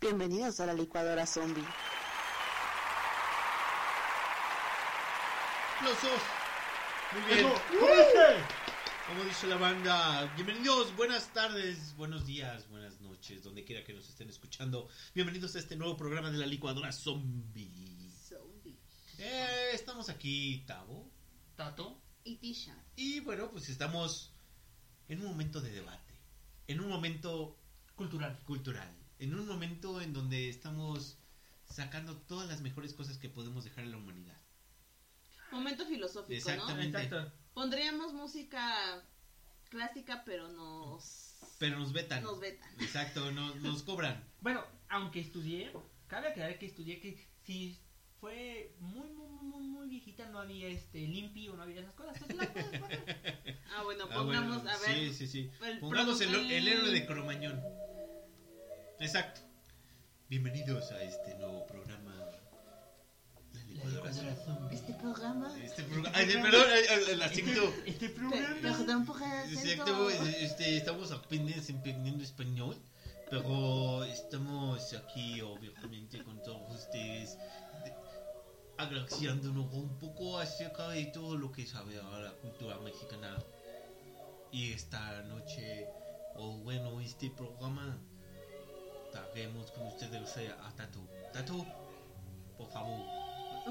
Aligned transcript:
Bienvenidos 0.00 0.60
a 0.60 0.66
la 0.66 0.74
licuadora 0.74 1.26
zombie. 1.26 1.64
¡Aplausos! 5.78 6.10
Muy 7.12 7.34
bien. 7.34 7.52
Como 9.08 9.24
dice 9.24 9.46
la 9.46 9.56
banda, 9.56 10.32
bienvenidos, 10.34 10.94
buenas 10.96 11.32
tardes, 11.32 11.94
buenos 11.96 12.26
días, 12.26 12.68
buenas 12.68 13.00
noches, 13.00 13.42
donde 13.42 13.64
quiera 13.64 13.84
que 13.84 13.92
nos 13.92 14.08
estén 14.08 14.28
escuchando. 14.28 14.88
Bienvenidos 15.14 15.54
a 15.56 15.60
este 15.60 15.76
nuevo 15.76 15.96
programa 15.96 16.30
de 16.30 16.38
la 16.38 16.46
licuadora 16.46 16.92
zombie. 16.92 17.95
Eh, 19.18 19.70
estamos 19.72 20.08
aquí, 20.08 20.64
Tavo. 20.66 21.10
Tato. 21.56 22.00
Y 22.24 22.36
Tisha. 22.36 22.76
Y 22.96 23.20
bueno, 23.20 23.50
pues 23.50 23.68
estamos 23.68 24.32
en 25.08 25.20
un 25.20 25.28
momento 25.28 25.60
de 25.60 25.70
debate, 25.70 26.14
en 26.66 26.80
un 26.80 26.88
momento 26.88 27.56
Cultural. 27.94 28.38
cultural, 28.44 28.92
en 29.18 29.34
un 29.34 29.46
momento 29.46 30.00
en 30.00 30.12
donde 30.12 30.48
estamos 30.48 31.18
sacando 31.64 32.16
todas 32.16 32.48
las 32.48 32.60
mejores 32.60 32.94
cosas 32.94 33.16
que 33.18 33.28
podemos 33.28 33.64
dejar 33.64 33.84
en 33.84 33.92
la 33.92 33.96
humanidad. 33.98 34.40
Momento 35.52 35.86
filosófico, 35.86 36.32
Exactamente. 36.34 36.98
Exacto. 37.02 37.20
¿no? 37.22 37.32
Pondríamos 37.54 38.12
música 38.12 39.02
clásica, 39.70 40.22
pero 40.24 40.48
nos... 40.48 41.36
Pero 41.58 41.78
nos 41.78 41.92
vetan. 41.92 42.22
Nos 42.22 42.40
vetan. 42.40 42.68
Exacto, 42.80 43.30
no- 43.32 43.54
nos 43.56 43.82
cobran. 43.84 44.22
Bueno, 44.40 44.64
aunque 44.88 45.20
estudié, 45.20 45.72
cabe 46.08 46.28
aclarar 46.28 46.58
que 46.58 46.66
estudié 46.66 47.00
que 47.00 47.24
si 47.44 47.78
fue 48.20 48.72
muy, 48.80 49.08
muy, 49.10 49.28
muy, 49.42 49.62
muy, 49.62 49.88
viejita, 49.88 50.28
no 50.30 50.38
había 50.40 50.68
este 50.68 50.98
limpio, 51.00 51.54
no 51.54 51.62
había 51.62 51.80
esas 51.80 51.94
cosas. 51.94 52.16
Entonces 52.16 52.36
la 52.36 52.52
puedes 52.52 52.80
poner. 52.80 53.60
Ah, 53.76 53.82
bueno, 53.84 54.04
Ah, 54.10 54.14
pongamos, 54.14 54.62
bueno, 54.62 54.70
a 54.70 54.78
ver... 54.78 54.96
Sí, 54.96 55.14
sí, 55.14 55.26
sí. 55.26 55.50
el 55.66 55.78
Pongamos 55.80 56.20
el, 56.20 56.30
produ- 56.30 56.50
el 56.50 56.68
héroe 56.68 56.90
de 56.90 57.06
Cromañón. 57.06 57.62
Exacto. 59.00 59.40
Bienvenidos 60.28 60.90
a 60.92 61.02
este 61.02 61.34
nuevo 61.36 61.66
programa. 61.66 62.14
La 63.52 63.84
licuadora 63.84 64.34
zombie. 64.36 64.74
Este 64.74 64.94
programa... 64.94 65.54
Este 65.62 65.82
programa. 65.84 66.16
Ay, 66.16 66.26
perdón, 66.26 66.66
el 67.10 67.22
acento. 67.22 67.62
Este, 67.84 67.90
este 67.90 68.08
programa. 68.08 68.56
Perdón 68.62 69.06
por 69.06 69.22
el 69.22 69.52
Exacto, 69.58 70.10
este, 70.10 70.76
estamos 70.78 71.12
apenas 71.12 71.68
aprendiendo 71.70 72.24
español, 72.24 72.76
pero 73.30 74.04
estamos 74.04 74.92
aquí 74.94 75.40
obviamente 75.42 76.22
con 76.24 76.42
todos 76.42 76.74
ustedes 76.74 77.36
de- 78.88 78.96
agraciándonos 79.00 79.72
un 79.72 79.98
poco 79.98 80.38
acerca 80.38 80.88
de 80.88 81.06
todo 81.06 81.36
lo 81.36 81.52
que 81.52 81.66
sabe 81.66 81.98
a 82.00 82.18
la 82.20 82.32
cultura 82.32 82.76
mexicana. 82.78 83.36
Y 84.52 84.72
esta 84.72 85.22
noche, 85.22 85.86
o 86.36 86.58
bueno, 86.58 87.00
este 87.00 87.30
programa, 87.30 87.98
traemos 89.12 89.70
con 89.72 89.86
ustedes 89.88 90.36
a 90.62 90.70
Tato. 90.76 91.00
Tato, 91.32 91.66
por 92.56 92.70
favor, 92.70 93.00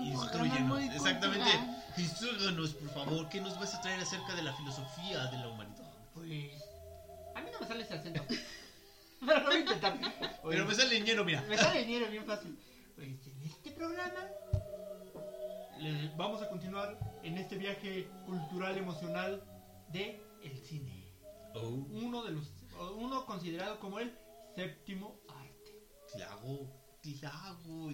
instruyenos. 0.02 0.84
Exactamente, 0.94 1.50
instrúyanos, 1.98 2.74
por 2.74 2.90
favor, 2.90 3.30
¿qué 3.30 3.42
nos 3.42 3.58
vas 3.60 3.74
a 3.76 3.82
traer 3.82 4.00
acerca 4.02 4.36
de 4.36 4.44
la 4.44 4.54
filosofía 4.54 5.26
de 5.28 5.38
la 5.38 5.48
humanidad? 5.50 5.92
Pues. 6.14 6.52
A 7.36 7.42
mí 7.42 7.50
no 7.52 7.60
me 7.60 7.68
sale 7.68 7.84
ese 7.84 7.94
acento. 7.96 8.24
Pero 9.26 9.40
lo 9.40 9.46
voy 9.48 9.56
a 9.56 9.60
intentar. 9.60 9.94
Oye, 10.44 10.56
Pero 10.58 10.66
me 10.66 10.76
sale 10.76 11.00
lleno, 11.02 11.24
mira. 11.24 11.42
me 11.50 11.58
sale 11.58 11.84
dinero 11.84 12.12
bien 12.12 12.26
fácil. 12.26 12.58
Pues 12.96 13.08
en 13.08 13.42
este 13.44 13.72
programa. 13.72 14.30
Les 15.80 16.16
vamos 16.18 16.42
a 16.42 16.50
continuar 16.50 16.98
en 17.24 17.38
este 17.38 17.58
viaje 17.58 18.08
cultural 18.26 18.78
emocional 18.78 19.44
de 19.90 20.22
el 20.44 20.58
cine. 20.58 21.12
Oh, 21.56 21.68
Uno 21.70 22.24
de 22.24 22.32
los. 22.32 22.52
Uno 22.98 23.26
considerado 23.26 23.80
como 23.80 24.00
el 24.00 24.14
séptimo 24.56 25.20
arte. 25.30 25.88
claro, 26.14 26.68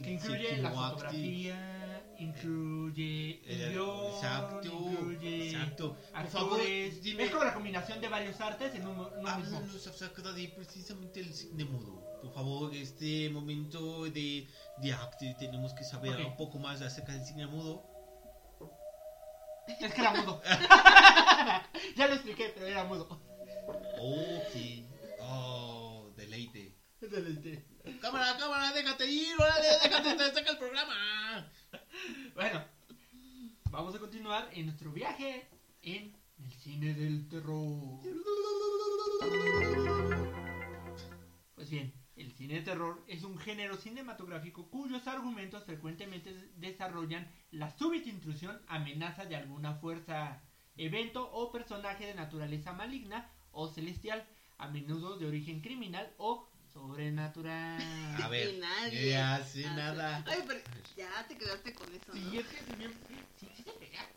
Que 0.02 0.12
incluye 0.14 0.58
la 0.60 0.72
fotografía, 0.72 2.02
incluye 2.18 3.42
el 3.46 3.62
Eh, 3.62 3.70
guion, 3.72 4.06
exacto, 4.16 4.68
incluye 4.68 5.50
exacto. 5.50 5.98
Por 6.14 6.28
favor, 6.28 6.62
dime, 7.02 7.24
Es 7.26 7.32
como 7.32 7.44
la 7.44 7.54
combinación 7.54 8.00
de 8.00 8.08
varios 8.08 8.40
artes 8.40 8.74
en 8.74 8.86
mismo. 8.86 9.10
háblanos 9.28 9.86
acerca 9.86 10.22
de 10.32 10.48
precisamente 10.56 11.20
el 11.20 11.34
cine 11.34 11.66
mudo. 11.66 12.02
Por 12.22 12.34
favor, 12.34 12.74
este 12.74 13.30
momento 13.30 14.06
de, 14.06 14.48
de 14.78 14.94
arte 14.94 15.36
tenemos 15.38 15.74
que 15.74 15.84
saber 15.84 16.14
Ok. 16.14 16.28
un 16.28 16.38
poco 16.38 16.58
más 16.60 16.82
acerca 16.82 17.12
del 17.12 17.26
cine 17.26 17.48
mudo. 17.48 17.84
Es 19.68 19.94
que 19.94 20.02
era 20.02 20.14
mudo. 20.14 20.42
ya 21.98 22.08
lo 22.08 22.14
expliqué, 22.14 22.52
pero 22.54 22.66
era 22.66 22.86
mudo. 22.86 23.08
Ok. 24.00 24.56
Oh, 25.20 26.12
deleite. 26.16 26.78
Excelente. 27.02 27.66
Cámara, 28.00 28.38
cámara, 28.38 28.72
déjate 28.74 29.08
ir, 29.10 29.36
órale, 29.40 29.68
déjate, 29.84 30.16
te 30.16 30.34
saca 30.34 30.52
el 30.52 30.58
programa. 30.58 31.52
Bueno, 32.36 32.64
vamos 33.72 33.96
a 33.96 34.00
continuar 34.00 34.50
en 34.54 34.68
nuestro 34.68 34.92
viaje 34.92 35.48
en 35.82 36.16
el 36.44 36.54
cine 36.54 36.94
del 36.94 37.28
terror. 37.28 38.00
Pues 41.56 41.70
bien, 41.72 41.92
el 42.16 42.32
cine 42.34 42.56
de 42.56 42.62
terror 42.62 43.04
es 43.08 43.24
un 43.24 43.38
género 43.40 43.78
cinematográfico 43.78 44.70
cuyos 44.70 45.08
argumentos 45.08 45.64
frecuentemente 45.64 46.34
desarrollan 46.58 47.28
la 47.50 47.76
súbita 47.78 48.10
intrusión, 48.10 48.62
amenaza 48.68 49.26
de 49.26 49.38
alguna 49.38 49.74
fuerza, 49.76 50.40
evento 50.78 51.32
o 51.32 51.52
personaje 51.52 52.06
de 52.06 52.14
naturaleza 52.14 52.74
maligna 52.74 53.28
o 53.52 53.68
celestial, 53.68 54.28
a 54.60 54.68
menudo 54.68 55.18
de 55.18 55.26
origen 55.26 55.62
criminal 55.62 56.14
o 56.18 56.48
sobrenatural. 56.74 57.82
A 58.24 58.28
ver, 58.30 58.56
Y 58.56 58.60
nadie 58.60 59.10
ya 59.10 59.36
hace 59.36 59.66
hace- 59.66 59.76
nada. 59.76 60.24
Ay, 60.28 60.44
pero 60.48 60.60
ya 60.96 61.26
te 61.28 61.38
quedaste 61.38 61.74
con 61.74 61.94
eso, 61.94 62.14
¿no? 62.14 62.32
Sí, 62.32 62.38
es 62.38 62.46
que 62.48 62.58
sí, 62.60 62.74
bien- 62.78 62.94
sí, 63.08 63.48
sí 63.56 63.64
se 63.64 63.72
pega. 63.72 64.08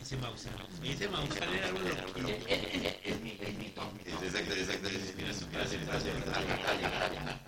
Ese 0.00 0.16
mouse, 0.18 0.46
ese 0.82 1.08
mouse 1.08 1.36
era 1.36 1.72
un 1.72 2.22
loco. 2.22 2.38
Exacto, 4.22 4.54
exacto. 4.54 4.88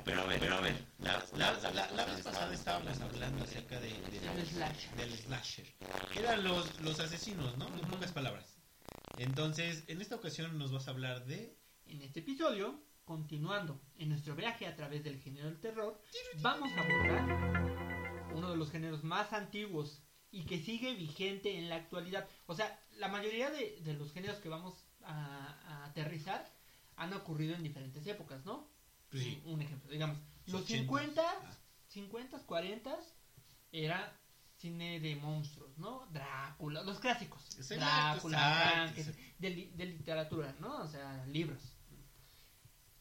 Pero 0.04 0.22
a 0.22 0.26
ver, 0.26 0.40
pero 0.40 0.54
a 0.56 0.60
ver. 0.60 0.86
La, 1.00 1.24
La, 1.36 1.52
la, 1.72 1.90
la, 1.92 2.04
vez 2.06 2.22
pasada 2.24 2.54
estábamos 2.54 2.98
hablando 3.00 3.44
acerca 3.44 3.78
de, 3.80 3.88
de- 3.88 4.20
Del 4.20 4.46
slasher. 4.46 4.90
del 4.96 5.12
slasher. 5.18 5.66
Eran 6.16 6.44
los, 6.44 6.80
los 6.80 6.98
asesinos, 7.00 7.56
¿no? 7.58 7.66
En 7.78 7.86
pocas 7.88 8.12
palabras. 8.12 8.56
Entonces, 9.18 9.84
en 9.88 10.00
esta 10.00 10.16
ocasión 10.16 10.56
nos 10.58 10.72
vas 10.72 10.88
a 10.88 10.92
hablar 10.92 11.24
de... 11.26 11.56
En 11.86 12.02
este 12.02 12.20
episodio, 12.20 12.80
continuando 13.06 13.80
en 13.96 14.10
nuestro 14.10 14.34
viaje 14.36 14.66
a 14.66 14.76
través 14.76 15.02
del 15.02 15.18
género 15.20 15.46
del 15.46 15.60
terror, 15.60 15.98
vamos 16.42 16.70
a 16.76 16.80
abordar 16.82 18.32
uno 18.34 18.50
de 18.50 18.56
los 18.56 18.70
géneros 18.70 19.02
más 19.04 19.32
antiguos 19.32 20.02
y 20.30 20.44
que 20.44 20.58
sigue 20.62 20.94
vigente 20.94 21.56
en 21.56 21.70
la 21.70 21.76
actualidad. 21.76 22.28
O 22.46 22.54
sea, 22.54 22.78
la 22.98 23.08
mayoría 23.08 23.50
de, 23.50 23.80
de 23.82 23.94
los 23.94 24.12
géneros 24.12 24.38
que 24.40 24.48
vamos 24.50 24.74
a, 25.02 25.46
a 25.68 25.84
aterrizar 25.86 26.52
han 26.96 27.12
ocurrido 27.14 27.54
en 27.54 27.62
diferentes 27.62 28.06
épocas, 28.06 28.44
¿no? 28.44 28.68
Sí. 29.12 29.40
Un 29.46 29.62
ejemplo, 29.62 29.90
digamos, 29.90 30.18
los 30.46 30.62
80s. 30.62 30.66
50, 30.66 31.22
Ah. 31.22 31.56
50, 31.88 32.38
40 32.44 32.98
era 33.72 34.12
cine 34.56 34.98
de 35.00 35.14
monstruos, 35.16 35.78
¿no? 35.78 36.06
Drácula, 36.10 36.82
los 36.82 36.98
clásicos. 36.98 37.42
Exacto, 37.56 37.84
Drácula, 37.84 38.38
exacto, 38.38 38.72
Frankenstein, 38.74 39.34
de, 39.38 39.72
de 39.76 39.86
literatura, 39.86 40.54
¿no? 40.60 40.78
O 40.82 40.88
sea, 40.88 41.24
libros. 41.26 41.75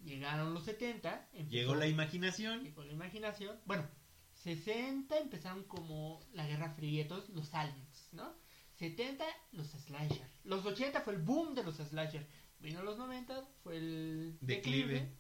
Llegaron 0.06 0.54
los 0.54 0.64
70, 0.64 1.30
empezó- 1.34 1.50
Llegó 1.52 1.76
la 1.76 1.88
imaginación. 1.88 2.64
llegó 2.64 2.84
la 2.84 2.94
imaginación. 2.94 3.60
Bueno, 3.66 3.88
60 4.36 5.18
empezaron 5.18 5.64
como 5.64 6.24
la 6.34 6.46
Guerra 6.48 6.69
Fría, 6.75 7.07
todos 7.07 7.30
los 7.30 7.54
aliens, 7.54 8.10
¿no? 8.13 8.34
70 8.75 9.25
los 9.54 9.68
slasher. 9.68 10.30
Los 10.44 10.66
80 10.66 11.02
fue 11.02 11.13
el 11.13 11.22
boom 11.22 11.56
de 11.56 11.63
los 11.63 11.75
slasher. 11.78 12.28
Vino 12.60 12.84
los 12.84 12.98
90, 12.98 13.48
fue 13.63 13.78
el 13.78 14.38
Declive. 14.42 15.12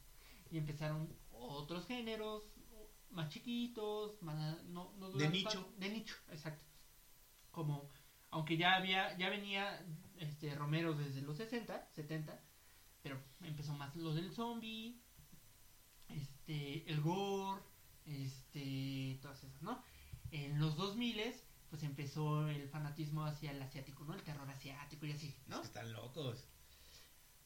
Y 0.51 0.57
empezaron 0.57 1.09
otros 1.31 1.85
géneros 1.87 2.43
más 3.09 3.29
chiquitos, 3.29 4.21
más, 4.21 4.63
no, 4.65 4.93
no 4.97 5.09
De 5.11 5.29
nicho. 5.29 5.49
tanto. 5.49 5.73
De 5.77 5.89
nicho, 5.89 6.15
exacto. 6.31 6.63
Como, 7.51 7.89
aunque 8.29 8.57
ya 8.57 8.75
había, 8.75 9.17
ya 9.17 9.29
venía 9.29 9.83
este 10.17 10.53
Romero 10.53 10.93
desde 10.93 11.21
los 11.21 11.37
60, 11.37 11.87
70, 11.93 12.39
pero 13.05 13.21
empezó 13.41 13.71
más 13.75 13.95
lo 13.95 14.15
del 14.15 14.31
zombie, 14.31 14.99
este, 16.09 16.91
el 16.91 17.01
gore, 17.01 17.61
este, 18.03 19.19
todas 19.21 19.43
esas, 19.43 19.61
¿no? 19.61 19.79
En 20.31 20.57
los 20.59 20.75
2000 20.75 21.21
pues 21.69 21.83
empezó 21.83 22.47
el 22.47 22.67
fanatismo 22.67 23.23
hacia 23.23 23.51
el 23.51 23.61
asiático, 23.61 24.05
¿no? 24.05 24.15
El 24.15 24.23
terror 24.23 24.49
asiático 24.49 25.05
y 25.05 25.11
así, 25.11 25.35
¿no? 25.45 25.61
Están 25.61 25.93
locos. 25.93 26.47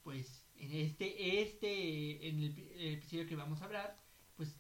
Pues 0.02 0.46
en 0.56 0.72
este, 0.72 1.42
este, 1.42 2.30
en 2.30 2.40
el, 2.42 2.58
el 2.78 2.94
episodio 2.94 3.28
que 3.28 3.36
vamos 3.36 3.62
a 3.62 3.66
hablar, 3.66 4.02
pues 4.38 4.56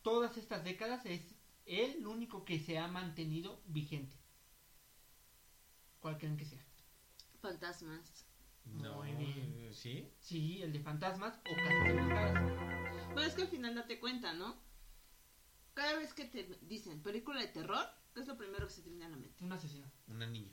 todas 0.00 0.38
estas 0.38 0.64
décadas 0.64 1.04
es 1.04 1.20
el 1.66 2.06
único 2.06 2.46
que 2.46 2.58
se 2.58 2.78
ha 2.78 2.88
mantenido 2.88 3.60
vigente. 3.66 4.16
¿Cuál 6.00 6.16
creen 6.16 6.38
que 6.38 6.46
sea? 6.46 6.64
Fantasmas. 7.42 8.23
No, 8.64 8.96
Muy 9.02 9.12
bien. 9.12 9.54
eh, 9.58 9.70
¿sí? 9.74 10.08
Sí, 10.18 10.62
el 10.62 10.72
de 10.72 10.80
fantasmas 10.80 11.38
o 11.38 11.54
casas 11.54 11.88
embrujadas. 11.88 13.04
Bueno, 13.12 13.22
es 13.22 13.34
que 13.34 13.42
al 13.42 13.48
final 13.48 13.74
date 13.74 14.00
cuenta, 14.00 14.32
¿no? 14.34 14.56
Cada 15.74 15.96
vez 15.98 16.14
que 16.14 16.24
te 16.24 16.44
dicen 16.62 17.02
película 17.02 17.40
de 17.40 17.48
terror, 17.48 17.86
¿qué 18.14 18.20
es 18.20 18.26
lo 18.26 18.36
primero 18.36 18.66
que 18.66 18.72
se 18.72 18.82
te 18.82 18.90
viene 18.90 19.04
a 19.06 19.08
la 19.08 19.16
mente? 19.16 19.44
Un 19.44 19.52
asesino. 19.52 19.90
Una 20.08 20.26
niña. 20.26 20.52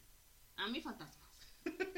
A 0.58 0.68
mí 0.68 0.81
fantasmas. 0.81 1.30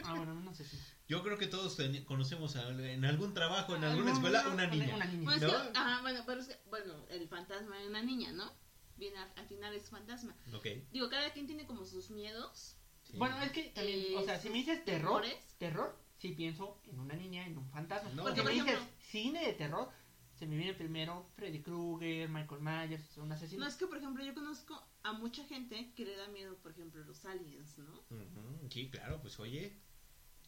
Ah, 0.04 0.16
bueno, 0.16 0.34
un 0.34 0.48
asesino. 0.48 0.84
Yo 1.08 1.24
creo 1.24 1.38
que 1.38 1.48
todos 1.48 1.78
conocemos 2.06 2.56
a- 2.58 2.68
en 2.70 3.06
algún 3.06 3.34
trabajo, 3.34 3.76
en 3.76 3.84
alguna 3.86 4.10
no, 4.10 4.14
escuela, 4.16 4.44
no, 4.44 4.54
una 4.54 4.68
niña. 4.68 4.96
Una 4.96 5.06
niña. 5.06 5.24
Bueno, 5.24 5.48
es 5.48 5.54
¿No? 5.54 5.72
que- 5.72 5.78
ajá, 5.80 6.02
bueno, 6.02 6.24
pero 6.26 6.42
es 6.42 6.48
que, 6.48 6.58
bueno, 6.70 7.06
el 7.10 7.28
fantasma 7.30 7.78
de 7.80 7.88
una 7.88 8.02
niña, 8.02 8.32
¿no? 8.34 8.52
Viene 8.98 9.18
al, 9.18 9.32
al 9.38 9.48
final 9.48 9.74
es 9.74 9.90
fantasma. 9.90 10.36
Ok. 10.54 10.68
Digo, 10.92 11.10
cada 11.10 11.32
quien 11.32 11.48
tiene 11.48 11.66
como 11.66 11.86
sus 11.86 12.10
miedos. 12.12 12.78
sí. 13.04 13.18
Bueno, 13.18 13.42
es 13.42 13.52
que 13.54 13.70
también, 13.70 14.00
Eh, 14.14 14.16
o 14.18 14.24
sea, 14.26 14.40
si 14.40 14.50
me 14.50 14.58
dices 14.58 14.84
terror, 14.84 15.24
terror, 15.58 15.98
sí 16.24 16.32
pienso 16.32 16.80
en 16.86 17.02
una 17.02 17.16
niña, 17.16 17.46
en 17.46 17.58
un 17.58 17.70
fantasma. 17.70 18.10
No. 18.12 18.24
Porque 18.24 18.42
Porque, 18.42 18.42
por 18.44 18.52
me 18.52 18.54
dices 18.64 18.80
ejemplo- 18.80 18.98
cine 19.12 19.46
de 19.46 19.54
terror, 19.54 19.90
se 20.36 20.48
me 20.48 20.56
viene 20.56 20.74
primero 20.74 21.28
Freddy 21.36 21.62
Krueger, 21.62 22.30
Michael 22.30 22.62
Myers, 22.62 23.18
un 23.18 23.30
asesino. 23.34 23.62
No, 23.64 23.68
es 23.68 23.76
que, 23.76 23.88
por 23.88 23.98
ejemplo, 23.98 24.24
yo 24.24 24.34
conozco 24.34 24.82
a 25.04 25.12
mucha 25.14 25.44
gente 25.46 25.92
que 25.96 26.06
le 26.06 26.16
da 26.16 26.28
miedo, 26.30 26.56
por 26.60 26.72
ejemplo, 26.72 27.04
los 27.04 27.26
aliens, 27.26 27.78
¿no? 27.78 27.92
Ujú, 28.10 28.70
Sí, 28.72 28.90
claro, 28.90 29.20
pues 29.22 29.38
oye. 29.42 29.78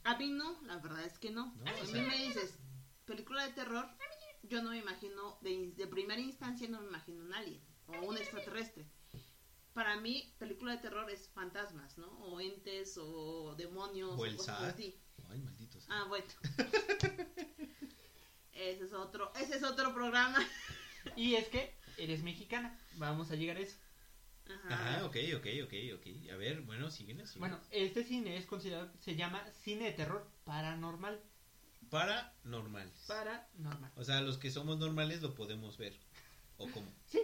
A 0.06 0.18
mí 0.18 0.30
no, 0.30 0.62
la 0.64 0.78
verdad 0.78 1.04
es 1.04 1.20
que 1.20 1.30
no. 1.32 1.54
No, 1.58 1.70
a 1.70 1.74
o 1.74 1.82
mí 1.84 1.88
sea- 1.92 2.08
me 2.08 2.18
dices, 2.26 2.58
película 3.04 3.46
de 3.46 3.52
terror, 3.54 3.86
yo 4.44 4.64
no 4.64 4.70
me 4.70 4.78
imagino, 4.78 5.38
de, 5.42 5.74
de 5.76 5.88
primera 5.88 6.22
instancia 6.22 6.70
no 6.70 6.80
me 6.80 6.88
imagino 6.88 7.22
un 7.22 7.34
alien 7.34 7.62
o 7.88 8.00
un 8.06 8.18
extraterrestre. 8.18 8.88
Para 9.74 9.98
mí, 10.00 10.34
película 10.40 10.72
de 10.72 10.78
terror 10.78 11.10
es 11.12 11.28
fantasmas, 11.32 11.98
¿no? 11.98 12.08
O 12.20 12.40
entes 12.40 12.98
o 12.98 13.56
demonios. 13.58 14.18
O 14.18 14.26
el 14.26 14.38
cosas 14.38 14.60
SAT. 14.62 14.74
así. 14.74 14.98
Ay, 15.30 15.42
malditos. 15.42 15.86
Ah, 15.90 16.06
bueno. 16.08 16.26
ese 18.54 18.86
es 18.86 18.94
otro, 18.94 19.34
ese 19.36 19.58
es 19.58 19.64
otro 19.64 19.94
programa. 19.94 20.40
Y 21.16 21.36
es 21.36 21.48
que 21.50 21.72
eres 21.98 22.24
mexicana, 22.24 22.76
vamos 22.96 23.30
a 23.30 23.36
llegar 23.36 23.58
a 23.58 23.60
eso. 23.60 23.78
Ajá. 24.50 24.96
Ajá, 24.96 25.06
ok, 25.06 25.16
ok, 25.38 25.48
ok, 25.66 25.74
ok. 25.96 26.32
A 26.34 26.36
ver, 26.36 26.62
bueno, 26.62 26.90
síguenos. 26.90 27.30
síguenos. 27.30 27.60
Bueno, 27.60 27.60
este 27.70 28.04
cine 28.04 28.38
es 28.38 28.48
considerado, 28.48 28.92
se 29.00 29.16
llama 29.16 29.46
cine 29.64 29.86
de 29.86 29.92
terror 29.92 30.28
paranormal. 30.46 31.22
Paranormales. 31.92 33.06
Paranormal. 33.08 33.92
O 33.96 34.04
sea, 34.04 34.22
los 34.22 34.40
que 34.40 34.50
somos 34.50 34.80
normales 34.80 35.22
lo 35.22 35.36
podemos 35.36 35.78
ver. 35.78 35.96
¿O 36.58 36.70
cómo? 36.72 36.92
Sí, 37.06 37.22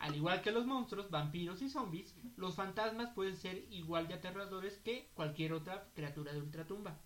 al 0.00 0.16
igual 0.16 0.40
que 0.40 0.50
los 0.50 0.66
monstruos, 0.66 1.10
vampiros 1.10 1.60
y 1.60 1.68
zombies, 1.68 2.14
los 2.36 2.54
fantasmas 2.54 3.12
pueden 3.14 3.36
ser 3.36 3.66
igual 3.70 4.08
de 4.08 4.14
aterradores 4.14 4.78
que 4.78 5.10
cualquier 5.14 5.52
otra 5.52 5.88
criatura 5.94 6.32
de 6.32 6.40
ultratumba. 6.40 6.98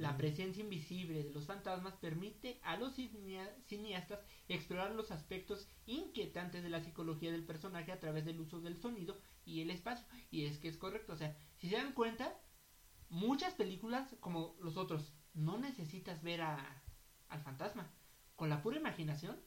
La 0.00 0.16
presencia 0.16 0.62
invisible 0.62 1.22
de 1.22 1.30
los 1.32 1.46
fantasmas 1.46 1.94
permite 1.96 2.60
a 2.62 2.76
los 2.76 2.94
cinea- 2.94 3.54
cineastas 3.66 4.20
explorar 4.48 4.92
los 4.94 5.10
aspectos 5.10 5.68
inquietantes 5.86 6.62
de 6.62 6.68
la 6.70 6.82
psicología 6.82 7.30
del 7.30 7.44
personaje 7.46 7.92
a 7.92 8.00
través 8.00 8.24
del 8.24 8.40
uso 8.40 8.60
del 8.60 8.76
sonido 8.76 9.18
y 9.44 9.60
el 9.60 9.70
espacio. 9.70 10.06
Y 10.30 10.46
es 10.46 10.58
que 10.58 10.68
es 10.68 10.76
correcto, 10.76 11.12
o 11.12 11.16
sea, 11.16 11.36
si 11.56 11.68
se 11.68 11.76
dan 11.76 11.92
cuenta, 11.92 12.34
muchas 13.08 13.54
películas 13.54 14.16
como 14.20 14.56
los 14.60 14.76
otros, 14.76 15.14
no 15.32 15.58
necesitas 15.58 16.22
ver 16.22 16.42
a, 16.42 16.82
al 17.28 17.42
fantasma. 17.42 17.90
Con 18.36 18.48
la 18.48 18.62
pura 18.62 18.78
imaginación, 18.78 19.40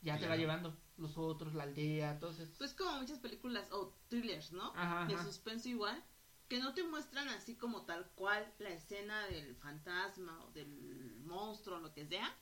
ya 0.00 0.18
te 0.18 0.26
va 0.26 0.36
llevando. 0.36 0.76
Los 0.96 1.16
otros, 1.18 1.54
la 1.54 1.64
aldea, 1.64 2.18
todos 2.18 2.38
esos. 2.38 2.56
Pues 2.58 2.74
como 2.74 2.98
muchas 3.00 3.18
películas 3.18 3.70
o 3.72 3.94
thrillers, 4.08 4.52
¿no? 4.52 4.72
Ajá, 4.74 5.06
de 5.06 5.14
ajá. 5.14 5.24
suspenso 5.24 5.68
igual, 5.68 6.02
que 6.50 6.58
no 6.58 6.74
te 6.74 6.82
muestran 6.82 7.28
así 7.28 7.54
como 7.54 7.82
tal 7.86 8.10
cual 8.16 8.44
la 8.58 8.68
escena 8.70 9.24
del 9.28 9.54
fantasma 9.56 10.38
o 10.44 10.50
del 10.50 11.22
monstruo 11.24 11.76
o 11.78 11.80
lo 11.80 11.94
que 11.94 12.04
sea, 12.06 12.34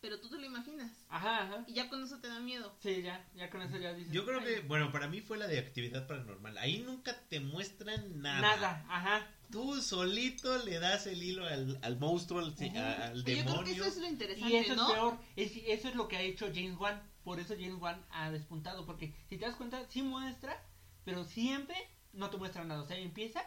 pero 0.00 0.20
tú 0.20 0.28
te 0.30 0.36
lo 0.36 0.46
imaginas. 0.46 0.92
Ajá, 1.08 1.42
ajá. 1.42 1.64
Y 1.66 1.74
ya 1.74 1.88
con 1.88 2.02
eso 2.04 2.20
te 2.20 2.28
da 2.28 2.38
miedo. 2.38 2.76
Sí, 2.80 3.02
ya, 3.02 3.28
ya 3.34 3.50
con 3.50 3.60
eso 3.62 3.76
ya 3.76 3.92
dices. 3.92 4.12
Yo 4.12 4.24
creo 4.24 4.38
"Ay, 4.40 4.46
que, 4.46 4.60
bueno, 4.60 4.92
para 4.92 5.08
mí 5.08 5.20
fue 5.20 5.36
la 5.36 5.48
de 5.48 5.58
actividad 5.58 6.06
paranormal. 6.06 6.56
Ahí 6.58 6.78
nunca 6.78 7.18
te 7.28 7.40
muestran 7.40 8.20
nada. 8.22 8.40
Nada, 8.40 8.86
ajá. 8.88 9.26
Tú 9.50 9.82
solito 9.82 10.58
le 10.64 10.78
das 10.78 11.06
el 11.08 11.20
hilo 11.22 11.44
al, 11.46 11.78
al 11.82 11.98
monstruo, 11.98 12.38
al, 12.40 12.46
al 12.46 12.54
Y 12.56 12.66
yo 12.68 12.72
creo 12.72 13.24
que 13.24 13.34
demonio. 13.34 13.72
eso 13.74 13.84
es 13.86 13.96
lo 13.96 14.06
interesante, 14.06 14.52
Y 14.52 14.56
eso 14.58 14.76
¿no? 14.76 14.86
es 14.88 14.92
peor. 14.94 15.18
Es- 15.34 15.56
eso 15.66 15.88
es 15.88 15.94
lo 15.96 16.06
que 16.06 16.16
ha 16.18 16.22
hecho 16.22 16.46
James 16.54 16.78
Wan. 16.78 17.02
Por 17.24 17.40
eso 17.40 17.54
James 17.58 17.80
Wan 17.80 18.00
ha 18.10 18.30
despuntado. 18.30 18.86
Porque 18.86 19.12
si 19.28 19.38
te 19.38 19.46
das 19.46 19.56
cuenta, 19.56 19.84
sí 19.88 20.02
muestra, 20.02 20.62
pero 21.04 21.24
siempre 21.24 21.76
no 22.16 22.30
te 22.30 22.36
muestra 22.36 22.64
nada. 22.64 22.82
O 22.82 22.86
sea, 22.86 22.96
empieza, 22.98 23.42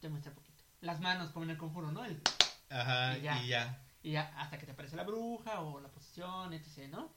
te 0.00 0.08
muestra 0.08 0.32
poquito. 0.34 0.62
Las 0.80 1.00
manos, 1.00 1.30
como 1.30 1.44
en 1.44 1.50
el 1.50 1.58
conjuro, 1.58 1.90
¿no? 1.92 2.04
El- 2.04 2.20
Ajá, 2.70 3.18
Y 3.18 3.22
ya. 3.22 3.42
y 3.42 3.48
ya. 3.48 3.86
y 4.02 4.10
ya 4.12 4.32
hasta 4.38 4.58
que 4.58 4.66
te 4.66 4.72
aparece 4.72 4.96
la 4.96 5.04
bruja 5.04 5.60
o 5.60 5.80
la 5.80 5.90
posesión, 5.90 6.52
etc., 6.52 6.88
¿no? 6.90 7.12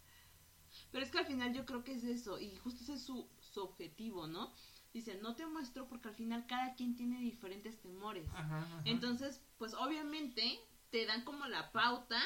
Pero 0.91 1.03
es 1.05 1.11
que 1.11 1.19
al 1.19 1.25
final 1.25 1.53
yo 1.53 1.65
creo 1.65 1.83
que 1.83 1.93
es 1.93 2.03
eso, 2.03 2.39
y 2.39 2.55
justo 2.57 2.83
ese 2.83 2.93
es 2.95 3.03
su, 3.05 3.29
su 3.39 3.61
objetivo, 3.63 4.27
¿no? 4.27 4.53
Dice, 4.93 5.15
no 5.21 5.35
te 5.35 5.45
muestro 5.45 5.87
porque 5.87 6.09
al 6.09 6.15
final 6.15 6.45
cada 6.47 6.75
quien 6.75 6.95
tiene 6.95 7.19
diferentes 7.21 7.81
temores. 7.81 8.27
Ajá, 8.33 8.59
ajá. 8.61 8.81
Entonces, 8.85 9.41
pues 9.57 9.73
obviamente 9.73 10.59
te 10.91 11.05
dan 11.05 11.23
como 11.23 11.45
la 11.47 11.71
pauta 11.71 12.19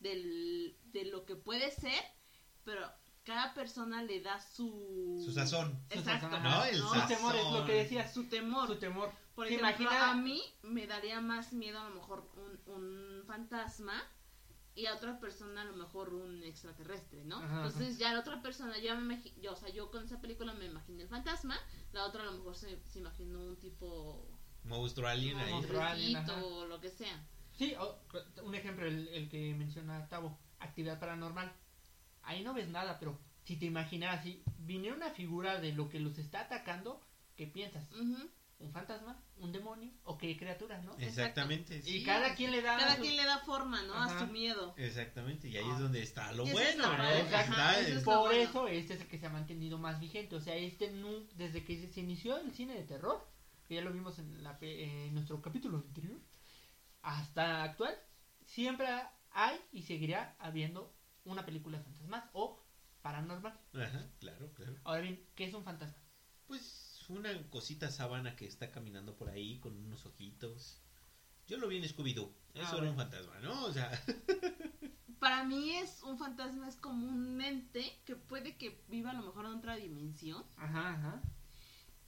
del, 0.00 0.76
de 0.92 1.06
lo 1.06 1.24
que 1.24 1.36
puede 1.36 1.70
ser, 1.70 2.02
pero 2.64 2.90
cada 3.24 3.54
persona 3.54 4.02
le 4.02 4.20
da 4.20 4.38
su... 4.40 5.22
Su 5.24 5.32
sazón. 5.32 5.78
Su 5.90 5.98
Exacto. 5.98 6.26
sazón, 6.28 6.42
¿No? 6.42 6.48
ajá. 6.50 6.68
El 6.68 6.76
Su 6.78 6.88
sazón. 6.88 7.08
temor 7.08 7.36
es 7.36 7.50
lo 7.52 7.64
que 7.66 7.72
decías. 7.72 8.12
Su 8.14 8.28
temor. 8.28 8.68
Su 8.68 8.76
temor. 8.76 9.10
Por 9.34 9.48
¿Se 9.48 9.54
ejemplo, 9.54 9.82
imagina? 9.84 10.10
a 10.10 10.14
mí 10.14 10.40
me 10.62 10.86
daría 10.86 11.20
más 11.20 11.52
miedo 11.52 11.80
a 11.80 11.88
lo 11.88 11.94
mejor 11.96 12.30
un, 12.36 12.72
un 12.74 13.24
fantasma 13.26 14.00
y 14.76 14.86
a 14.86 14.94
otra 14.94 15.18
persona 15.20 15.62
a 15.62 15.64
lo 15.64 15.74
mejor 15.76 16.14
un 16.14 16.42
extraterrestre, 16.44 17.24
¿no? 17.24 17.38
Ajá, 17.38 17.56
Entonces 17.66 17.98
ya 17.98 18.12
la 18.12 18.20
otra 18.20 18.42
persona, 18.42 18.76
ya 18.78 18.94
me 18.96 19.20
yo, 19.40 19.52
o 19.52 19.56
sea, 19.56 19.70
yo 19.70 19.90
con 19.90 20.04
esa 20.04 20.20
película 20.20 20.52
me 20.54 20.66
imaginé 20.66 21.02
el 21.04 21.08
fantasma, 21.08 21.56
la 21.92 22.04
otra 22.04 22.22
a 22.22 22.26
lo 22.26 22.32
mejor 22.32 22.54
se, 22.56 22.80
se 22.84 22.98
imaginó 22.98 23.40
un 23.40 23.56
tipo 23.56 24.28
Monstruo 24.64 25.08
alien 25.08 25.38
ahí. 25.38 25.52
Monstruo. 25.52 25.80
alien, 25.82 26.16
o 26.30 26.66
lo 26.66 26.80
que 26.80 26.90
sea. 26.90 27.24
Sí, 27.56 27.74
o- 27.78 27.98
un 28.42 28.54
ejemplo, 28.54 28.86
el, 28.86 29.06
el 29.08 29.28
que 29.28 29.54
menciona 29.54 30.08
Tavo, 30.08 30.38
actividad 30.58 30.98
paranormal. 30.98 31.52
Ahí 32.26 32.42
no 32.42 32.54
ves 32.54 32.68
nada, 32.68 32.98
pero 32.98 33.18
si 33.44 33.56
te 33.56 33.66
imaginas, 33.66 34.22
si 34.22 34.42
viniera 34.58 34.96
una 34.96 35.10
figura 35.10 35.60
de 35.60 35.72
lo 35.72 35.88
que 35.88 36.00
los 36.00 36.16
está 36.18 36.40
atacando, 36.40 37.00
¿qué 37.36 37.46
piensas? 37.46 37.84
¿Un 38.60 38.72
fantasma? 38.72 39.20
¿Un 39.36 39.52
demonio? 39.52 39.90
¿O 40.04 40.16
qué 40.16 40.36
criatura, 40.38 40.80
no? 40.80 40.96
Exactamente. 40.98 41.78
Y 41.78 41.82
sí. 41.98 42.04
cada 42.04 42.34
quien 42.34 42.50
le 42.52 42.62
da... 42.62 42.78
Cada 42.78 42.94
su- 42.96 43.02
quien 43.02 43.16
le 43.16 43.24
da 43.24 43.38
forma, 43.40 43.82
¿no? 43.82 43.92
Ajá. 43.94 44.16
A 44.16 44.26
su 44.26 44.32
miedo. 44.32 44.74
Exactamente, 44.78 45.48
y 45.48 45.56
ahí 45.56 45.64
Ah. 45.68 45.72
es 45.74 45.78
donde 45.80 46.02
está 46.02 46.32
lo 46.32 46.44
bueno, 46.46 46.60
es 46.70 46.76
¿no? 47.30 47.36
ajá, 47.36 47.80
eso 47.80 47.98
es- 47.98 48.04
Por 48.04 48.18
bueno. 48.20 48.40
eso 48.40 48.68
este 48.68 48.94
es 48.94 49.00
el 49.02 49.08
que 49.08 49.18
se 49.18 49.26
ha 49.26 49.30
mantenido 49.30 49.76
más 49.76 50.00
vigente. 50.00 50.36
O 50.36 50.40
sea, 50.40 50.54
este 50.54 50.90
nu- 50.92 51.26
desde 51.36 51.62
que 51.64 51.76
se- 51.78 51.92
se 51.92 52.00
inició 52.00 52.38
el 52.38 52.52
cine 52.52 52.74
de 52.74 52.84
terror, 52.84 53.26
que 53.68 53.74
ya 53.74 53.82
lo 53.82 53.92
vimos 53.92 54.18
en, 54.18 54.42
la 54.42 54.58
pe- 54.58 54.84
en 55.08 55.12
nuestro 55.14 55.42
capítulo 55.42 55.78
anterior, 55.78 56.18
hasta 57.02 57.64
actual, 57.64 57.94
siempre 58.46 58.86
hay 59.32 59.58
y 59.72 59.82
seguirá 59.82 60.36
habiendo 60.38 60.94
una 61.24 61.44
película 61.44 61.78
de 61.78 61.84
fantasmas 61.84 62.24
o 62.32 62.62
paranormal. 63.02 63.58
Ajá, 63.74 64.10
claro, 64.18 64.52
claro. 64.54 64.76
Ahora 64.84 65.00
bien, 65.02 65.24
¿qué 65.34 65.44
es 65.44 65.54
un 65.54 65.64
fantasma? 65.64 65.96
Pues 66.46 67.04
una 67.08 67.50
cosita 67.50 67.90
sábana 67.90 68.34
que 68.36 68.46
está 68.46 68.70
caminando 68.70 69.16
por 69.16 69.28
ahí 69.28 69.58
con 69.60 69.76
unos 69.76 70.06
ojitos. 70.06 70.80
Yo 71.46 71.58
lo 71.58 71.68
vi 71.68 71.76
en 71.78 71.84
Scooby-Doo. 71.84 72.32
Eso 72.54 72.62
Ah, 72.64 72.68
era 72.68 72.76
bueno. 72.76 72.90
un 72.92 72.96
fantasma, 72.96 73.38
¿no? 73.40 73.64
O 73.64 73.72
sea, 73.72 73.90
Para 75.18 75.44
mí 75.44 75.70
es 75.76 76.02
un 76.02 76.18
fantasma, 76.18 76.68
es 76.68 76.76
como 76.76 77.06
un 77.06 77.40
ente 77.40 77.90
que 78.04 78.14
puede 78.16 78.56
que 78.56 78.82
viva 78.88 79.10
a 79.10 79.14
lo 79.14 79.22
mejor 79.22 79.46
en 79.46 79.52
otra 79.52 79.76
dimensión 79.76 80.44
Ajá, 80.56 80.92
ajá. 80.94 81.22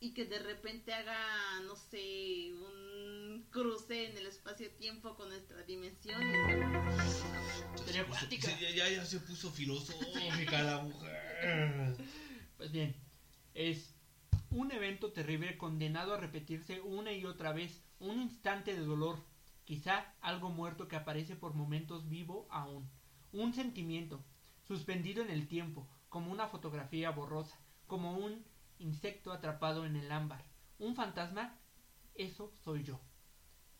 y 0.00 0.12
que 0.12 0.26
de 0.26 0.38
repente 0.38 0.92
haga, 0.92 1.61
no 1.64 1.76
sé, 1.76 2.52
un 2.52 2.96
cruce 3.45 4.11
en 4.11 4.16
el 4.16 4.26
espacio-tiempo 4.26 5.14
con 5.16 5.28
nuestra 5.28 5.62
dimensión. 5.62 6.21
y 6.23 6.33
está- 6.35 7.85
Sería 7.85 8.07
cuántica. 8.07 8.49
Sí, 8.49 8.55
ya, 8.61 8.71
ya, 8.71 8.88
ya 8.90 9.05
se 9.05 9.21
puso 9.21 9.50
filosófica 9.50 10.62
la 10.62 10.78
mujer. 10.83 11.97
Pues 12.57 12.73
bien, 12.73 12.97
es 13.55 13.95
un 14.50 14.73
evento 14.73 15.12
terrible 15.12 15.57
condenado 15.59 16.14
a 16.14 16.19
repetirse 16.19 16.81
una 16.81 17.12
y 17.12 17.25
otra 17.25 17.52
vez, 17.52 17.83
un 18.00 18.21
instante 18.23 18.75
de 18.75 18.85
dolor, 18.85 19.19
quizá 19.64 20.14
algo 20.21 20.49
muerto 20.50 20.88
que 20.88 20.97
aparece 20.97 21.37
por 21.37 21.55
momentos 21.55 22.09
vivo 22.09 22.47
aún, 22.50 22.88
un 23.33 23.52
sentimiento 23.52 24.25
suspendido 24.66 25.23
en 25.23 25.31
el 25.31 25.47
tiempo, 25.49 25.87
como 26.09 26.31
una 26.33 26.49
fotografía 26.49 27.11
borrosa, 27.11 27.59
como 27.87 28.16
un 28.16 28.45
insecto 28.78 29.33
atrapado 29.33 29.85
en 29.87 29.97
el 29.97 30.11
ámbar, 30.11 30.45
un 30.78 30.95
fantasma, 30.97 31.59
eso 32.14 32.52
soy 32.64 32.83
yo. 32.85 33.00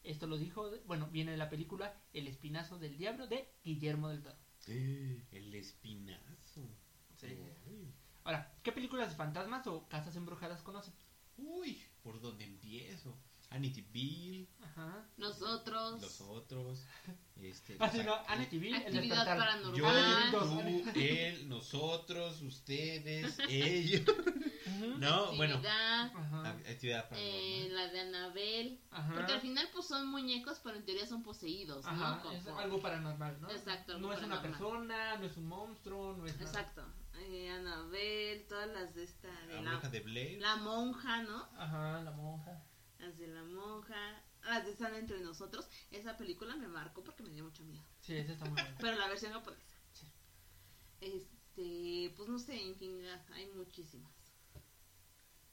Esto 0.07 0.29
lo 0.29 0.39
dijo, 0.39 0.71
bueno, 0.87 1.09
viene 1.11 1.33
de 1.33 1.37
la 1.37 1.51
película 1.51 2.01
El 2.13 2.29
espinazo 2.29 2.79
del 2.79 2.97
diablo 2.97 3.27
de 3.27 3.53
Guillermo 3.65 4.09
del 4.09 4.23
Toro. 4.23 4.37
El 4.69 5.55
espinazo. 5.55 6.63
Sí. 7.17 7.27
Ay. 7.27 7.93
Ahora, 8.23 8.57
¿qué 8.63 8.71
películas 8.71 9.11
de 9.11 9.17
fantasmas 9.17 9.67
o 9.67 9.89
casas 9.89 10.15
embrujadas 10.15 10.63
conocen? 10.63 10.95
Uy, 11.37 11.83
¿por 12.03 12.21
dónde 12.21 12.45
empiezo? 12.45 13.19
Amityville, 13.57 14.49
Ajá. 14.63 15.05
Nosotros. 15.17 16.01
los 16.03 16.21
otros, 16.21 16.85
este... 17.41 17.77
Ah, 17.81 17.91
sí, 17.91 17.99
no, 18.05 18.15
el 18.15 18.41
Actividad 18.43 18.79
despertar. 18.85 19.39
paranormal. 19.39 20.31
Yo, 20.33 20.39
tú, 20.39 20.91
él, 20.95 21.49
nosotros, 21.49 22.43
ustedes, 22.43 23.39
ellos. 23.49 24.03
No, 24.99 25.35
bueno, 25.37 25.55
Actividad, 25.57 26.13
Ajá. 26.17 26.49
actividad 26.51 27.09
eh, 27.13 27.69
paranormal. 27.69 27.75
la 27.75 27.93
de 27.93 28.01
Anabel. 28.01 28.81
Ajá. 28.91 29.15
Porque 29.15 29.33
al 29.33 29.41
final 29.41 29.69
pues 29.73 29.87
son 29.87 30.09
muñecos, 30.09 30.61
pero 30.63 30.77
en 30.77 30.85
teoría 30.85 31.07
son 31.07 31.23
poseídos, 31.23 31.85
¿no? 31.85 31.91
Ajá, 31.91 32.21
Como- 32.23 32.35
es 32.37 32.47
algo 32.47 32.81
paranormal, 32.81 33.41
¿no? 33.41 33.51
Exacto, 33.51 33.95
algo 33.95 34.09
No 34.09 34.13
es 34.15 34.23
una 34.23 34.43
persona, 34.43 35.17
no 35.17 35.25
es 35.27 35.37
un 35.37 35.47
monstruo, 35.47 36.15
no 36.17 36.27
es 36.27 36.37
nada. 36.39 36.47
Exacto. 36.51 36.83
Eh, 37.19 37.49
Anabel, 37.51 38.45
todas 38.47 38.69
las 38.69 38.95
de 38.95 39.05
esta, 39.05 39.29
de 39.47 39.55
La 39.55 39.63
la, 39.63 39.71
bruja 39.73 39.89
de 39.89 40.01
Blair. 40.01 40.41
la 40.41 40.57
monja, 40.57 41.23
¿no? 41.23 41.49
Ajá, 41.57 42.03
la 42.03 42.11
monja. 42.11 42.63
Las 42.99 43.19
de 43.19 43.29
la 43.29 43.45
monja, 43.45 44.23
las 44.45 44.65
de 44.65 44.73
Están 44.73 44.95
entre 44.95 45.21
nosotros. 45.21 45.69
Esa 45.91 46.17
película 46.17 46.57
me 46.57 46.69
marcó 46.69 47.05
porque 47.05 47.23
me 47.23 47.31
dio 47.31 47.45
mucho 47.45 47.65
miedo. 47.65 47.85
Sí, 48.01 48.15
esa 48.17 48.33
está 48.33 48.45
muy 48.47 48.61
buena. 48.61 48.77
Pero 48.81 48.97
la 48.97 49.09
versión 49.09 49.33
japonesa. 49.33 49.75
Sí. 49.93 50.07
Este, 51.01 52.15
pues 52.17 52.29
no 52.29 52.39
sé, 52.39 52.57
infinidad, 52.57 53.25
hay 53.33 53.47
muchísimas. 53.53 54.13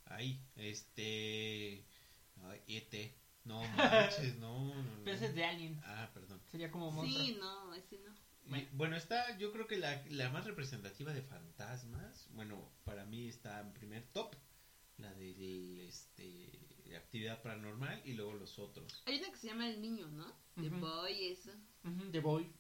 Ahí, 0.06 0.40
este... 0.56 1.86
Ay, 2.44 2.62
ET. 2.68 3.24
No 3.46 3.62
manches, 3.76 4.38
no, 4.38 4.74
no, 4.74 4.84
no. 4.84 5.04
Pero 5.04 5.18
ese 5.18 5.26
es 5.26 5.36
de 5.36 5.44
Alien. 5.44 5.82
Ah, 5.84 6.10
perdón. 6.14 6.42
Sería 6.50 6.72
como 6.72 6.92
monstruo. 6.92 7.26
Sí, 7.26 7.38
no, 7.40 7.74
ese 7.74 8.00
no. 8.00 8.14
Y, 8.58 8.66
Bueno, 8.74 8.96
está, 8.96 9.38
yo 9.38 9.52
creo 9.52 9.68
que 9.68 9.78
la, 9.78 10.02
la 10.10 10.30
más 10.30 10.46
representativa 10.46 11.14
de 11.14 11.22
fantasmas, 11.22 12.28
bueno, 12.32 12.72
para 12.86 13.06
mí 13.06 13.28
está 13.28 13.60
en 13.60 13.74
primer 13.74 14.04
top, 14.14 14.36
la 14.98 15.14
del, 15.14 15.80
este, 15.82 16.73
de 16.94 17.00
actividad 17.00 17.42
paranormal 17.42 18.02
y 18.06 18.14
luego 18.14 18.34
los 18.34 18.58
otros. 18.60 19.02
Hay 19.06 19.18
una 19.20 19.32
que 19.32 19.38
se 19.38 19.48
llama 19.48 19.68
El 19.68 19.82
Niño, 19.82 20.08
¿no? 20.10 20.32
The 20.56 20.68
Ujú. 20.70 20.78
Boy, 20.80 21.26
eso. 21.28 21.52
Ujú, 21.84 22.12
The 22.12 22.20
Boy. 22.20 22.52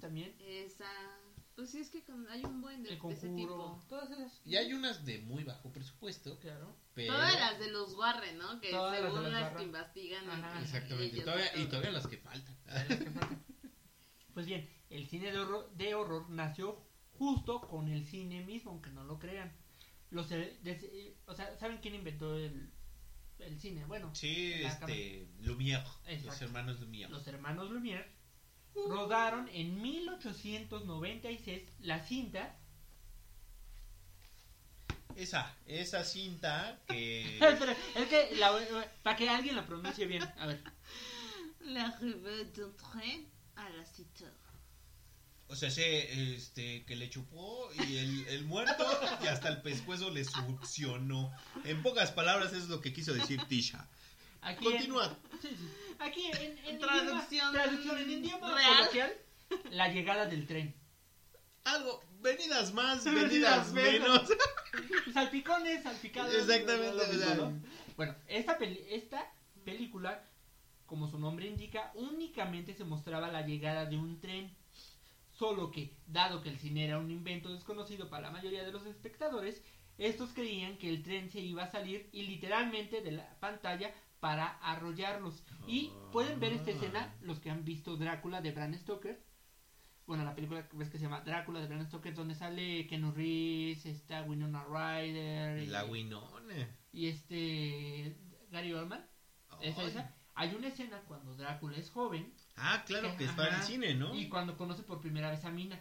También. 0.00 0.34
Esa. 0.40 0.86
Pues 1.54 1.70
sí, 1.70 1.78
es 1.78 1.88
que 1.88 2.02
con- 2.02 2.28
hay 2.28 2.44
un 2.44 2.60
buen 2.60 2.82
de, 2.82 2.90
El 2.94 3.00
de 3.00 3.12
ese 3.12 3.28
tipo. 3.28 3.80
Todas 3.88 4.10
esas. 4.10 4.40
Y 4.44 4.56
hay 4.56 4.72
unas 4.74 5.04
de 5.06 5.20
muy 5.20 5.44
bajo 5.44 5.70
presupuesto, 5.72 6.38
Claro. 6.40 6.76
pero... 6.94 7.12
Todas 7.14 7.34
las 7.38 7.58
de 7.60 7.70
los 7.70 7.94
Warren, 7.94 8.36
¿no? 8.38 8.60
Que 8.60 8.70
Todas 8.70 9.00
las 9.00 9.02
de 9.12 9.18
según 9.18 9.32
las 9.32 9.56
que 9.56 9.62
investigan. 9.62 10.28
Ajá. 10.30 10.60
y- 10.60 10.64
Exactamente, 10.64 11.20
todavía, 11.22 11.56
y 11.56 11.66
todavía 11.66 11.90
las 11.92 12.06
que 12.08 12.18
faltan. 12.18 12.56
Pues 14.34 14.46
bien, 14.46 14.68
el 14.90 15.06
cine 15.06 15.30
de 15.30 15.38
horror, 15.38 15.70
de 15.76 15.94
horror 15.94 16.28
nació 16.28 16.84
justo 17.12 17.60
con 17.60 17.86
el 17.88 18.04
cine 18.04 18.44
mismo, 18.44 18.72
aunque 18.72 18.90
no 18.90 19.04
lo 19.04 19.18
crean. 19.20 19.56
Los, 20.10 20.30
eh, 20.32 20.58
des- 20.62 20.82
eh, 20.82 21.16
o 21.26 21.34
sea, 21.34 21.56
¿saben 21.56 21.78
quién 21.78 21.94
inventó 21.94 22.36
el, 22.36 22.72
el 23.40 23.58
cine? 23.58 23.84
Bueno, 23.86 24.14
Sí, 24.14 24.52
este, 24.62 25.26
Lumière, 25.42 25.84
los 26.24 26.40
hermanos 26.42 26.80
Lumière. 26.80 27.08
los 27.10 27.26
hermanos 27.26 27.70
Lumière 27.70 28.06
rodaron 28.74 29.48
en 29.52 29.80
1896 29.80 31.62
la 31.80 32.00
cinta. 32.00 32.56
Esa, 35.16 35.54
esa 35.66 36.02
cinta 36.04 36.80
que... 36.88 37.38
Es 37.94 38.08
que 38.08 38.34
la- 38.36 38.88
para 39.04 39.16
que 39.16 39.28
alguien 39.28 39.54
la 39.54 39.64
pronuncie 39.64 40.06
bien. 40.06 40.22
A 40.38 40.46
ver. 40.46 40.60
La 41.60 41.90
revue 42.00 42.44
train 42.76 43.28
a 43.54 43.68
la 43.70 43.84
cita. 43.86 44.32
O 45.48 45.56
sea, 45.56 45.70
se, 45.70 46.34
este, 46.34 46.84
que 46.86 46.96
le 46.96 47.10
chupó 47.10 47.68
y 47.86 47.96
el, 47.98 48.26
el 48.28 48.44
muerto 48.44 48.86
y 49.22 49.26
hasta 49.26 49.48
el 49.50 49.60
pescuezo 49.62 50.10
le 50.10 50.24
succionó. 50.24 51.30
En 51.64 51.82
pocas 51.82 52.12
palabras 52.12 52.48
eso 52.52 52.62
es 52.62 52.68
lo 52.68 52.80
que 52.80 52.92
quiso 52.92 53.12
decir 53.12 53.42
Tisha. 53.44 53.86
Aquí 54.40 54.66
en- 54.66 54.72
Continúa. 54.72 55.16
sí, 55.42 55.48
sí. 55.50 55.68
Aquí 55.98 56.26
en, 56.26 56.58
en 56.66 56.78
Traducción 56.78 57.50
idioma, 57.50 57.52
traducción 57.52 57.98
en 57.98 58.10
idioma 58.10 58.54
real. 58.54 58.76
coloquial, 58.78 59.12
la 59.70 59.88
llegada 59.88 60.26
del 60.26 60.46
tren. 60.46 60.74
Algo, 61.64 62.02
venidas 62.20 62.72
más, 62.72 63.04
Venidas 63.04 63.72
venidas 63.72 63.72
menos. 63.72 64.28
Salpicones, 65.14 65.82
salpicados. 65.82 66.34
Exactamente, 66.34 66.96
lo 66.96 67.06
mismo, 67.12 67.34
¿no? 67.36 67.62
Bueno, 67.96 68.14
esta, 68.26 68.58
peli- 68.58 68.84
esta 68.90 69.30
película, 69.64 70.24
como 70.86 71.08
su 71.08 71.18
nombre 71.18 71.46
indica, 71.46 71.92
únicamente 71.94 72.74
se 72.74 72.84
mostraba 72.84 73.28
la 73.28 73.46
llegada 73.46 73.84
de 73.86 73.96
un 73.96 74.20
tren. 74.20 74.54
Solo 75.34 75.70
que, 75.70 75.96
dado 76.06 76.42
que 76.42 76.48
el 76.48 76.58
cine 76.58 76.84
era 76.84 76.98
un 76.98 77.10
invento 77.10 77.52
desconocido 77.52 78.08
para 78.08 78.28
la 78.28 78.30
mayoría 78.30 78.64
de 78.64 78.70
los 78.70 78.86
espectadores, 78.86 79.62
estos 79.98 80.32
creían 80.32 80.78
que 80.78 80.88
el 80.88 81.02
tren 81.02 81.28
se 81.28 81.40
iba 81.40 81.64
a 81.64 81.70
salir 81.70 82.08
y 82.12 82.22
literalmente 82.22 83.00
de 83.00 83.12
la 83.12 83.38
pantalla 83.40 83.92
para 84.20 84.46
arrollarlos. 84.58 85.42
Y 85.66 85.90
pueden 86.12 86.38
ver 86.38 86.52
esta 86.52 86.70
escena 86.70 87.14
los 87.20 87.40
que 87.40 87.50
han 87.50 87.64
visto 87.64 87.96
Drácula 87.96 88.40
de 88.40 88.52
Bram 88.52 88.74
Stoker. 88.74 89.22
Bueno, 90.06 90.24
la 90.24 90.34
película 90.34 90.68
ves 90.72 90.90
que 90.90 90.98
se 90.98 91.04
llama 91.04 91.22
Drácula 91.22 91.60
de 91.60 91.66
Bram 91.66 91.86
Stoker, 91.86 92.14
donde 92.14 92.34
sale 92.34 92.86
Keanu 92.86 93.12
Reeves, 93.12 93.86
está 93.86 94.22
Winona 94.22 94.64
Ryder 94.64 95.62
y, 95.62 95.66
La 95.66 95.84
Winona. 95.84 96.68
y 96.92 97.08
este 97.08 98.16
Gary 98.50 98.72
Oldman. 98.72 99.04
Esa, 99.60 99.80
Ay. 99.80 99.88
esa. 99.88 100.14
Hay 100.34 100.54
una 100.54 100.68
escena 100.68 101.02
cuando 101.08 101.34
Drácula 101.36 101.76
es 101.76 101.90
joven 101.90 102.32
Ah, 102.56 102.84
claro 102.86 103.16
que 103.16 103.24
es 103.24 103.32
para 103.32 103.56
el 103.58 103.62
cine, 103.64 103.94
¿no? 103.94 104.14
y 104.14 104.28
cuando 104.28 104.56
conoce 104.56 104.82
por 104.82 105.00
primera 105.00 105.30
vez 105.30 105.44
a 105.44 105.50
Mina. 105.50 105.80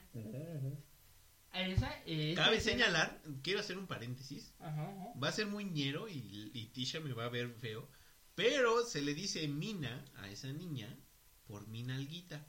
Esa, 1.53 1.93
eh, 2.05 2.31
esa 2.33 2.45
Cabe 2.45 2.57
escena- 2.57 2.85
señalar, 2.85 3.21
quiero 3.43 3.59
hacer 3.59 3.77
un 3.77 3.85
paréntesis. 3.85 4.53
Ajá, 4.59 4.89
ajá. 4.89 5.13
Va 5.23 5.27
a 5.29 5.31
ser 5.31 5.45
muy 5.45 5.65
ñero 5.65 6.09
y, 6.09 6.51
y 6.53 6.65
Tisha 6.73 6.99
me 6.99 7.13
va 7.13 7.25
a 7.25 7.29
ver 7.29 7.51
feo. 7.51 7.87
Pero 8.33 8.83
se 8.85 9.01
le 9.01 9.13
dice 9.13 9.47
Mina 9.47 10.03
a 10.15 10.27
esa 10.29 10.47
niña 10.51 10.97
por 11.45 11.67
mi 11.67 11.83
nalguita. 11.83 12.43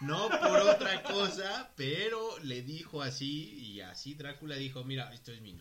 No 0.00 0.28
por 0.28 0.60
otra 0.60 1.02
cosa, 1.02 1.72
pero 1.76 2.38
le 2.40 2.62
dijo 2.62 3.02
así 3.02 3.52
y 3.58 3.80
así 3.82 4.14
Drácula 4.14 4.56
dijo, 4.56 4.84
mira, 4.84 5.12
esto 5.12 5.32
es 5.32 5.42
mi 5.42 5.52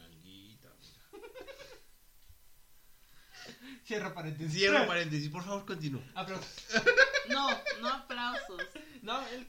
Cierra 3.83 4.13
paréntesis. 4.13 4.53
Cierro 4.53 4.85
paréntesis, 4.87 5.29
por 5.29 5.43
favor 5.43 5.65
continúa. 5.65 6.01
Aplausos. 6.15 6.47
No, 7.29 7.49
no 7.81 7.87
aplausos. 7.89 8.61
No, 9.01 9.21
el 9.27 9.45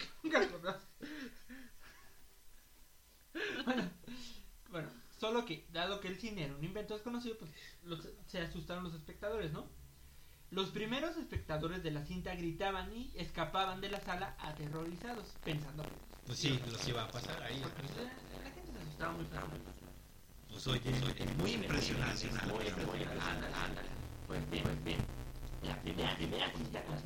bueno, 3.65 3.91
bueno, 4.71 4.89
solo 5.19 5.45
que, 5.45 5.67
dado 5.73 6.01
que 6.01 6.09
el 6.09 6.19
cine 6.19 6.45
era 6.45 6.55
un 6.55 6.65
invento 6.65 6.95
desconocido, 6.95 7.37
pues 7.39 7.51
los- 7.85 8.09
se 8.27 8.41
asustaron 8.41 8.85
los 8.85 8.95
espectadores, 8.95 9.53
¿no? 9.53 9.69
Los 10.51 10.71
primeros 10.71 11.17
espectadores 11.17 11.83
de 11.83 11.91
la 11.91 12.05
cinta 12.07 12.35
gritaban 12.35 12.93
y 12.97 13.13
escapaban 13.17 13.81
de 13.81 13.91
la 13.91 14.01
sala 14.01 14.37
aterrorizados, 14.39 15.35
pensando 15.45 15.85
Pues 16.27 16.39
sí, 16.39 16.61
los 16.71 16.87
iba 16.89 17.03
a 17.03 17.09
pasar 17.09 17.43
ahí. 17.43 17.57
eh, 17.57 17.61
la 18.45 18.51
gente 18.53 18.73
se 18.73 18.79
asustaba 18.79 19.13
muy 19.13 19.25
fácil. 19.27 19.61
Pues 20.51 20.67
oye, 20.69 20.81
oye, 21.05 21.27
muy 21.39 21.53
impresionante. 21.53 22.29
Pues 24.27 24.51
bien, 24.51 24.65
pues 24.65 24.85
bien. 24.85 24.99
La 25.63 25.81
primera, 25.81 26.15
primera 26.17 26.53
considerada, 26.53 27.01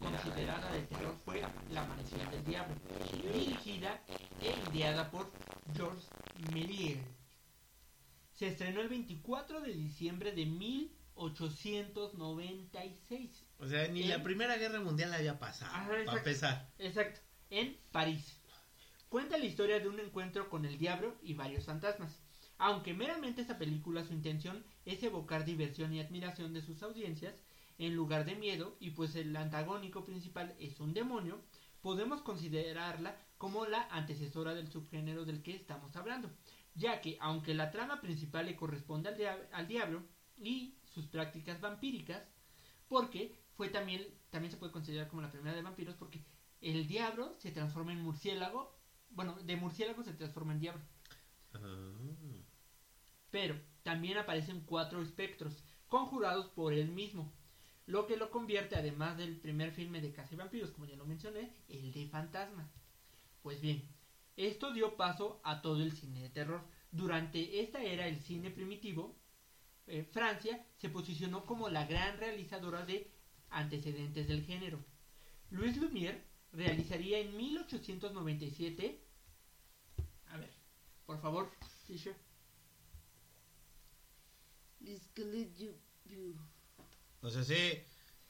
considerada 0.00 0.70
de 0.72 0.82
terror 0.82 1.16
fue 1.24 1.40
La 1.70 1.84
Manecilla 1.84 2.28
del 2.30 2.44
Diablo, 2.44 2.74
dirigida 3.32 4.02
e 4.40 4.54
ideada 4.70 5.10
por 5.10 5.32
George 5.74 6.06
Méliès. 6.52 6.98
Se 8.34 8.48
estrenó 8.48 8.82
el 8.82 8.88
24 8.88 9.62
de 9.62 9.72
diciembre 9.72 10.32
de 10.32 10.44
1896. 10.46 13.44
O 13.58 13.66
sea, 13.66 13.88
ni 13.88 14.04
la 14.04 14.22
Primera 14.22 14.56
Guerra 14.56 14.80
Mundial 14.80 15.14
había 15.14 15.38
pasado, 15.38 15.72
Ajá, 15.74 15.86
para 15.86 16.00
exacto. 16.00 16.18
empezar. 16.18 16.68
Exacto, 16.78 17.20
en 17.50 17.78
París. 17.90 18.36
Cuenta 19.08 19.38
la 19.38 19.46
historia 19.46 19.80
de 19.80 19.88
un 19.88 19.98
encuentro 20.00 20.50
con 20.50 20.66
el 20.66 20.76
diablo 20.78 21.16
y 21.22 21.32
varios 21.34 21.64
fantasmas. 21.64 22.20
Aunque 22.58 22.94
meramente 22.94 23.42
esta 23.42 23.58
película 23.58 24.04
su 24.04 24.14
intención 24.14 24.64
es 24.84 25.02
evocar 25.02 25.44
diversión 25.44 25.92
y 25.92 26.00
admiración 26.00 26.54
de 26.54 26.62
sus 26.62 26.82
audiencias, 26.82 27.34
en 27.78 27.94
lugar 27.94 28.24
de 28.24 28.34
miedo, 28.34 28.76
y 28.80 28.90
pues 28.90 29.14
el 29.16 29.36
antagónico 29.36 30.04
principal 30.04 30.54
es 30.58 30.80
un 30.80 30.94
demonio, 30.94 31.42
podemos 31.82 32.22
considerarla 32.22 33.16
como 33.36 33.66
la 33.66 33.86
antecesora 33.90 34.54
del 34.54 34.68
subgénero 34.68 35.26
del 35.26 35.42
que 35.42 35.54
estamos 35.54 35.94
hablando, 35.96 36.30
ya 36.74 37.02
que 37.02 37.18
aunque 37.20 37.52
la 37.52 37.70
trama 37.70 38.00
principal 38.00 38.46
le 38.46 38.56
corresponde 38.56 39.28
al, 39.28 39.48
al 39.52 39.68
diablo 39.68 40.02
y 40.38 40.78
sus 40.84 41.06
prácticas 41.06 41.60
vampíricas, 41.60 42.22
porque 42.88 43.36
fue 43.52 43.68
también, 43.68 44.06
también 44.30 44.50
se 44.50 44.56
puede 44.56 44.72
considerar 44.72 45.08
como 45.08 45.20
la 45.20 45.30
primera 45.30 45.54
de 45.54 45.62
vampiros, 45.62 45.96
porque 45.96 46.24
el 46.62 46.86
diablo 46.86 47.34
se 47.38 47.50
transforma 47.50 47.92
en 47.92 48.02
murciélago, 48.02 48.74
bueno, 49.10 49.34
de 49.34 49.56
murciélago 49.56 50.02
se 50.02 50.14
transforma 50.14 50.54
en 50.54 50.60
diablo, 50.60 50.82
Ah. 51.54 52.35
Pero 53.30 53.60
también 53.82 54.18
aparecen 54.18 54.60
cuatro 54.60 55.02
espectros, 55.02 55.64
conjurados 55.88 56.46
por 56.46 56.72
él 56.72 56.88
mismo, 56.88 57.32
lo 57.86 58.06
que 58.06 58.16
lo 58.16 58.30
convierte, 58.30 58.76
además 58.76 59.16
del 59.16 59.36
primer 59.36 59.72
filme 59.72 60.00
de 60.00 60.12
Casa 60.12 60.34
Vampiros, 60.36 60.70
como 60.70 60.86
ya 60.86 60.96
lo 60.96 61.06
mencioné, 61.06 61.52
el 61.68 61.92
de 61.92 62.08
fantasma. 62.08 62.68
Pues 63.42 63.60
bien, 63.60 63.88
esto 64.36 64.72
dio 64.72 64.96
paso 64.96 65.40
a 65.44 65.62
todo 65.62 65.82
el 65.82 65.92
cine 65.92 66.22
de 66.22 66.30
terror, 66.30 66.62
Durante 66.90 67.60
esta 67.60 67.82
era 67.82 68.06
el 68.06 68.20
cine 68.20 68.50
primitivo, 68.50 69.18
eh, 69.86 70.04
Francia 70.04 70.64
se 70.76 70.88
posicionó 70.88 71.44
como 71.44 71.68
la 71.68 71.84
gran 71.84 72.16
realizadora 72.16 72.86
de 72.86 73.12
antecedentes 73.50 74.26
del 74.28 74.44
género. 74.44 74.82
Louis 75.50 75.76
Lumière 75.76 76.22
realizaría 76.52 77.18
en 77.18 77.36
1897 77.36 79.06
a 80.28 80.38
ver, 80.38 80.50
por 81.04 81.20
favor, 81.20 81.50
Fisher. 81.86 82.16
O 87.22 87.30
sea, 87.30 87.42
se, 87.42 87.84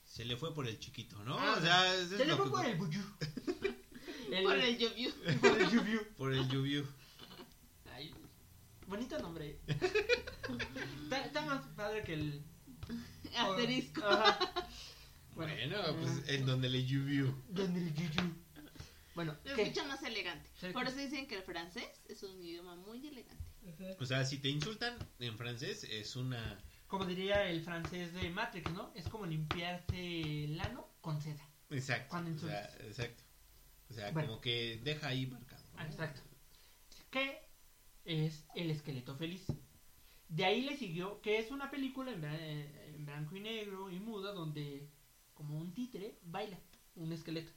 se 0.05 0.25
le 0.25 0.37
fue 0.37 0.55
por 0.55 0.67
el 0.67 0.79
chiquito, 0.79 1.23
¿no? 1.25 1.39
Ah, 1.39 1.57
o 1.59 1.61
sea, 1.61 1.95
eso 1.95 2.17
se 2.17 2.25
le 2.25 2.37
fue 2.37 2.51
por 2.51 2.65
el 2.65 2.77
buyú. 2.77 3.03
El- 4.31 4.43
Por 4.43 4.57
el 4.59 4.77
lluvio. 4.77 5.13
por 5.41 5.61
el 5.61 5.71
lluviú. 5.71 6.01
por 6.17 6.33
el 6.35 6.49
lluvio. 6.49 6.85
Ay, 7.95 8.13
bonito 8.89 9.17
nombre. 9.21 9.61
está, 11.05 11.25
está 11.25 11.43
más 11.43 11.65
padre 11.77 12.03
que 12.03 12.15
el 12.15 12.43
Asterisco. 13.37 14.05
Ajá. 14.05 14.39
Bueno, 15.37 15.53
Bueno, 15.55 15.97
pues 16.01 16.29
en 16.29 16.45
donde 16.45 16.69
le 16.69 16.85
llovió. 16.85 17.33
Donde 17.51 17.81
el 17.81 17.95
yuyu. 17.95 18.35
Bueno, 19.15 19.37
Lo 19.45 19.55
¿qué? 19.55 19.63
escucha 19.63 19.85
más 19.87 20.03
elegante. 20.03 20.51
Por 20.73 20.89
eso 20.89 20.97
dicen 20.97 21.29
que 21.29 21.37
el 21.37 21.43
francés 21.45 21.87
es 22.09 22.23
un 22.25 22.37
idioma 22.43 22.75
muy 22.75 23.07
elegante. 23.07 23.45
O 24.01 24.07
sea, 24.07 24.25
si 24.25 24.39
te 24.39 24.49
insultan 24.49 24.97
en 25.21 25.37
francés 25.39 25.85
es 25.85 26.17
una... 26.17 26.59
Como 26.87 27.05
diría 27.05 27.49
el 27.49 27.63
francés 27.63 28.13
de 28.15 28.31
Matrix, 28.31 28.71
¿no? 28.73 28.93
Es 28.95 29.09
como 29.09 29.27
limpiarse 29.27 30.45
el 30.45 30.61
ano 30.61 30.89
con 31.01 31.21
seda. 31.21 31.43
Exacto. 31.71 32.09
Cuando 32.11 32.31
o 32.35 32.49
sea, 32.49 32.65
exacto. 32.81 33.23
O 33.91 33.95
sea, 33.95 34.11
Bueno. 34.13 34.29
como 34.29 34.41
que 34.41 34.81
deja 34.85 35.09
ahí 35.09 35.27
marcado. 35.27 35.63
¿no? 35.73 35.81
Ah, 35.81 35.87
Exacto. 35.87 36.21
Que 37.11 37.41
es 38.05 38.45
El 38.55 38.71
esqueleto 38.71 39.17
feliz. 39.17 39.45
De 40.29 40.45
ahí 40.45 40.63
le 40.63 40.77
siguió, 40.77 41.21
que 41.23 41.39
es 41.39 41.51
una 41.51 41.71
película 41.71 42.13
en, 42.13 42.25
en 42.25 43.05
blanco 43.07 43.37
y 43.37 43.41
negro 43.41 43.91
y 43.91 43.99
muda 44.01 44.33
donde 44.33 44.89
como 45.35 45.59
un 45.59 45.73
títere 45.75 46.19
baila 46.23 46.59
un 46.95 47.13
esqueleto. 47.13 47.53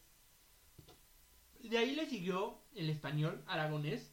De 1.64 1.78
ahí 1.78 1.96
le 1.96 2.08
siguió 2.10 2.62
el 2.76 2.90
español 2.90 3.44
aragonés, 3.48 4.12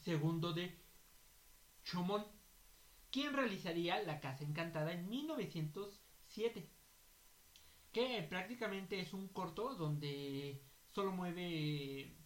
segundo 0.00 0.52
de 0.52 0.78
Chomón, 1.84 2.24
quien 3.12 3.32
realizaría 3.34 4.02
La 4.02 4.18
Casa 4.20 4.42
Encantada 4.44 4.92
en 4.92 5.08
1907. 5.08 6.68
Que 7.92 8.22
prácticamente 8.28 8.98
es 9.00 9.12
un 9.12 9.28
corto 9.28 9.74
donde 9.74 10.62
solo 10.90 11.12
mueve. 11.12 12.16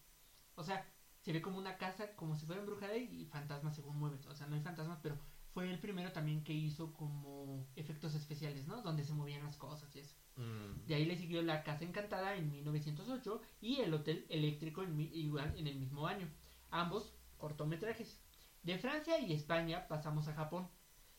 O 0.54 0.62
sea, 0.62 0.88
se 1.22 1.32
ve 1.32 1.42
como 1.42 1.58
una 1.58 1.76
casa, 1.76 2.14
como 2.14 2.36
si 2.36 2.46
fuera 2.46 2.60
embrujada 2.60 2.96
y 2.96 3.26
fantasmas 3.26 3.74
según 3.74 3.98
mueven. 3.98 4.20
O 4.28 4.34
sea, 4.34 4.46
no 4.46 4.54
hay 4.54 4.62
fantasmas, 4.62 5.00
pero 5.02 5.18
fue 5.52 5.68
el 5.68 5.80
primero 5.80 6.12
también 6.12 6.44
que 6.44 6.52
hizo 6.52 6.92
como 6.92 7.66
efectos 7.74 8.14
especiales, 8.14 8.68
¿no? 8.68 8.80
Donde 8.82 9.04
se 9.04 9.12
movían 9.12 9.42
las 9.44 9.56
cosas 9.56 9.94
y 9.96 10.00
eso. 10.00 10.14
Mm. 10.36 10.86
De 10.86 10.94
ahí 10.94 11.04
le 11.04 11.16
siguió 11.16 11.42
La 11.42 11.64
Casa 11.64 11.84
Encantada 11.84 12.36
en 12.36 12.48
1908 12.50 13.40
y 13.60 13.80
El 13.80 13.92
Hotel 13.94 14.26
Eléctrico 14.28 14.82
en, 14.82 14.96
mi- 14.96 15.10
igual 15.14 15.52
en 15.58 15.66
el 15.66 15.76
mismo 15.76 16.06
año. 16.06 16.28
Ambos 16.70 17.12
cortometrajes. 17.38 18.22
De 18.66 18.78
Francia 18.78 19.20
y 19.20 19.32
España 19.32 19.86
pasamos 19.86 20.26
a 20.26 20.34
Japón, 20.34 20.68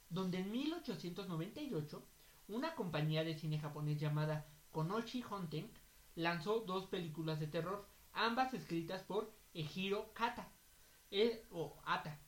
donde 0.09 0.39
en 0.39 0.51
1898 0.51 2.05
una 2.49 2.75
compañía 2.75 3.23
de 3.23 3.35
cine 3.35 3.57
japonés 3.57 4.01
llamada 4.01 4.45
Konoshi 4.73 5.23
Honten 5.23 5.71
lanzó 6.15 6.59
dos 6.59 6.87
películas 6.87 7.39
de 7.39 7.47
terror, 7.47 7.87
ambas 8.11 8.53
escritas 8.53 9.01
por 9.03 9.33
Ejiro 9.53 10.11
Kata 10.13 10.51
eh, 11.09 11.47
o 11.49 11.81
Ata. 11.85 12.19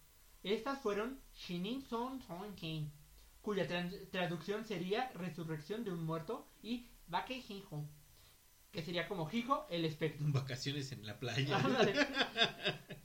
Estas 0.42 0.80
fueron 0.80 1.20
Shinin 1.34 1.82
Son 1.82 2.22
Son 2.22 2.56
Ken, 2.56 2.90
cuya 3.42 3.68
traducción 4.12 4.64
sería 4.64 5.12
Resurrección 5.16 5.84
de 5.84 5.92
un 5.92 6.06
muerto 6.06 6.48
y 6.62 6.88
Bake 7.08 7.44
Hijo, 7.50 7.86
que 8.72 8.82
sería 8.82 9.06
como 9.10 9.30
Hijo 9.34 9.68
el 9.70 9.84
espectro. 9.84 10.26
Vacaciones 10.32 10.94
en 10.94 11.06
la 11.06 11.20
playa. 11.20 11.60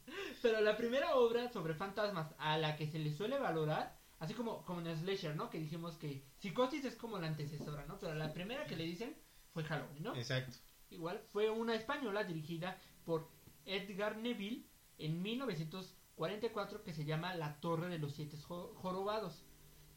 Pero 0.45 0.61
la 0.61 0.77
primera 0.77 1.15
obra 1.17 1.49
sobre 1.49 1.73
fantasmas 1.75 2.35
a 2.37 2.59
la 2.59 2.77
que 2.77 2.87
se 2.87 2.99
le 2.99 3.11
suele 3.15 3.39
valorar, 3.39 3.97
así 4.19 4.35
como, 4.35 4.63
como 4.67 4.81
en 4.83 4.95
Slasher, 4.95 5.35
¿no? 5.35 5.49
Que 5.49 5.59
dijimos 5.59 5.97
que 5.97 6.23
Psicosis 6.37 6.85
es 6.85 6.97
como 6.97 7.19
la 7.19 7.29
antecesora, 7.29 7.87
¿no? 7.87 7.99
Pero 7.99 8.15
la 8.15 8.31
primera 8.35 8.67
que 8.67 8.77
le 8.77 8.85
dicen 8.85 9.17
fue 9.55 9.65
Halloween, 9.65 10.03
¿no? 10.03 10.15
Exacto. 10.15 10.55
Igual 10.91 11.23
fue 11.33 11.49
una 11.49 11.75
española 11.75 12.25
dirigida 12.25 12.79
por 13.07 13.27
Edgar 13.65 14.19
Neville 14.19 14.67
en 14.99 15.23
1944 15.23 16.83
que 16.83 16.93
se 16.93 17.07
llama 17.07 17.35
La 17.35 17.59
Torre 17.61 17.89
de 17.89 17.99
los 17.99 18.13
Siete 18.15 18.37
Jo- 18.37 18.75
Jorobados, 18.77 19.47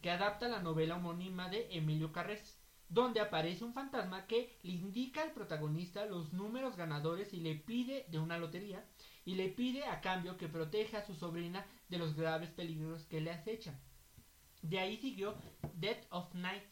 que 0.01 0.11
adapta 0.11 0.47
la 0.47 0.61
novela 0.61 0.95
homónima 0.95 1.49
de 1.49 1.67
Emilio 1.75 2.13
Carrés, 2.13 2.57
donde 2.89 3.19
aparece 3.19 3.65
un 3.65 3.73
fantasma 3.73 4.27
que 4.27 4.57
le 4.63 4.71
indica 4.71 5.21
al 5.23 5.33
protagonista 5.33 6.05
los 6.05 6.31
números 6.31 6.77
ganadores 6.77 7.33
y 7.33 7.41
le 7.41 7.55
pide 7.55 8.05
de 8.09 8.17
una 8.19 8.37
lotería 8.37 8.85
y 9.27 9.35
le 9.35 9.49
pide 9.49 9.83
a 9.85 9.99
cambio 9.99 10.37
que 10.37 10.47
proteja 10.47 10.99
a 10.99 11.05
su 11.05 11.13
sobrina 11.13 11.65
de 11.89 11.97
los 11.97 12.15
graves 12.15 12.49
peligros 12.51 13.03
que 13.07 13.19
le 13.19 13.29
acechan. 13.31 13.77
De 14.61 14.79
ahí 14.79 14.95
siguió 14.97 15.35
Dead 15.73 15.97
of 16.11 16.33
Night. 16.33 16.63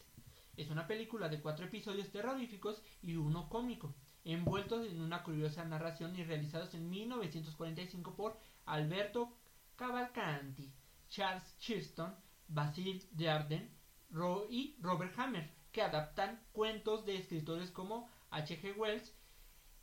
Es 0.56 0.70
una 0.70 0.86
película 0.86 1.28
de 1.28 1.42
cuatro 1.42 1.66
episodios 1.66 2.10
terroríficos 2.10 2.82
y 3.02 3.16
uno 3.16 3.50
cómico, 3.50 3.94
envueltos 4.24 4.86
en 4.86 5.02
una 5.02 5.22
curiosa 5.22 5.66
narración 5.66 6.16
y 6.16 6.24
realizados 6.24 6.72
en 6.72 6.88
1945 6.88 8.16
por 8.16 8.38
Alberto 8.64 9.36
Cavalcanti, 9.76 10.72
Charles 11.10 11.44
Chirston, 11.58 12.14
Basil 12.48 13.06
Darden 13.12 13.70
Ro- 14.08 14.46
y 14.48 14.76
Robert 14.80 15.12
Hammer, 15.18 15.50
que 15.72 15.82
adaptan 15.82 16.40
cuentos 16.52 17.04
de 17.04 17.18
escritores 17.18 17.70
como 17.70 18.08
H.G. 18.30 18.72
Wells. 18.78 19.12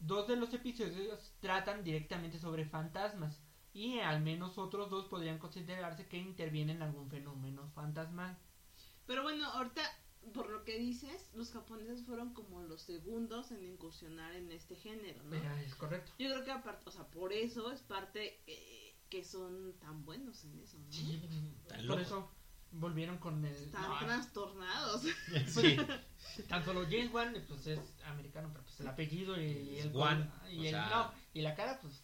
Dos 0.06 0.28
de 0.28 0.36
los 0.36 0.54
episodios 0.54 1.34
tratan 1.40 1.82
directamente 1.82 2.38
sobre 2.38 2.66
fantasmas 2.66 3.42
y 3.74 4.00
al 4.00 4.22
menos 4.22 4.58
otros 4.58 4.90
dos 4.90 5.06
podrían 5.06 5.40
considerarse 5.40 6.08
que 6.08 6.18
intervienen 6.18 6.78
en 6.78 6.84
algún 6.84 7.10
fenómeno 7.10 7.70
fantasmal. 7.74 8.38
Pero 9.08 9.24
bueno, 9.24 9.46
ahorita, 9.46 9.82
por 10.34 10.50
lo 10.50 10.66
que 10.66 10.78
dices, 10.78 11.32
los 11.34 11.52
japoneses 11.52 12.06
fueron 12.06 12.34
como 12.34 12.62
los 12.64 12.82
segundos 12.82 13.52
en 13.52 13.64
incursionar 13.64 14.34
en 14.36 14.52
este 14.52 14.76
género, 14.76 15.24
¿no? 15.24 15.30
Mira, 15.30 15.62
es 15.62 15.74
correcto. 15.76 16.12
Yo 16.20 16.30
creo 16.32 16.44
que 16.44 16.52
aparte, 16.52 16.84
o 16.86 16.92
sea, 16.92 17.08
por 17.08 17.32
eso 17.32 17.72
es 17.72 17.82
parte 17.82 18.42
eh, 18.46 18.98
que 19.10 19.24
son 19.24 19.74
tan 19.80 20.04
buenos 20.04 20.44
en 20.44 20.60
eso, 20.60 20.78
¿no? 20.80 20.90
Tan 21.68 21.78
por 21.78 21.86
loco. 21.86 22.02
eso 22.02 22.32
volvieron 22.72 23.20
con 23.20 23.46
el... 23.46 23.56
Están 23.56 23.90
no, 23.90 24.00
trastornados. 24.00 25.04
Sí. 25.48 25.78
Tan 26.48 26.64
solo 26.66 26.84
James 26.84 27.12
Wan, 27.14 27.34
pues 27.48 27.68
es 27.68 27.80
americano, 28.06 28.50
pero 28.52 28.64
pues 28.64 28.80
el 28.80 28.88
apellido 28.88 29.40
y 29.40 29.80
el 29.80 29.92
Wan, 29.96 30.32
y 30.52 30.60
o 30.60 30.64
el 30.64 30.70
sea- 30.72 30.90
no, 30.90 31.12
y 31.34 31.42
la 31.42 31.56
cara, 31.56 31.80
pues 31.82 32.04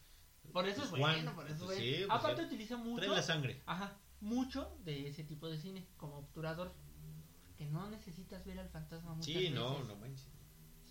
por 0.53 0.67
eso 0.67 0.83
es 0.83 0.91
bueno, 0.91 1.33
por 1.35 1.45
eso 1.45 1.55
es 1.55 1.61
bueno. 1.61 1.81
sí, 1.81 2.03
pues 2.07 2.19
Aparte 2.19 2.43
utiliza 2.43 2.77
mucho, 2.77 3.05
Trae 3.05 3.15
la 3.15 3.21
sangre. 3.23 3.61
ajá, 3.65 3.97
mucho 4.21 4.77
de 4.83 5.07
ese 5.07 5.23
tipo 5.23 5.47
de 5.47 5.57
cine 5.59 5.87
como 5.97 6.17
obturador, 6.17 6.73
que 7.57 7.65
no 7.65 7.89
necesitas 7.89 8.45
ver 8.45 8.59
al 8.59 8.69
fantasma 8.69 9.13
muchas 9.15 9.25
Sí, 9.25 9.49
no, 9.49 9.83
no 9.83 9.95
manches. 9.95 10.27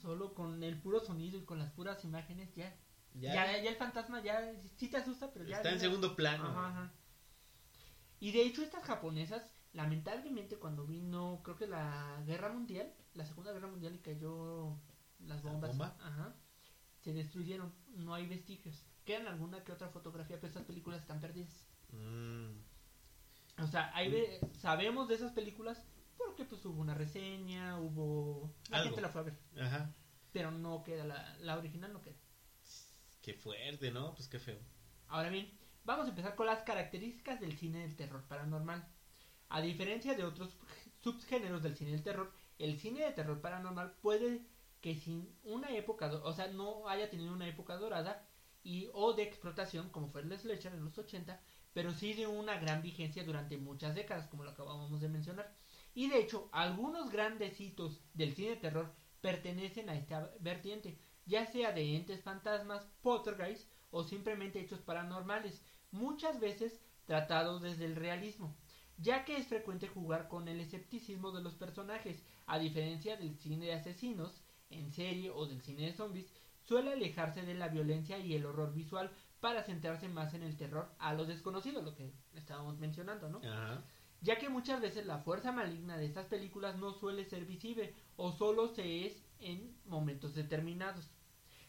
Solo 0.00 0.34
con 0.34 0.62
el 0.62 0.78
puro 0.80 1.00
sonido 1.00 1.38
y 1.38 1.44
con 1.44 1.58
las 1.58 1.72
puras 1.72 2.04
imágenes 2.04 2.54
ya, 2.54 2.76
Ya, 3.14 3.34
ya, 3.34 3.62
ya, 3.62 3.70
el 3.70 3.76
fantasma 3.76 4.22
ya 4.22 4.52
sí 4.76 4.88
te 4.88 4.98
asusta, 4.98 5.32
pero 5.32 5.44
ya 5.44 5.56
está 5.56 5.70
en 5.72 5.80
segundo 5.80 6.14
plano. 6.14 6.44
Ajá, 6.46 6.68
ajá. 6.68 6.92
Y 8.20 8.32
de 8.32 8.42
hecho 8.42 8.62
estas 8.62 8.84
japonesas, 8.84 9.42
lamentablemente 9.72 10.56
cuando 10.56 10.86
vino, 10.86 11.40
creo 11.42 11.56
que 11.56 11.66
la 11.66 12.22
guerra 12.26 12.52
mundial, 12.52 12.92
la 13.18 13.26
segunda 13.26 13.52
guerra 13.52 13.68
mundial 13.68 13.94
y 13.94 13.98
cayó 13.98 14.78
las 15.20 15.44
¿La 15.44 15.50
bombas, 15.52 15.70
bomba? 15.70 15.96
ajá, 16.00 16.34
se 17.02 17.12
destruyeron, 17.12 17.74
no 17.96 18.14
hay 18.14 18.26
vestigios. 18.26 18.84
Quedan 19.04 19.26
alguna 19.26 19.62
que 19.64 19.72
otra 19.72 19.88
fotografía, 19.88 20.36
pero 20.36 20.48
estas 20.48 20.64
películas 20.64 21.00
están 21.02 21.20
perdidas. 21.20 21.64
Mm, 21.92 22.60
O 23.62 23.66
sea, 23.66 23.90
hay 23.94 24.10
ve- 24.10 24.40
sabemos 24.60 25.08
de 25.08 25.14
esas 25.16 25.32
películas 25.32 25.82
porque 26.16 26.44
pues 26.44 26.64
hubo 26.66 26.80
una 26.80 26.94
reseña, 26.94 27.78
hubo... 27.78 28.54
La 28.70 28.78
Algo. 28.78 28.90
gente 28.90 29.00
la 29.02 29.08
fue 29.08 29.20
a 29.20 29.24
ver, 29.24 29.38
ajá. 29.60 29.94
pero 30.32 30.50
no 30.50 30.82
queda, 30.84 31.04
la, 31.04 31.36
la 31.38 31.56
original 31.58 31.92
no 31.92 32.02
queda. 32.02 32.16
Qué 33.22 33.34
fuerte, 33.34 33.90
¿no? 33.90 34.14
Pues 34.14 34.28
qué 34.28 34.38
feo. 34.38 34.58
Ahora 35.08 35.30
bien, 35.30 35.50
vamos 35.84 36.06
a 36.06 36.10
empezar 36.10 36.34
con 36.34 36.46
las 36.46 36.62
características 36.62 37.40
del 37.40 37.56
cine 37.56 37.80
del 37.80 37.96
terror 37.96 38.22
paranormal. 38.28 38.86
A 39.48 39.60
diferencia 39.62 40.14
de 40.14 40.24
otros 40.24 40.56
subgéneros 41.00 41.62
del 41.62 41.76
cine 41.76 41.92
del 41.92 42.02
terror, 42.02 42.32
el 42.58 42.78
cine 42.78 43.04
de 43.04 43.12
terror 43.12 43.40
paranormal 43.40 43.92
puede 44.00 44.42
que 44.80 44.94
sin 44.94 45.36
una 45.42 45.74
época, 45.74 46.10
o 46.24 46.32
sea, 46.32 46.48
no 46.48 46.88
haya 46.88 47.10
tenido 47.10 47.32
una 47.32 47.48
época 47.48 47.76
dorada 47.76 48.26
y 48.62 48.88
o 48.92 49.12
de 49.12 49.22
explotación 49.22 49.90
como 49.90 50.08
fue 50.08 50.22
el 50.22 50.38
Slasher 50.38 50.74
en 50.74 50.84
los 50.84 50.98
80, 50.98 51.40
pero 51.72 51.92
sí 51.92 52.12
de 52.14 52.26
una 52.26 52.58
gran 52.58 52.82
vigencia 52.82 53.24
durante 53.24 53.56
muchas 53.56 53.94
décadas, 53.94 54.26
como 54.28 54.44
lo 54.44 54.50
acabamos 54.50 55.00
de 55.00 55.08
mencionar. 55.08 55.54
Y 55.94 56.08
de 56.08 56.18
hecho, 56.18 56.48
algunos 56.52 57.10
grandes 57.10 57.60
hitos 57.60 58.00
del 58.14 58.34
cine 58.34 58.50
de 58.50 58.56
terror 58.56 58.92
pertenecen 59.20 59.88
a 59.88 59.94
esta 59.94 60.32
vertiente, 60.40 60.98
ya 61.26 61.46
sea 61.46 61.72
de 61.72 61.96
entes 61.96 62.22
fantasmas, 62.22 62.86
poltergeist 63.02 63.68
o 63.90 64.04
simplemente 64.04 64.60
hechos 64.60 64.80
paranormales. 64.80 65.62
Muchas 65.90 66.40
veces 66.40 66.80
tratado 67.04 67.58
desde 67.58 67.86
el 67.86 67.96
realismo, 67.96 68.56
ya 68.96 69.24
que 69.24 69.36
es 69.36 69.46
frecuente 69.46 69.88
jugar 69.88 70.28
con 70.28 70.48
el 70.48 70.60
escepticismo 70.60 71.32
de 71.32 71.42
los 71.42 71.54
personajes, 71.54 72.22
a 72.48 72.58
diferencia 72.58 73.16
del 73.16 73.36
cine 73.36 73.66
de 73.66 73.74
asesinos 73.74 74.42
en 74.70 74.90
serie 74.90 75.30
o 75.30 75.46
del 75.46 75.62
cine 75.62 75.86
de 75.86 75.92
zombies, 75.92 76.26
suele 76.64 76.92
alejarse 76.92 77.42
de 77.42 77.54
la 77.54 77.68
violencia 77.68 78.18
y 78.18 78.34
el 78.34 78.44
horror 78.44 78.74
visual 78.74 79.10
para 79.40 79.62
centrarse 79.62 80.08
más 80.08 80.34
en 80.34 80.42
el 80.42 80.56
terror 80.56 80.90
a 80.98 81.14
lo 81.14 81.24
desconocido, 81.24 81.80
lo 81.82 81.94
que 81.94 82.12
estábamos 82.34 82.78
mencionando, 82.78 83.28
¿no? 83.28 83.38
Ajá. 83.38 83.84
ya 84.20 84.36
que 84.36 84.48
muchas 84.48 84.80
veces 84.80 85.06
la 85.06 85.18
fuerza 85.18 85.52
maligna 85.52 85.96
de 85.96 86.06
estas 86.06 86.26
películas 86.26 86.76
no 86.76 86.92
suele 86.92 87.24
ser 87.24 87.44
visible 87.44 87.94
o 88.16 88.32
solo 88.32 88.66
se 88.74 89.06
es 89.06 89.22
en 89.38 89.76
momentos 89.86 90.34
determinados. 90.34 91.08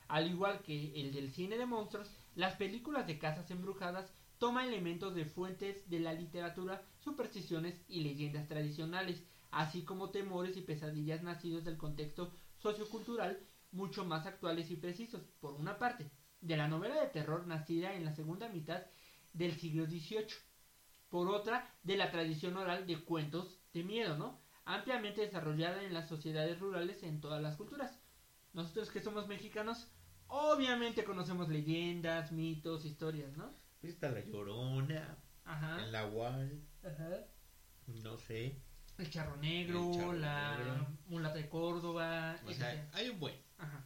Al 0.08 0.28
igual 0.28 0.62
que 0.64 1.00
el 1.00 1.14
del 1.14 1.32
cine 1.32 1.58
de 1.58 1.68
monstruos, 1.68 2.10
las 2.36 2.56
películas 2.56 3.06
de 3.06 3.20
casas 3.20 3.52
embrujadas 3.52 4.12
toman 4.40 4.68
elementos 4.68 5.14
de 5.14 5.26
fuentes 5.26 5.88
de 5.90 6.00
la 6.00 6.14
literatura, 6.14 6.82
supersticiones 7.02 7.80
y 7.88 8.00
leyendas 8.02 8.48
tradicionales, 8.48 9.22
así 9.52 9.84
como 9.84 10.12
temores 10.12 10.58
y 10.58 10.62
pesadillas 10.62 11.24
nacidos 11.24 11.66
del 11.66 11.78
contexto 11.78 12.34
sociocultural 12.58 13.40
mucho 13.72 14.06
más 14.06 14.26
actuales 14.26 14.72
y 14.72 14.76
precisos, 14.76 15.22
por 15.40 15.54
una 15.54 15.78
parte, 15.78 16.10
de 16.42 16.58
la 16.58 16.68
novela 16.68 17.00
de 17.02 17.08
terror 17.08 17.46
nacida 17.48 17.94
en 17.94 18.06
la 18.06 18.14
segunda 18.14 18.50
mitad 18.50 18.84
del 19.34 19.54
siglo 19.60 19.86
XVIII, 19.86 20.28
por 21.10 21.28
otra, 21.28 21.70
de 21.84 21.98
la 21.98 22.12
tradición 22.12 22.58
oral 22.58 22.88
de 22.88 23.04
cuentos 23.04 23.60
de 23.74 23.84
miedo, 23.84 24.18
¿no? 24.18 24.40
Ampliamente 24.66 25.22
desarrollada 25.22 25.84
en 25.84 25.94
las 25.94 26.08
sociedades 26.08 26.60
rurales 26.60 27.04
en 27.04 27.20
todas 27.22 27.42
las 27.42 27.56
culturas. 27.58 28.00
Nosotros 28.54 28.90
que 28.90 29.02
somos 29.02 29.28
mexicanos, 29.28 29.92
obviamente 30.28 31.04
conocemos 31.04 31.50
leyendas, 31.50 32.32
mitos, 32.32 32.86
historias, 32.86 33.36
¿no? 33.38 33.54
Pues 33.82 33.94
está 33.94 34.10
la 34.10 34.22
llorona, 34.22 35.18
Ajá. 35.46 35.84
el 35.84 35.92
nahual, 35.92 36.62
Ajá. 36.84 37.26
no 37.88 38.18
sé. 38.18 38.62
El 39.00 39.10
charro 39.10 39.38
negro, 39.38 39.90
El 39.92 39.96
charro 39.98 40.14
la 40.14 40.58
negro. 40.58 40.88
mulata 41.08 41.36
de 41.38 41.50
Córdoba, 41.50 42.36
O 42.46 42.52
sea, 42.54 42.90
hay 42.94 43.10
un 43.10 43.20
buen. 43.20 43.36
Ajá. 43.58 43.86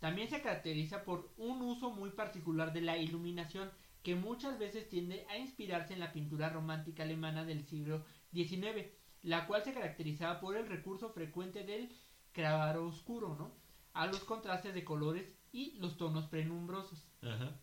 También 0.00 0.28
se 0.28 0.42
caracteriza 0.42 1.02
por 1.04 1.32
un 1.38 1.62
uso 1.62 1.90
muy 1.90 2.10
particular 2.10 2.72
de 2.72 2.80
la 2.82 2.96
iluminación 2.98 3.70
que 4.02 4.14
muchas 4.14 4.58
veces 4.58 4.88
tiende 4.88 5.26
a 5.28 5.38
inspirarse 5.38 5.94
en 5.94 6.00
la 6.00 6.12
pintura 6.12 6.50
romántica 6.50 7.02
alemana 7.02 7.44
del 7.44 7.64
siglo 7.66 8.04
XIX, 8.32 8.86
la 9.22 9.46
cual 9.46 9.64
se 9.64 9.74
caracterizaba 9.74 10.40
por 10.40 10.56
el 10.56 10.68
recurso 10.68 11.10
frecuente 11.10 11.64
del 11.64 11.92
claroscuro, 12.32 13.34
¿no? 13.36 13.52
A 13.94 14.06
los 14.06 14.20
contrastes 14.20 14.74
de 14.74 14.84
colores 14.84 15.28
y 15.52 15.72
los 15.78 15.96
tonos 15.96 16.26
prenumbrosos. 16.26 17.08
Ajá. 17.22 17.56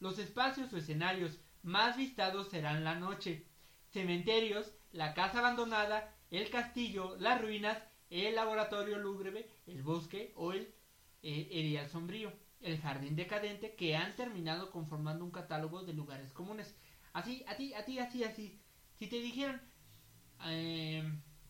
Los 0.00 0.18
espacios 0.18 0.72
o 0.72 0.76
escenarios 0.78 1.38
más 1.62 1.96
vistados 1.96 2.48
serán 2.48 2.84
la 2.84 2.94
noche, 2.94 3.46
cementerios, 3.90 4.72
la 4.92 5.12
casa 5.14 5.40
abandonada, 5.40 6.14
el 6.32 6.50
castillo, 6.50 7.16
las 7.18 7.40
ruinas, 7.40 7.78
el 8.10 8.34
laboratorio 8.34 8.98
lúgubre, 8.98 9.48
el 9.66 9.82
bosque 9.82 10.32
o 10.34 10.52
el 10.52 10.74
eh, 11.22 11.48
erial 11.52 11.88
sombrío, 11.88 12.32
el 12.60 12.80
jardín 12.80 13.16
decadente 13.16 13.74
que 13.74 13.96
han 13.96 14.16
terminado 14.16 14.70
conformando 14.70 15.24
un 15.24 15.30
catálogo 15.30 15.84
de 15.84 15.92
lugares 15.92 16.32
comunes. 16.32 16.74
Así, 17.12 17.44
a 17.46 17.56
ti, 17.56 17.74
a 17.74 17.84
ti, 17.84 17.98
así, 17.98 18.24
así. 18.24 18.58
Si 18.98 19.06
te 19.08 19.20
dijeran 19.20 19.60
eh, 20.46 21.04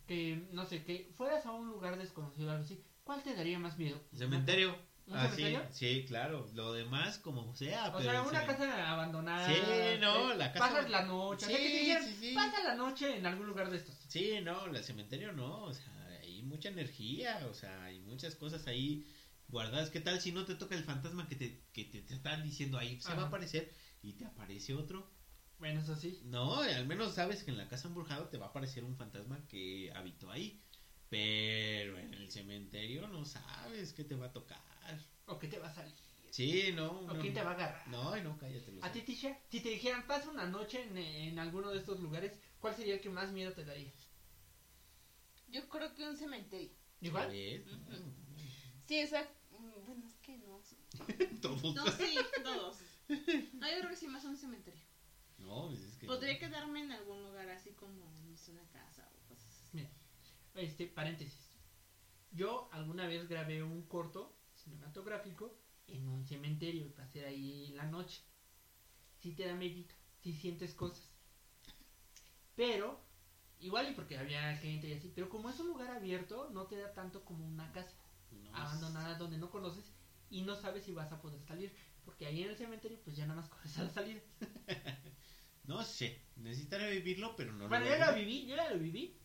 que, 0.07 0.49
no 0.53 0.65
sé, 0.67 0.83
que 0.83 1.13
fueras 1.17 1.47
a 1.47 1.53
un 1.53 1.69
lugar 1.69 1.97
desconocido 1.97 2.51
algo 2.51 2.65
así, 2.65 2.85
¿cuál 3.05 3.23
te 3.23 3.35
daría 3.35 3.59
más 3.59 3.79
miedo? 3.79 4.01
Cementerio. 4.13 4.77
¿Un 5.07 5.17
Ah, 5.17 5.31
sí, 5.35 5.57
sí, 5.73 6.05
claro. 6.07 6.49
Lo 6.55 6.73
demás, 6.73 7.19
como 7.19 7.55
sea. 7.57 7.89
O 7.89 7.99
pero 7.99 8.11
sea, 8.11 8.23
una 8.23 8.43
cemen- 8.43 8.47
casa 8.47 8.93
abandonada. 8.93 9.49
Sí, 9.49 9.61
no, 10.01 10.33
la 10.35 10.53
casa- 10.53 10.69
Pasas 10.69 10.91
la 10.91 11.03
noche. 11.05 11.47
o 11.47 11.49
sea, 11.49 11.57
Sí, 11.59 11.63
que 11.65 11.71
te 11.71 11.79
dijeran, 11.81 12.05
sí, 12.05 12.17
sí. 12.21 12.35
Pasa 12.35 12.63
la 12.63 12.75
noche 12.77 13.17
en 13.17 13.27
algún 13.27 13.47
lugar 13.47 13.71
de 13.71 13.79
estos. 13.79 13.97
Sí, 14.09 14.39
no, 14.43 14.67
el 14.67 14.85
cementerio 14.85 15.33
no. 15.33 15.65
O 15.65 15.75
sea, 15.75 16.07
hay 16.23 16.43
mucha 16.43 16.69
energía. 16.69 17.47
O 17.51 17.55
sea, 17.55 17.85
hay 17.85 17.99
muchas 18.01 18.37
cosas 18.37 18.67
ahí 18.69 19.07
guardadas. 19.49 19.91
¿Qué 19.91 20.01
tal 20.01 20.21
si 20.21 20.31
no 20.33 20.45
te 20.45 20.55
toca 20.55 20.77
el 20.77 20.85
fantasma 20.85 21.27
que 21.29 21.35
te, 21.37 21.65
que 21.73 21.85
te, 21.85 22.01
te 22.03 22.15
están 22.15 22.43
diciendo 22.45 22.79
ahí? 22.79 23.01
Se 23.01 23.09
va 23.09 23.15
Ajá. 23.15 23.23
a 23.25 23.27
aparecer 23.29 23.73
y 24.03 24.13
te 24.15 24.25
aparece 24.25 24.73
otro. 24.75 25.11
Bueno, 25.59 25.81
eso 25.81 25.95
sí. 25.97 26.21
No, 26.25 26.61
al 26.61 26.87
menos 26.87 27.15
sabes 27.15 27.43
que 27.45 27.51
en 27.51 27.57
la 27.57 27.69
casa 27.69 27.89
embrujada 27.89 28.31
te 28.31 28.39
va 28.39 28.47
a 28.47 28.49
aparecer 28.51 28.85
un 28.85 28.97
fantasma 28.97 29.45
que 29.49 29.93
habitó 29.95 30.31
ahí. 30.31 30.63
Pero 31.09 31.99
en 31.99 32.15
el 32.15 32.31
cementerio 32.31 33.07
no 33.09 33.25
sabes 33.27 33.93
qué 33.93 34.03
te 34.05 34.15
va 34.15 34.27
a 34.27 34.33
tocar. 34.33 34.63
O 35.27 35.39
que 35.39 35.49
te 35.49 35.59
va 35.59 35.69
a 35.69 35.75
salir. 35.75 35.95
Sí, 36.31 36.73
no. 36.75 36.91
O 36.91 37.15
no. 37.15 37.21
quién 37.21 37.35
te 37.35 37.43
va 37.43 37.51
a 37.51 37.55
agarrar. 37.55 37.89
No, 37.89 38.17
no, 38.17 38.39
cállate. 38.39 38.73
A 38.81 38.91
ti, 38.91 39.03
Tisha, 39.03 39.39
si 39.51 39.61
te 39.61 39.69
dijeran, 39.69 40.07
pasa 40.07 40.31
una 40.31 40.47
noche 40.47 40.83
en, 40.83 40.97
en 40.97 41.39
alguno 41.39 41.71
de 41.71 41.79
estos 41.79 42.01
lugares, 42.01 42.33
¿cuál 42.61 42.75
sería 42.75 42.95
el 42.95 43.01
que 43.01 43.11
más 43.11 43.31
miedo 43.33 43.53
te 43.53 43.65
daría? 43.65 43.93
Yo 45.49 45.69
creo 45.69 45.95
que 45.95 46.09
un 46.09 46.17
cementerio. 46.17 46.71
¿Igual? 47.01 47.31
Sí, 48.87 48.99
exacto. 48.99 49.35
Mm, 49.59 49.85
Bueno, 49.87 50.07
es 50.07 50.15
que 50.17 50.39
no. 50.39 50.61
Todos. 51.43 51.75
No, 51.75 51.87
sí, 51.93 52.17
todos. 52.43 52.79
No, 53.09 53.71
yo 53.71 53.79
creo 53.79 53.91
que 53.91 53.97
sí 53.97 54.07
más 54.09 54.25
un 54.25 54.37
cementerio. 54.37 54.81
No, 55.39 55.69
pues 55.69 55.81
es 55.83 55.97
que. 55.97 56.07
Podría 56.07 56.39
quedarme 56.39 56.81
en 56.81 56.93
algún 56.93 57.23
lugar 57.23 57.49
así 57.51 57.71
como 57.73 58.37
sé, 58.37 58.53
una 58.53 58.67
casa 58.71 59.09
o 59.15 59.29
cosas 59.29 59.47
así. 59.49 59.71
Mira, 59.73 59.91
este, 60.55 60.87
paréntesis. 60.87 61.51
Yo 62.31 62.69
alguna 62.73 63.07
vez 63.07 63.29
grabé 63.29 63.63
un 63.63 63.83
corto 63.83 64.35
cinematográfico 64.63 65.57
en 65.87 66.09
un 66.09 66.25
cementerio 66.25 66.87
y 66.87 66.91
pasé 66.91 67.25
ahí 67.27 67.69
la 67.75 67.85
noche. 67.87 68.23
Sí 69.21 69.33
te 69.35 69.47
da 69.47 69.55
medito, 69.55 69.95
sí 70.23 70.33
sientes 70.33 70.75
cosas. 70.75 71.11
Pero, 72.57 73.01
igual 73.61 73.91
y 73.91 73.95
porque 73.95 74.19
había 74.19 74.57
gente 74.57 74.89
y 74.89 74.93
así, 74.95 75.11
pero 75.15 75.29
como 75.29 75.51
es 75.51 75.59
un 75.61 75.69
lugar 75.69 75.91
abierto, 75.91 76.51
no 76.51 76.67
te 76.67 76.77
da 76.77 76.93
tanto 76.95 77.25
como 77.25 77.47
una 77.47 77.73
casa 77.73 77.97
No, 78.31 78.55
abandonada 78.57 79.17
donde 79.19 79.39
no 79.39 79.51
conoces 79.51 79.93
y 80.31 80.43
no 80.43 80.57
sabes 80.57 80.85
si 80.85 80.93
vas 80.93 81.13
a 81.13 81.21
poder 81.21 81.43
salir. 81.43 81.75
Porque 82.05 82.27
ahí 82.27 82.43
en 82.43 82.51
el 82.51 82.57
cementerio, 82.57 82.99
pues 83.05 83.17
ya 83.17 83.27
nada 83.27 83.41
más 83.41 83.51
conoces 83.51 83.79
a 83.79 83.85
la 83.85 83.91
salida. 83.91 84.21
No 85.65 85.83
sé, 85.85 86.21
necesitaría 86.37 86.89
vivirlo, 86.89 87.35
pero 87.37 87.53
no 87.53 87.69
bueno, 87.69 87.87
lo 87.87 87.91
yo 87.97 88.05
lo 88.05 88.15
viví, 88.15 88.47
yo 88.47 88.57
ya 88.57 88.71
lo 88.71 88.79
viví. 88.79 89.17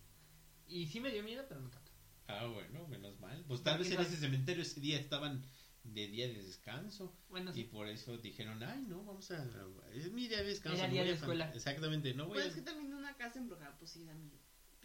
Y 0.67 0.85
sí 0.87 0.99
me 0.99 1.11
dio 1.11 1.23
miedo, 1.23 1.45
pero 1.47 1.61
no 1.61 1.69
tanto. 1.69 1.86
Ah, 2.27 2.45
bueno, 2.47 2.87
menos 2.87 3.19
mal. 3.19 3.43
Pues 3.47 3.63
tal 3.63 3.79
vez 3.79 3.91
en 3.91 4.01
ese 4.01 4.17
cementerio 4.17 4.63
ese 4.63 4.79
día 4.81 4.99
estaban 4.99 5.45
de 5.83 6.07
día 6.07 6.27
de 6.27 6.43
descanso. 6.43 7.17
Bueno, 7.29 7.51
Y 7.55 7.63
por 7.65 7.87
eso 7.87 8.17
dijeron, 8.17 8.61
ay, 8.63 8.83
no, 8.87 9.03
vamos 9.05 9.31
a... 9.31 9.45
Es 9.93 10.11
mi 10.11 10.27
día 10.27 10.39
de 10.39 10.43
descanso. 10.49 10.77
Era 10.77 10.89
día 10.89 11.03
de 11.03 11.11
escuela. 11.11 11.51
Exactamente, 11.55 12.13
no 12.13 12.25
voy 12.25 12.33
Pues 12.35 12.45
a... 12.45 12.49
es 12.49 12.55
que 12.55 12.61
también 12.61 12.93
una 12.93 13.15
casa 13.15 13.39
embrujada, 13.39 13.77
pues 13.77 13.91
sí 13.91 14.03
da 14.03 14.13
miedo. 14.13 14.37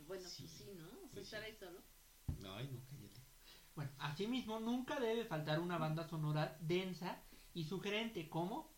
Bueno, 0.07 0.28
Sí. 0.28 0.42
pues 0.44 0.52
sí, 0.52 0.70
¿no? 0.76 0.87
O 0.87 0.90
sea, 0.90 1.11
Pues 1.12 1.24
estar 1.24 1.40
sí. 1.40 1.46
ahí 1.50 1.57
solo. 1.59 1.83
Ay, 2.57 2.68
no, 2.72 2.81
cállate. 2.88 3.20
Bueno, 3.74 3.90
asimismo, 3.98 4.61
nunca 4.61 5.00
debe 5.00 5.24
faltar 5.24 5.59
una 5.61 5.78
banda 5.78 6.07
sonora 6.09 6.57
densa 6.61 7.20
y 7.55 7.64
sugerente, 7.64 8.28
como 8.28 8.72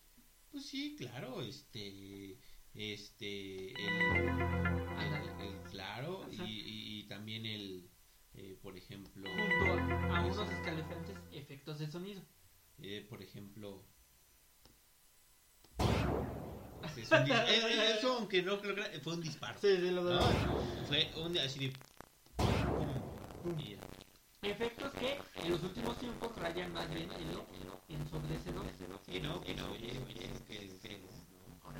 Pues 0.51 0.65
sí, 0.67 0.97
claro, 0.97 1.43
este... 1.43 2.39
Este... 2.75 3.73
El, 3.73 3.87
el- 4.99 5.41
el- 5.41 5.61
claro, 5.71 6.27
y, 6.31 6.35
Ajá. 6.37 6.45
y- 6.49 6.99
y 7.01 7.03
también 7.09 7.45
el... 7.47 7.91
eh, 8.37 8.59
por 8.63 8.77
ejemplo... 8.77 9.29
junto 9.31 9.73
a, 9.73 10.19
a 10.19 10.25
unos 10.25 10.51
escalofriantes 10.51 11.17
efectos 11.33 11.79
de 11.79 11.91
sonido. 11.91 12.23
eh, 12.79 13.07
por 13.09 13.23
ejemplo... 13.23 13.83
Este 16.83 17.01
es 17.03 17.11
un 17.13 17.19
dis- 17.25 17.49
eh, 17.49 17.63
eh, 17.71 17.95
eso, 17.99 18.19
aunque 18.19 18.43
no 18.43 18.61
creo 18.61 18.75
que 18.75 19.01
fue 19.01 19.15
un 19.15 19.23
disparo. 19.23 19.59
Sí, 19.61 19.75
sí, 19.77 19.91
lo 19.91 20.03
¿no? 20.03 20.21
Fue 20.87 21.23
un 21.23 21.39
así 21.39 21.69
de... 21.69 21.77
y. 23.59 23.77
Efectos 24.43 24.93
que 24.95 25.19
en 25.37 25.51
los 25.51 25.63
últimos 25.63 25.99
tiempos 25.99 26.37
rayan 26.37 26.73
más 26.73 26.89
bien 26.91 27.11
en 27.13 27.33
lo 27.33 27.47
ensordecedor. 27.89 28.67
Sí, 29.07 29.21
no, 29.21 29.41
pues 29.41 29.63
oye, 29.63 30.03
oye, 30.07 30.25
es 30.35 30.43
que... 30.43 30.67
es 30.67 30.81
que- 30.81 31.05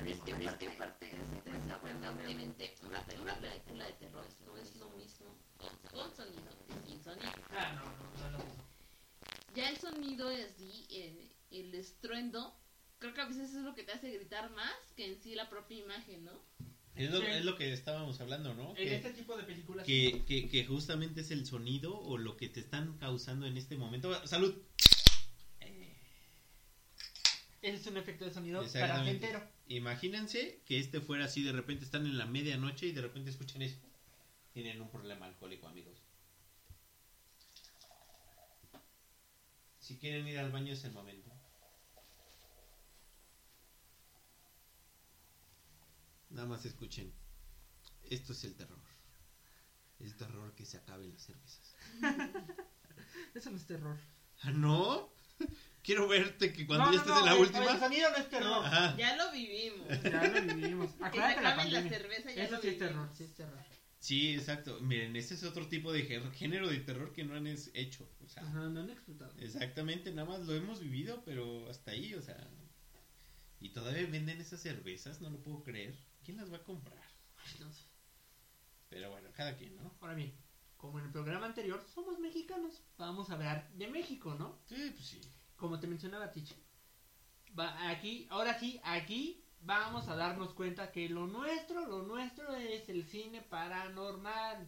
Es 0.05 0.19
que 0.21 0.33
parte, 0.71 1.11
una, 1.45 1.77
una 1.77 3.05
película 3.05 3.85
de 3.85 3.93
terror 3.93 4.25
no 4.45 4.57
es 4.57 4.75
lo 4.75 4.89
mismo. 4.89 5.04
Con 5.91 6.15
sonido 6.15 6.43
y 6.69 6.89
sin 6.89 7.03
sonido. 7.03 7.31
Ah, 7.51 7.73
no, 7.75 7.83
no, 7.83 8.19
no, 8.19 8.25
es 8.25 8.31
lo 8.33 8.37
mismo. 8.39 8.63
Ya 9.55 9.69
el 9.69 9.77
sonido 9.77 10.29
es 10.29 10.51
así, 10.51 10.85
el, 10.91 11.31
el 11.51 11.73
estruendo. 11.75 12.55
Creo 12.99 13.13
que 13.13 13.21
a 13.21 13.25
veces 13.25 13.49
es 13.53 13.61
lo 13.63 13.73
que 13.75 13.83
te 13.83 13.91
hace 13.91 14.11
gritar 14.11 14.49
más 14.51 14.73
que 14.95 15.05
en 15.05 15.21
sí 15.21 15.35
la 15.35 15.49
propia 15.49 15.77
imagen, 15.79 16.25
¿no? 16.25 16.31
Es 16.95 17.11
lo, 17.11 17.19
Sí. 17.19 17.25
es 17.27 17.43
lo 17.45 17.57
que 17.57 17.73
estábamos 17.73 18.21
hablando, 18.21 18.53
¿no? 18.53 18.69
En 18.69 18.75
Que, 18.75 18.95
este 18.95 19.11
tipo 19.11 19.35
de 19.35 19.43
películas. 19.43 19.85
que, 19.85 20.23
que, 20.25 20.47
que 20.47 20.65
justamente 20.65 21.21
es 21.21 21.31
el 21.31 21.45
sonido 21.45 21.97
o 21.99 22.17
lo 22.17 22.37
que 22.37 22.47
te 22.47 22.61
están 22.61 22.97
causando 22.97 23.45
en 23.47 23.57
este 23.57 23.75
momento. 23.75 24.25
¡Salud! 24.25 24.55
Es 27.61 27.87
un 27.87 27.97
efecto 27.97 28.25
de 28.25 28.31
sonido 28.31 28.61
Exactamente. 28.61 29.27
placentero. 29.27 29.51
Imagínense 29.67 30.61
que 30.65 30.77
este 30.77 31.01
fuera 31.01 31.25
así, 31.25 31.41
de 31.41 31.51
repente 31.51 31.83
están 31.83 32.05
en 32.05 32.17
la 32.17 32.25
medianoche 32.27 32.85
y 32.85 32.91
de 32.91 33.01
repente 33.01 33.31
escuchan 33.31 33.63
eso. 33.63 33.77
Tienen 34.55 34.79
un 34.79 34.89
problema 34.89 35.25
alcohólico, 35.25 35.67
amigos. 35.67 35.97
Si 39.81 39.97
quieren 39.97 40.25
ir 40.29 40.39
al 40.39 40.49
baño 40.49 40.71
es 40.71 40.81
el 40.85 40.93
momento. 40.93 41.29
Nada 46.29 46.47
más 46.47 46.63
escuchen. 46.63 47.13
Esto 48.09 48.31
es 48.31 48.45
el 48.45 48.55
terror. 48.55 48.79
El 49.99 50.15
terror 50.15 50.55
que 50.55 50.65
se 50.65 50.77
acaben 50.77 51.11
las 51.11 51.23
cervezas. 51.23 51.75
Eso 53.35 53.49
no 53.49 53.57
es 53.57 53.65
terror. 53.67 53.97
¿Ah, 54.43 54.51
no? 54.51 55.09
Quiero 55.83 56.07
verte 56.07 56.53
que 56.53 56.65
cuando 56.65 56.85
No, 56.85 56.91
ya 56.93 56.97
no, 56.97 57.01
estés 57.01 57.13
no, 57.13 57.19
en 57.19 57.25
la 57.25 57.33
el- 57.33 57.41
última. 57.41 57.71
El 57.73 57.79
sonido 57.79 58.09
no 58.09 58.15
es 58.15 58.29
terror. 58.29 58.65
Ajá. 58.65 58.95
Ya 58.97 59.17
lo 59.17 59.31
vivimos. 59.33 60.01
Ya 60.01 60.23
lo 60.29 60.55
vivimos. 60.55 60.91
Que 60.93 60.97
se 60.97 61.03
Acuérdate 61.05 61.41
la 61.41 61.49
acaben 61.49 61.73
la 61.73 61.79
pandemia. 61.81 61.89
cerveza, 61.99 62.31
ya 62.31 62.43
Eso 62.45 62.55
lo 62.55 62.61
sí 62.61 62.67
es 62.69 62.77
terror, 62.79 63.09
sí 63.17 63.23
es 63.25 63.35
terror. 63.35 63.74
Sí, 64.05 64.35
exacto. 64.35 64.79
Miren, 64.81 65.15
ese 65.15 65.33
es 65.33 65.43
otro 65.43 65.67
tipo 65.67 65.91
de 65.91 66.05
género- 66.05 66.67
de 66.69 66.77
terror 66.77 67.11
que 67.11 67.23
no 67.23 67.33
han 67.33 67.47
hecho. 67.47 68.07
O 68.23 68.27
sea, 68.29 68.43
Ajá, 68.43 68.69
no 68.69 68.81
han 68.81 68.91
explotado. 68.91 69.33
exactamente, 69.39 70.11
nada 70.11 70.27
más 70.29 70.45
lo 70.45 70.53
hemos 70.53 70.79
vivido, 70.79 71.23
pero 71.25 71.67
hasta 71.71 71.89
ahí, 71.89 72.13
o 72.13 72.21
sea. 72.21 72.37
Y 73.59 73.69
todavía 73.69 74.05
venden 74.05 74.39
esas 74.39 74.61
cervezas, 74.61 75.21
no 75.21 75.31
lo 75.31 75.41
puedo 75.41 75.63
creer. 75.63 75.97
¿Quién 76.23 76.37
las 76.37 76.53
va 76.53 76.57
a 76.57 76.63
comprar? 76.63 77.01
No 77.59 77.71
sé. 77.73 77.81
Pero 78.89 79.09
bueno, 79.09 79.27
cada 79.33 79.57
quien, 79.57 79.75
¿no? 79.75 79.91
Ahora 79.99 80.13
bien, 80.13 80.35
como 80.77 80.99
en 80.99 81.05
el 81.05 81.11
programa 81.11 81.47
anterior, 81.47 81.83
somos 81.91 82.19
mexicanos. 82.19 82.83
Vamos 82.99 83.31
a 83.31 83.33
hablar 83.33 83.71
de 83.73 83.87
México, 83.87 84.35
¿no? 84.35 84.59
Sí, 84.65 84.91
pues 84.93 85.07
sí. 85.07 85.21
Como 85.55 85.79
te 85.79 85.87
mencionaba 85.87 86.31
Tich. 86.31 86.53
Va, 87.57 87.89
aquí, 87.89 88.27
ahora 88.29 88.59
sí, 88.59 88.79
aquí 88.83 89.44
vamos 89.65 90.07
a 90.07 90.15
darnos 90.15 90.53
cuenta 90.53 90.91
que 90.91 91.09
lo 91.09 91.27
nuestro, 91.27 91.85
lo 91.85 92.03
nuestro 92.03 92.53
es 92.55 92.87
el 92.89 93.05
cine 93.05 93.41
paranormal. 93.41 94.67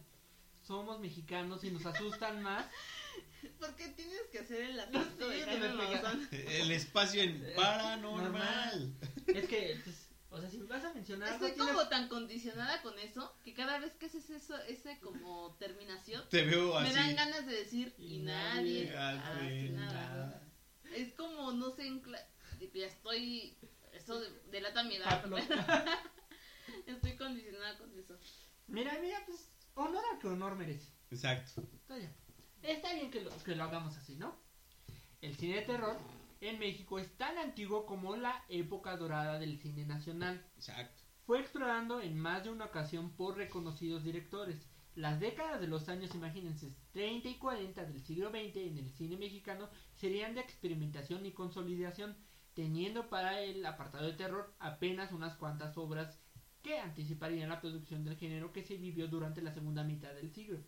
Somos 0.66 1.00
mexicanos 1.00 1.64
y 1.64 1.70
nos 1.70 1.86
asustan 1.86 2.42
más. 2.42 2.66
¿Por 3.60 3.74
qué 3.76 3.88
tienes 3.88 4.20
que 4.30 4.40
hacer 4.40 4.60
el 4.62 4.76
No 4.92 5.04
de 5.28 5.46
me? 5.46 6.28
El 6.60 6.70
espacio 6.72 7.22
en 7.22 7.52
paranormal. 7.56 8.92
Es 9.28 9.48
que, 9.48 9.80
pues, 9.84 10.08
o 10.30 10.40
sea, 10.40 10.50
si 10.50 10.58
me 10.58 10.66
vas 10.66 10.84
a 10.84 10.92
mencionar 10.92 11.32
Estoy 11.32 11.52
tienes- 11.52 11.72
como 11.74 11.88
tan 11.88 12.08
condicionada 12.08 12.82
con 12.82 12.98
eso 12.98 13.34
que 13.44 13.54
cada 13.54 13.78
vez 13.78 13.92
que 13.94 14.06
haces 14.06 14.28
eso, 14.30 14.56
ese 14.64 14.98
como 15.00 15.54
terminación, 15.58 16.22
Te 16.28 16.44
veo 16.44 16.78
me 16.80 16.88
así. 16.88 16.94
dan 16.94 17.16
ganas 17.16 17.46
de 17.46 17.54
decir 17.54 17.94
Y 17.98 18.14
y 18.16 18.18
nadie 18.18 18.90
nadie 18.92 18.96
hace 18.96 19.68
nada. 19.70 19.92
nada. 20.10 20.42
Es 20.94 21.12
como, 21.14 21.52
no 21.52 21.70
sé, 21.70 21.90
ya 22.74 22.86
estoy, 22.86 23.56
eso 24.08 24.20
de- 24.20 24.40
delata 24.50 24.82
mi 24.84 24.94
edad, 24.96 25.20
Pablo. 25.20 25.36
estoy 26.86 27.16
condicionada 27.16 27.76
con 27.78 27.98
eso. 27.98 28.16
Mira, 28.66 28.98
mira, 29.02 29.22
pues, 29.26 29.50
honor 29.74 30.02
al 30.12 30.18
que 30.18 30.28
honor 30.28 30.56
merece. 30.56 30.90
Exacto. 31.10 31.62
Está 31.74 31.96
bien. 31.96 32.14
Está 32.62 32.94
bien 32.94 33.10
que 33.10 33.20
lo, 33.20 33.30
que 33.44 33.54
lo 33.54 33.64
hagamos 33.64 33.96
así, 33.96 34.16
¿no? 34.16 34.34
El 35.20 35.36
cine 35.36 35.56
de 35.56 35.62
terror 35.62 35.96
en 36.40 36.58
México 36.58 36.98
es 36.98 37.10
tan 37.16 37.36
antiguo 37.38 37.84
como 37.86 38.16
la 38.16 38.44
época 38.48 38.96
dorada 38.96 39.38
del 39.38 39.58
cine 39.60 39.84
nacional. 39.84 40.42
Exacto. 40.56 41.02
Fue 41.26 41.40
explorando 41.40 42.00
en 42.00 42.18
más 42.18 42.44
de 42.44 42.50
una 42.50 42.64
ocasión 42.64 43.10
por 43.10 43.36
reconocidos 43.36 44.04
directores. 44.04 44.56
Las 44.94 45.20
décadas 45.20 45.60
de 45.60 45.68
los 45.68 45.88
años, 45.88 46.14
imagínense, 46.14 46.74
30 46.92 47.28
y 47.28 47.34
40 47.36 47.84
del 47.84 48.02
siglo 48.02 48.30
XX 48.30 48.56
en 48.56 48.78
el 48.78 48.90
cine 48.90 49.16
mexicano 49.16 49.68
serían 49.94 50.34
de 50.34 50.40
experimentación 50.40 51.24
y 51.26 51.32
consolidación, 51.32 52.16
teniendo 52.58 53.08
para 53.08 53.40
el 53.40 53.64
apartado 53.64 54.04
de 54.04 54.14
terror 54.14 54.52
apenas 54.58 55.12
unas 55.12 55.36
cuantas 55.36 55.78
obras 55.78 56.18
que 56.60 56.76
anticiparían 56.80 57.50
la 57.50 57.60
producción 57.60 58.02
del 58.04 58.16
género 58.16 58.52
que 58.52 58.64
se 58.64 58.76
vivió 58.76 59.06
durante 59.06 59.40
la 59.42 59.54
segunda 59.54 59.84
mitad 59.84 60.12
del 60.12 60.32
siglo. 60.32 60.58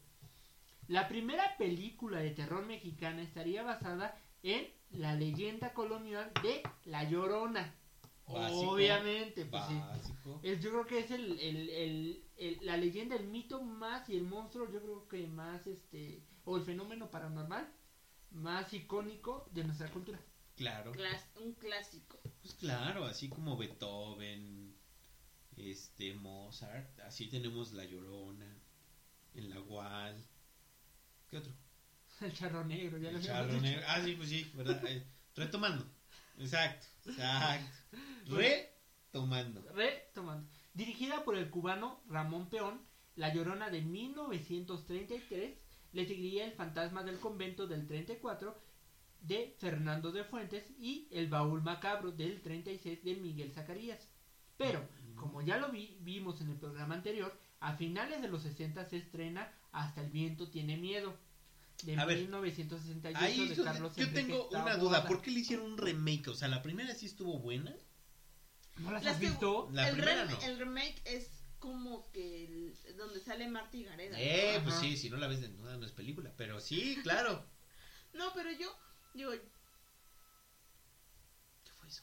La 0.87 1.09
primera 1.09 1.57
película 1.59 2.21
de 2.21 2.31
terror 2.31 2.65
mexicana 2.65 3.23
estaría 3.23 3.65
basada 3.65 4.17
en 4.45 4.69
la 4.91 5.17
leyenda 5.17 5.75
colonial 5.75 6.31
de 6.45 6.63
La 6.85 7.03
Llorona. 7.11 7.75
Básico. 8.29 8.71
Obviamente, 8.71 9.45
pues 9.47 9.65
sí. 9.67 9.75
Básico. 9.81 10.41
Es- 10.45 10.61
yo 10.63 10.71
creo 10.71 10.87
que 10.87 11.01
es 11.01 11.11
el, 11.11 11.41
el, 11.41 11.71
el- 11.71 12.25
el- 12.37 12.59
la 12.63 12.77
leyenda, 12.77 13.17
el 13.17 13.27
mito 13.27 13.61
más 13.65 14.09
y 14.09 14.17
el 14.17 14.23
monstruo, 14.23 14.71
yo 14.71 14.81
creo 14.81 15.09
que 15.09 15.27
más, 15.27 15.67
este, 15.67 16.23
o 16.45 16.57
el 16.57 16.63
fenómeno 16.63 17.11
paranormal 17.11 17.69
más 18.31 18.73
icónico 18.73 19.49
de 19.51 19.65
nuestra 19.65 19.91
cultura. 19.91 20.21
Claro. 20.61 20.93
Clas- 20.93 21.31
un 21.41 21.55
clásico. 21.55 22.21
Pues 22.43 22.53
claro, 22.57 23.07
así 23.07 23.31
como 23.31 23.57
Beethoven, 23.57 24.77
este 25.57 26.13
Mozart, 26.13 27.01
así 27.01 27.29
tenemos 27.29 27.73
La 27.73 27.87
Llorona, 27.87 28.59
el 29.35 29.49
Nahual. 29.49 30.23
¿Qué 31.31 31.39
otro? 31.39 31.53
El 32.21 32.35
charro 32.35 32.63
negro, 32.63 32.99
ya 32.99 33.11
lo 33.11 33.17
El 33.19 33.25
charro 33.25 33.49
dicho. 33.49 33.63
negro. 33.63 33.83
Ah, 33.89 34.03
sí, 34.05 34.13
pues 34.17 34.29
sí, 34.29 34.51
¿verdad? 34.55 34.85
Eh, 34.87 35.03
retomando. 35.35 35.83
Exacto, 36.37 36.87
exacto. 37.07 37.73
Retomando. 38.27 39.63
Retomando. 39.73 40.47
Dirigida 40.75 41.25
por 41.25 41.37
el 41.39 41.49
cubano 41.49 42.03
Ramón 42.07 42.51
Peón, 42.51 42.83
La 43.17 43.33
Llorona 43.33 43.71
de 43.71 43.81
1933 43.81 45.57
le 45.93 46.07
seguiría 46.07 46.45
El 46.45 46.53
fantasma 46.53 47.03
del 47.03 47.19
convento 47.19 47.67
del 47.67 47.87
34 47.87 48.55
de 49.23 49.55
Fernando 49.59 50.13
de 50.13 50.25
Fuentes 50.25 50.65
y 50.79 51.09
El 51.11 51.29
baúl 51.29 51.63
macabro 51.63 52.11
del 52.13 52.41
36 52.43 53.03
de 53.05 53.15
Miguel 53.17 53.53
Zacarías. 53.53 54.09
Pero, 54.57 54.87
como 55.17 55.43
ya 55.43 55.57
lo 55.59 55.71
vi- 55.71 55.97
vimos 56.01 56.41
en 56.41 56.51
el 56.51 56.57
programa 56.57 56.95
anterior, 56.95 57.37
a 57.61 57.75
finales 57.77 58.23
de 58.23 58.29
los 58.29 58.43
60 58.43 58.85
se 58.89 58.97
estrena 58.99 59.53
Hasta 59.73 60.03
el 60.03 60.11
viento 60.11 60.51
tiene 60.51 60.77
miedo 60.77 61.15
de 61.85 61.97
A 61.99 62.05
ver, 62.05 62.19
1968 62.19 63.19
Ahí 63.25 63.49
de 63.49 63.55
yo, 63.55 63.65
Carlos 63.65 63.95
yo 63.97 64.03
Enrique 64.03 64.21
tengo 64.23 64.49
una 64.49 64.59
Taboada. 64.59 64.77
duda. 64.79 65.07
¿Por 65.07 65.23
qué 65.23 65.31
le 65.31 65.41
hicieron 65.41 65.73
un 65.73 65.79
remake? 65.79 66.29
O 66.29 66.35
sea, 66.35 66.49
la 66.49 66.61
primera 66.63 66.95
sí 66.95 67.07
estuvo 67.07 67.39
buena. 67.39 67.75
¿No 68.79 68.91
las 68.91 69.05
La 69.05 69.13
has 69.13 69.21
visto? 69.21 69.69
La 69.73 69.89
el, 69.89 69.95
primera 69.97 70.27
rem- 70.27 70.31
no. 70.31 70.43
el 70.47 70.59
remake 70.59 71.01
es 71.05 71.31
como 71.59 72.11
que 72.13 72.45
el- 72.47 72.97
donde 72.97 73.21
sale 73.21 73.47
Marty 73.49 73.85
Gareda. 73.85 74.17
Eh, 74.21 74.61
pues 74.65 74.75
sí, 74.77 74.97
si 74.97 75.09
no 75.11 75.17
la 75.19 75.27
ves 75.29 75.41
de 75.41 75.49
nuevo 75.51 75.79
no 75.79 75.87
es 75.87 75.93
película. 75.93 76.33
Pero 76.37 76.61
sí, 76.61 76.99
claro. 77.03 77.45
No, 78.13 78.33
pero 78.35 78.51
yo 78.51 78.67
digo, 79.15 79.33
¿Qué 81.65 81.73
fue 81.79 81.89
eso? 81.89 82.03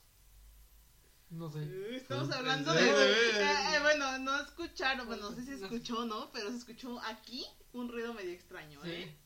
No 1.30 1.50
sé. 1.50 1.64
eh, 1.64 1.96
estamos 1.98 2.32
hablando 2.32 2.74
de... 2.74 2.90
eh, 2.90 3.76
eh, 3.76 3.80
bueno, 3.82 4.18
no 4.20 4.40
escucharon, 4.42 5.08
bueno, 5.08 5.30
no 5.30 5.36
sé 5.36 5.44
si 5.46 5.54
escuchó, 5.64 6.06
¿no? 6.06 6.32
Pero 6.32 6.50
se 6.52 6.58
escuchó 6.58 7.00
aquí 7.04 7.46
un 7.74 7.90
ruido 7.90 8.14
medio 8.14 8.32
extraño, 8.32 8.82
Sí. 8.84 8.90
¿eh? 8.92 9.18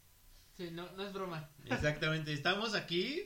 Sí, 0.57 0.69
no, 0.71 0.91
no 0.93 1.03
es 1.03 1.13
broma. 1.13 1.49
Exactamente, 1.65 2.33
estamos 2.33 2.75
aquí 2.75 3.21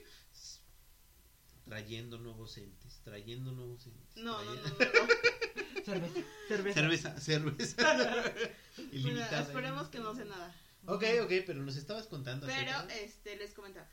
trayendo 1.65 2.17
nuevos 2.19 2.57
entes, 2.57 3.01
trayendo 3.03 3.51
nuevos 3.51 3.85
entes. 3.87 4.15
No, 4.23 4.43
no, 4.43 4.53
no, 4.55 4.61
trayendo- 4.61 4.93
no, 4.93 5.07
no. 5.07 5.13
Cerveza. 5.85 6.19
Cerveza. 6.47 7.19
Cerveza, 7.19 7.19
cerveza. 7.19 7.75
Bueno, 8.75 8.91
Ilimitada. 8.91 9.41
esperemos 9.41 9.87
que 9.89 9.99
no 9.99 10.15
sea 10.15 10.25
nada. 10.25 10.55
Ok, 10.87 11.03
ok, 11.23 11.31
pero 11.45 11.61
nos 11.61 11.75
estabas 11.75 12.07
contando. 12.07 12.45
Pero, 12.47 12.71
acerca 12.71 12.85
de- 12.93 13.05
este, 13.05 13.35
les 13.37 13.53
comentaba. 13.53 13.87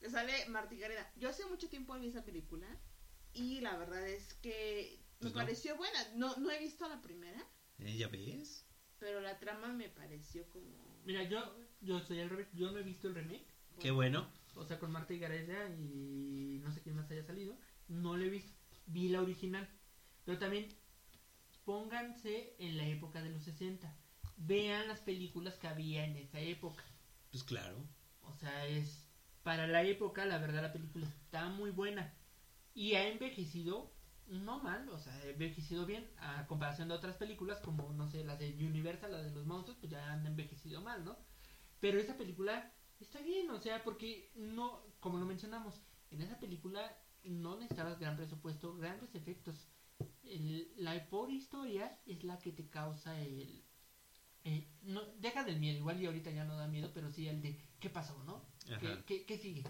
Que 0.00 0.10
Sale 0.10 0.48
Marty 0.48 0.78
Gareda. 0.78 1.10
Yo 1.16 1.28
hace 1.28 1.44
mucho 1.46 1.68
tiempo 1.68 1.98
vi 1.98 2.08
esa 2.08 2.24
película 2.24 2.66
y 3.32 3.60
la 3.60 3.76
verdad 3.76 4.06
es 4.08 4.34
que 4.34 4.98
me 5.00 5.18
Pues 5.20 5.34
no. 5.34 5.40
pareció 5.40 5.76
buena. 5.76 5.98
No, 6.14 6.36
no 6.36 6.50
he 6.50 6.58
visto 6.58 6.88
la 6.88 7.00
primera, 7.02 7.44
Eh, 7.78 7.96
¿Ya 7.96 8.08
ves? 8.08 8.64
pero 8.98 9.20
la 9.20 9.38
trama 9.38 9.68
me 9.72 9.88
pareció 9.88 10.48
como... 10.50 11.00
Mira, 11.04 11.22
yo, 11.24 11.56
yo 11.80 12.00
soy 12.00 12.20
al 12.20 12.30
revés. 12.30 12.48
Yo 12.52 12.70
no 12.72 12.78
he 12.78 12.82
visto 12.82 13.06
el 13.08 13.14
remake. 13.14 13.46
Qué 13.80 13.90
bueno. 13.92 14.28
O 14.56 14.64
sea, 14.64 14.78
con 14.80 14.90
Marta 14.90 15.14
y 15.14 15.18
Gareda 15.20 15.68
y 15.70 16.58
no 16.64 16.72
sé 16.72 16.80
quién 16.82 16.96
más 16.96 17.08
haya 17.10 17.22
salido. 17.24 17.56
No 17.86 18.16
le 18.16 18.26
he 18.26 18.30
visto. 18.30 18.52
Vi 18.86 19.08
la 19.08 19.22
original. 19.22 19.68
Pero 20.24 20.38
también 20.38 20.68
pónganse 21.64 22.54
en 22.58 22.76
la 22.76 22.86
época 22.86 23.22
de 23.22 23.30
los 23.30 23.42
60. 23.44 23.94
Vean 24.36 24.88
las 24.88 25.00
películas 25.00 25.54
que 25.58 25.68
había 25.68 26.04
en 26.04 26.16
esa 26.16 26.40
época. 26.40 26.84
Pues 27.30 27.44
claro. 27.44 27.76
O 28.22 28.34
sea, 28.34 28.66
es 28.66 29.07
para 29.48 29.66
la 29.66 29.82
época, 29.82 30.26
la 30.26 30.36
verdad, 30.38 30.60
la 30.62 30.72
película 30.74 31.06
está 31.06 31.48
muy 31.48 31.70
buena. 31.70 32.12
Y 32.74 32.94
ha 32.96 33.08
envejecido 33.08 33.90
no 34.26 34.60
mal, 34.60 34.86
o 34.90 34.98
sea, 34.98 35.14
ha 35.14 35.24
envejecido 35.24 35.86
bien 35.86 36.06
a 36.18 36.46
comparación 36.46 36.88
de 36.88 36.94
otras 36.94 37.16
películas 37.16 37.60
como, 37.60 37.90
no 37.94 38.06
sé, 38.10 38.24
las 38.24 38.38
de 38.38 38.50
Universal, 38.66 39.10
las 39.12 39.24
de 39.24 39.30
los 39.32 39.46
monstruos, 39.46 39.78
pues 39.80 39.90
ya 39.90 40.12
han 40.12 40.26
envejecido 40.26 40.82
mal, 40.82 41.02
¿no? 41.04 41.16
Pero 41.80 41.98
esa 41.98 42.18
película 42.18 42.74
está 43.00 43.20
bien, 43.22 43.50
o 43.50 43.58
sea, 43.58 43.82
porque 43.84 44.30
no, 44.36 44.82
como 45.00 45.18
lo 45.18 45.26
mencionamos, 45.26 45.82
en 46.10 46.22
esa 46.22 46.38
película 46.40 46.98
no 47.24 47.56
necesitabas 47.56 47.98
gran 48.00 48.16
presupuesto, 48.16 48.76
grandes 48.76 49.14
efectos. 49.14 49.68
El- 50.24 50.72
la 50.76 51.08
pobre 51.08 51.34
historia 51.34 52.00
es 52.06 52.24
la 52.24 52.40
que 52.42 52.52
te 52.52 52.68
causa 52.68 53.18
el... 53.20 53.64
eh, 54.44 54.68
no, 54.82 55.04
deja 55.18 55.44
del 55.44 55.58
miedo, 55.58 55.78
igual 55.78 56.00
y 56.00 56.06
ahorita 56.06 56.30
ya 56.30 56.44
no 56.44 56.56
da 56.56 56.68
miedo, 56.68 56.90
pero 56.94 57.10
sí 57.10 57.28
el 57.28 57.42
de 57.42 57.60
¿qué 57.80 57.90
pasó, 57.90 58.22
no? 58.24 58.44
¿Qué, 58.80 59.02
qué, 59.06 59.24
qué 59.24 59.38
sigue? 59.38 59.64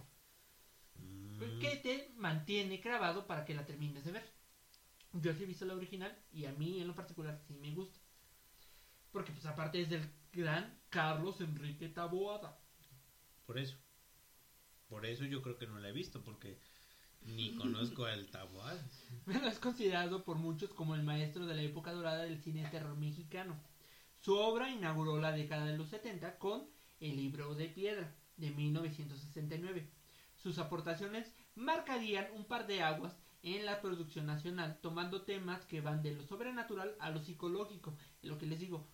Mm, 0.96 1.58
que 1.60 1.76
te 1.76 2.12
mantiene 2.16 2.78
grabado 2.78 3.26
para 3.26 3.44
que 3.44 3.54
la 3.54 3.66
termines 3.66 4.04
de 4.04 4.12
ver. 4.12 4.32
Yo 5.12 5.32
sí 5.32 5.42
he 5.42 5.46
visto 5.46 5.64
la 5.64 5.74
original 5.74 6.16
y 6.32 6.44
a 6.44 6.52
mí 6.52 6.80
en 6.80 6.86
lo 6.86 6.94
particular 6.94 7.40
sí 7.46 7.54
me 7.54 7.72
gusta. 7.74 7.98
Porque 9.12 9.32
pues 9.32 9.46
aparte 9.46 9.80
es 9.80 9.88
del 9.88 10.08
gran 10.32 10.78
Carlos 10.90 11.40
Enrique 11.40 11.88
Taboada. 11.88 12.58
Por 13.46 13.58
eso. 13.58 13.76
Por 14.88 15.06
eso 15.06 15.24
yo 15.24 15.42
creo 15.42 15.58
que 15.58 15.66
no 15.66 15.78
la 15.78 15.88
he 15.88 15.92
visto, 15.92 16.22
porque 16.22 16.58
Ni 17.22 17.54
conozco 17.56 18.04
al 18.04 18.26
Taboal. 18.26 18.78
Bueno, 19.26 19.48
es 19.48 19.58
considerado 19.58 20.24
por 20.24 20.36
muchos 20.36 20.72
como 20.72 20.94
el 20.94 21.02
maestro 21.02 21.46
de 21.46 21.54
la 21.54 21.62
época 21.62 21.92
dorada 21.92 22.24
del 22.24 22.40
cine 22.40 22.68
terror 22.70 22.96
mexicano. 22.96 23.58
Su 24.20 24.36
obra 24.36 24.70
inauguró 24.70 25.18
la 25.18 25.32
década 25.32 25.66
de 25.66 25.76
los 25.76 25.88
70 25.88 26.38
con 26.38 26.68
El 27.00 27.16
libro 27.16 27.54
de 27.54 27.66
piedra 27.68 28.14
de 28.36 28.50
1969. 28.50 29.88
Sus 30.36 30.58
aportaciones 30.58 31.32
marcarían 31.54 32.26
un 32.34 32.44
par 32.44 32.66
de 32.66 32.82
aguas 32.82 33.16
en 33.42 33.64
la 33.64 33.80
producción 33.80 34.26
nacional, 34.26 34.78
tomando 34.82 35.22
temas 35.22 35.64
que 35.66 35.80
van 35.80 36.02
de 36.02 36.14
lo 36.14 36.24
sobrenatural 36.24 36.96
a 36.98 37.10
lo 37.10 37.22
psicológico. 37.22 37.96
Lo 38.22 38.38
que 38.38 38.46
les 38.46 38.58
digo, 38.58 38.88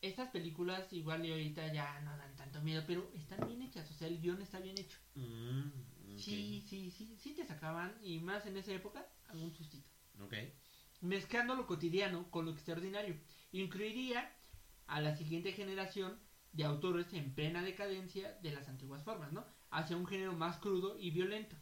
estas 0.00 0.30
películas 0.30 0.92
igual 0.92 1.24
y 1.24 1.30
ahorita 1.30 1.72
ya 1.72 2.00
no 2.00 2.16
dan 2.16 2.34
tanto 2.36 2.60
miedo, 2.62 2.82
pero 2.86 3.10
están 3.14 3.46
bien 3.46 3.62
hechas, 3.62 3.90
o 3.90 3.94
sea, 3.94 4.08
el 4.08 4.20
guion 4.20 4.40
está 4.42 4.60
bien 4.60 4.78
hecho. 4.78 4.98
Mm. 5.14 6.18
Sí, 6.18 6.64
sí, 6.68 6.90
sí, 6.90 7.16
sí 7.18 7.34
te 7.34 7.46
sacaban, 7.46 7.96
y 8.02 8.18
más 8.20 8.46
en 8.46 8.56
esa 8.56 8.72
época, 8.72 9.06
algún 9.28 9.52
sustito. 9.52 9.88
Ok. 10.20 10.34
Mezclando 11.00 11.54
lo 11.54 11.66
cotidiano 11.66 12.30
con 12.30 12.44
lo 12.44 12.52
extraordinario. 12.52 13.16
Incluiría 13.52 14.30
a 14.86 15.00
la 15.00 15.14
siguiente 15.14 15.52
generación 15.52 16.18
de 16.52 16.64
autores 16.64 17.12
en 17.12 17.34
plena 17.34 17.62
decadencia 17.62 18.32
de 18.42 18.50
las 18.50 18.68
antiguas 18.68 19.02
formas, 19.04 19.32
¿no? 19.32 19.44
Hacia 19.70 19.96
un 19.96 20.06
género 20.06 20.32
más 20.32 20.58
crudo 20.58 20.98
y 20.98 21.10
violento. 21.10 21.56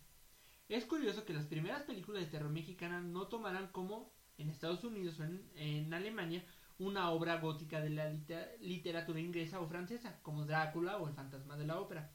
Es 0.68 0.84
curioso 0.84 1.24
que 1.24 1.34
las 1.34 1.46
primeras 1.46 1.82
películas 1.82 2.22
de 2.22 2.30
terror 2.30 2.50
mexicanas 2.50 3.02
no 3.02 3.26
tomaran 3.26 3.68
como 3.72 4.12
en 4.38 4.50
Estados 4.50 4.84
Unidos 4.84 5.18
o 5.18 5.24
en, 5.24 5.92
Alemania 5.92 6.44
una 6.78 7.10
obra 7.10 7.40
gótica 7.40 7.80
de 7.80 7.90
la 7.90 8.08
liter- 8.08 8.56
literatura 8.60 9.20
inglesa 9.20 9.60
o 9.60 9.66
francesa, 9.66 10.18
como 10.22 10.46
Drácula 10.46 10.96
o 10.98 11.08
El 11.08 11.14
fantasma 11.14 11.56
de 11.56 11.66
la 11.66 11.78
ópera. 11.78 12.10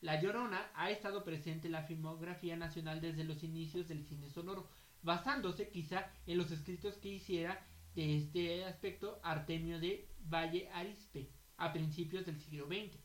La 0.00 0.20
Llorona 0.20 0.70
ha 0.74 0.90
estado 0.90 1.24
presente 1.24 1.66
en 1.66 1.72
la 1.72 1.82
filmografía 1.82 2.56
nacional 2.56 3.00
desde 3.00 3.24
los 3.24 3.42
inicios 3.42 3.88
del 3.88 4.04
cine 4.04 4.30
sonoro, 4.30 4.68
basándose 5.02 5.68
quizá 5.68 6.10
en 6.26 6.38
los 6.38 6.50
escritos 6.50 6.96
que 6.96 7.08
hiciera 7.08 7.66
de 7.96 8.18
este 8.18 8.64
aspecto 8.66 9.18
Artemio 9.22 9.80
de 9.80 10.06
Valle 10.20 10.68
Arispe 10.74 11.30
a 11.56 11.72
principios 11.72 12.26
del 12.26 12.38
siglo 12.38 12.66
XX, 12.66 12.98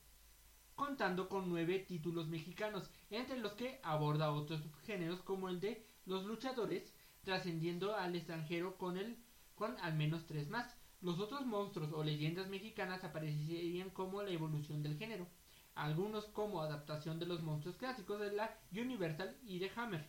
contando 0.76 1.30
con 1.30 1.48
nueve 1.48 1.80
títulos 1.80 2.28
mexicanos, 2.28 2.92
entre 3.10 3.40
los 3.40 3.54
que 3.54 3.80
aborda 3.84 4.34
otros 4.34 4.60
subgéneros 4.62 5.22
como 5.22 5.48
el 5.48 5.62
de 5.62 5.88
los 6.06 6.26
luchadores, 6.26 6.94
trascendiendo 7.24 7.96
al 7.96 8.18
extranjero 8.18 8.78
con 8.78 8.98
el 8.98 9.18
con 9.56 9.78
al 9.80 9.96
menos 9.96 10.26
tres 10.26 10.50
más. 10.50 10.76
Los 11.00 11.20
otros 11.20 11.46
monstruos 11.46 11.94
o 11.94 12.04
leyendas 12.04 12.50
mexicanas 12.50 13.06
aparecerían 13.06 13.92
como 13.92 14.22
la 14.22 14.32
evolución 14.32 14.84
del 14.84 14.98
género, 14.98 15.26
algunos 15.74 16.26
como 16.26 16.62
adaptación 16.62 17.18
de 17.18 17.28
los 17.28 17.42
monstruos 17.42 17.78
clásicos 17.78 18.20
de 18.20 18.34
la 18.34 18.60
Universal 18.74 19.38
y 19.44 19.60
de 19.60 19.72
Hammer, 19.78 20.06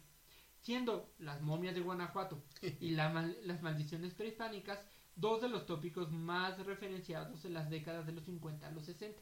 siendo 0.62 1.12
las 1.18 1.42
momias 1.42 1.74
de 1.74 1.80
Guanajuato 1.80 2.42
y 2.80 2.90
la 2.92 3.10
mal- 3.10 3.36
las 3.44 3.62
maldiciones 3.62 4.14
prehispánicas 4.14 4.78
dos 5.14 5.42
de 5.42 5.48
los 5.48 5.66
tópicos 5.66 6.10
más 6.10 6.58
referenciados 6.64 7.44
en 7.44 7.52
las 7.54 7.68
décadas 7.68 8.06
de 8.06 8.12
los 8.12 8.24
50 8.24 8.66
a 8.66 8.70
los 8.70 8.86
60. 8.86 9.20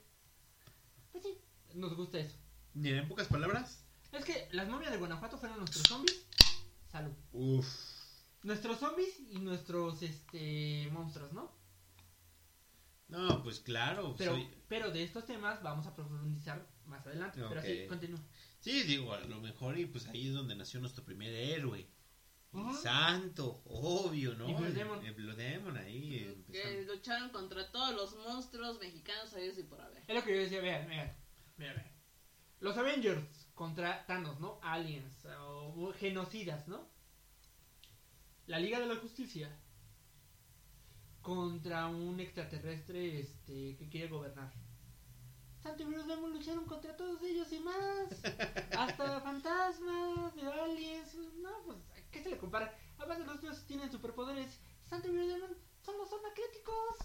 Pues 1.11 1.25
sí, 1.25 1.39
nos 1.75 1.97
gusta 1.97 2.19
eso. 2.19 2.37
¿Y 2.75 2.89
en 2.91 3.09
pocas 3.09 3.27
palabras? 3.27 3.85
Es 4.13 4.25
que 4.25 4.49
las 4.53 4.69
momias 4.69 4.93
de 4.93 4.99
Guanajuato 4.99 5.39
fueron 5.39 5.59
nuestros 5.59 5.85
zombies. 5.89 6.25
Salud. 6.93 7.13
Uf. 7.33 7.67
Nuestros 8.43 8.79
zombies 8.79 9.19
y 9.31 9.39
nuestros 9.39 10.03
este 10.03 10.89
monstruos, 10.93 11.33
¿no? 11.33 11.53
No, 13.09 13.43
pues 13.43 13.59
claro. 13.61 14.15
Pero, 14.17 14.35
soy- 14.35 14.49
pero 14.69 14.91
de 14.93 15.03
estos 15.03 15.27
temas 15.27 15.63
vamos 15.63 15.87
a 15.87 15.95
profundizar 15.95 16.65
más 16.87 17.05
adelante. 17.07 17.41
Pero 17.49 17.63
sí, 17.63 17.87
continúa. 17.89 18.21
Sí, 18.61 18.83
digo, 18.83 19.13
a 19.15 19.21
lo 19.21 19.41
mejor 19.41 19.79
y 19.79 19.87
pues 19.87 20.07
ahí 20.09 20.29
es 20.29 20.35
donde 20.35 20.55
nació 20.55 20.81
nuestro 20.81 21.05
primer 21.05 21.33
héroe. 21.33 21.87
El 22.53 22.75
santo, 22.83 23.63
obvio, 23.65 24.35
¿no? 24.35 24.49
Y 24.49 24.55
Blue 24.55 24.67
El- 24.67 24.75
Demon. 24.75 25.07
El 25.07 25.15
Blue 25.15 25.35
Demon 25.35 25.77
ahí. 25.77 26.45
Que 26.51 26.83
lucharon 26.85 27.31
contra 27.31 27.71
todos 27.71 27.95
los 27.95 28.17
monstruos 28.27 28.79
mexicanos 28.81 29.31
sabidos 29.31 29.57
y 29.59 29.63
por 29.63 29.81
haber. 29.81 30.03
Es 30.07 30.15
lo 30.15 30.25
que 30.25 30.35
yo 30.35 30.43
decía, 30.43 30.61
vean, 30.61 30.89
vean, 30.89 31.17
vean, 31.57 31.77
vean. 31.77 31.91
Los 32.59 32.77
Avengers 32.77 33.49
contra 33.55 34.05
Thanos, 34.07 34.41
¿no? 34.41 34.59
Aliens 34.63 35.25
o 35.39 35.93
genocidas, 35.99 36.67
¿no? 36.69 36.89
La 38.47 38.59
Liga 38.59 38.81
de 38.81 38.87
la 38.87 38.97
Justicia 38.97 39.57
contra 41.23 41.87
un 41.87 42.19
extraterrestre 42.19 43.21
este, 43.21 43.77
que 43.77 43.89
quiere 43.89 44.09
gobernar. 44.09 44.53
Santo 45.63 45.83
y 45.83 45.87
Blue 45.87 46.03
Demon 46.03 46.33
lucharon 46.33 46.65
contra 46.65 46.97
todos 46.97 47.23
ellos 47.23 47.53
y 47.53 47.59
más. 47.61 48.09
Hasta 48.77 49.21
fantasmas, 49.23 50.35
de 50.35 50.43
aliens. 50.51 51.15
No, 51.43 51.51
pues, 51.67 51.79
¿a 51.97 52.11
¿qué 52.11 52.23
se 52.23 52.31
le 52.31 52.39
compara? 52.39 52.75
Además 52.99 53.19
de 53.19 53.25
los 53.27 53.41
dioses 53.41 53.65
tienen 53.67 53.91
superpoderes. 53.91 54.59
Santo 54.89 55.09
y 55.09 55.11
Blue 55.13 55.27
Demon 55.27 55.57
solo 55.85 56.07
son 56.07 56.21
atléticos. 56.25 56.97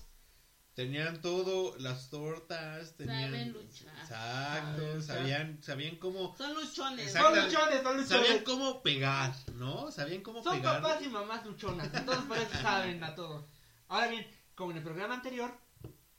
Tenían 0.74 1.22
todo, 1.22 1.78
las 1.78 2.10
tortas, 2.10 2.98
tenían... 2.98 3.32
Saben 3.32 3.54
luchar. 3.54 3.96
Exacto, 3.98 4.78
Saben 4.82 4.96
luchar. 4.98 5.02
sabían, 5.18 5.64
sabían 5.64 5.96
cómo... 5.96 6.36
Son 6.38 6.54
luchones. 6.54 7.08
Exacto. 7.08 7.30
Son 7.36 7.46
luchones, 7.46 7.82
son 7.84 7.98
luchones. 7.98 8.08
Sabían 8.28 8.44
cómo 8.44 8.84
pegar, 8.84 9.34
¿no? 9.54 9.90
Sabían 9.92 10.22
cómo 10.22 10.44
Son 10.44 10.58
pegar. 10.58 10.82
papás 10.82 11.02
y 11.02 11.08
mamás 11.08 11.46
luchonas, 11.46 11.94
entonces 11.94 12.26
por 12.26 12.38
eso 12.38 12.52
saben 12.62 13.02
a 13.06 13.16
todo. 13.16 13.48
Ahora 13.88 14.08
bien, 14.08 14.28
como 14.54 14.72
en 14.72 14.78
el 14.78 14.84
programa 14.84 15.16
anterior, 15.16 15.58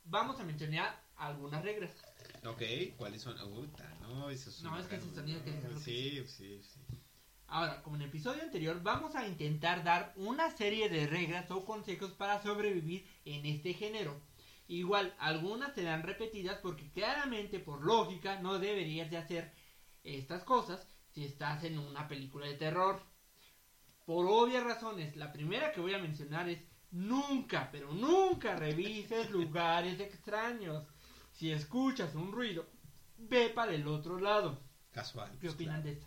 vamos 0.04 0.40
a 0.40 0.44
mencionar 0.44 1.02
algunas 1.16 1.62
reglas. 1.62 1.90
Ok, 2.44 2.62
¿cuáles 2.96 3.22
son? 3.22 3.36
Puta, 3.38 3.88
no, 4.00 4.30
eso 4.30 4.50
es 4.50 4.62
No, 4.62 4.78
es 4.78 4.86
que 4.86 4.96
ese 4.96 5.14
sonido 5.14 5.42
que 5.42 5.52
Sí, 5.80 6.22
sí, 6.26 6.60
sí. 6.62 6.80
Ahora, 7.48 7.82
como 7.82 7.96
en 7.96 8.02
el 8.02 8.08
episodio 8.08 8.42
anterior, 8.42 8.82
vamos 8.82 9.14
a 9.14 9.26
intentar 9.26 9.84
dar 9.84 10.12
una 10.16 10.50
serie 10.50 10.88
de 10.88 11.06
reglas 11.06 11.50
o 11.50 11.64
consejos 11.64 12.12
para 12.12 12.42
sobrevivir 12.42 13.06
en 13.24 13.46
este 13.46 13.72
género. 13.72 14.20
Igual, 14.68 15.14
algunas 15.18 15.74
serán 15.74 16.02
repetidas 16.02 16.58
porque 16.58 16.90
claramente, 16.90 17.60
por 17.60 17.84
lógica, 17.84 18.40
no 18.40 18.58
deberías 18.58 19.10
de 19.10 19.18
hacer 19.18 19.52
estas 20.02 20.42
cosas 20.42 20.88
si 21.12 21.24
estás 21.24 21.62
en 21.62 21.78
una 21.78 22.08
película 22.08 22.46
de 22.46 22.54
terror. 22.54 23.00
Por 24.04 24.26
obvias 24.26 24.64
razones, 24.64 25.16
la 25.16 25.32
primera 25.32 25.72
que 25.72 25.80
voy 25.80 25.94
a 25.94 25.98
mencionar 25.98 26.48
es 26.48 26.58
nunca, 26.90 27.68
pero 27.70 27.92
nunca 27.92 28.56
revises 28.56 29.30
lugares 29.30 30.00
extraños. 30.00 30.84
Si 31.36 31.50
escuchas 31.52 32.14
un 32.14 32.32
ruido, 32.32 32.66
ve 33.18 33.50
para 33.50 33.74
el 33.74 33.86
otro 33.86 34.18
lado. 34.18 34.62
Casual. 34.90 35.30
¿Qué 35.32 35.38
pues, 35.48 35.54
opinan 35.54 35.82
claro. 35.82 35.84
de 35.84 35.92
esto? 35.92 36.06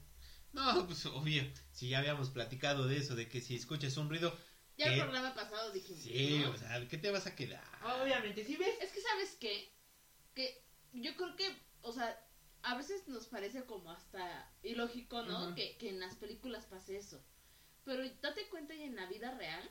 No, 0.54 0.88
pues 0.88 1.06
obvio. 1.06 1.44
Si 1.72 1.90
ya 1.90 2.00
habíamos 2.00 2.30
platicado 2.32 2.88
de 2.88 2.98
eso, 2.98 3.16
de 3.16 3.30
que 3.30 3.40
si 3.40 3.56
escuchas 3.56 3.96
un 3.98 4.10
ruido, 4.10 4.36
Ya 4.78 4.88
el 4.88 5.00
programa 5.00 5.36
pasado 5.36 5.72
dijimos. 5.72 6.02
sí, 6.02 6.40
¿no? 6.44 6.50
o 6.52 6.58
sea, 6.58 6.88
¿qué 6.88 6.98
te 6.98 7.12
vas 7.12 7.28
a 7.28 7.36
quedar? 7.36 7.64
Obviamente, 8.02 8.44
si 8.44 8.56
ves 8.58 8.76
Es 8.82 8.92
que 8.92 9.02
sabes 9.02 9.38
qué? 9.40 9.72
Que 10.34 10.66
yo 10.94 11.16
creo 11.16 11.36
que, 11.36 11.56
o 11.82 11.92
sea, 11.94 12.20
a 12.64 12.76
veces 12.76 13.08
nos 13.08 13.28
parece 13.28 13.64
como 13.66 13.92
hasta 13.92 14.52
ilógico, 14.64 15.22
¿no? 15.24 15.54
Que, 15.54 15.78
que 15.78 15.90
en 15.90 16.00
las 16.00 16.16
películas 16.16 16.66
pase 16.66 16.98
eso. 16.98 17.24
Pero 17.84 18.04
date 18.22 18.50
cuenta 18.50 18.74
y 18.74 18.84
en 18.84 18.96
la 18.96 19.06
vida 19.06 19.32
real, 19.38 19.70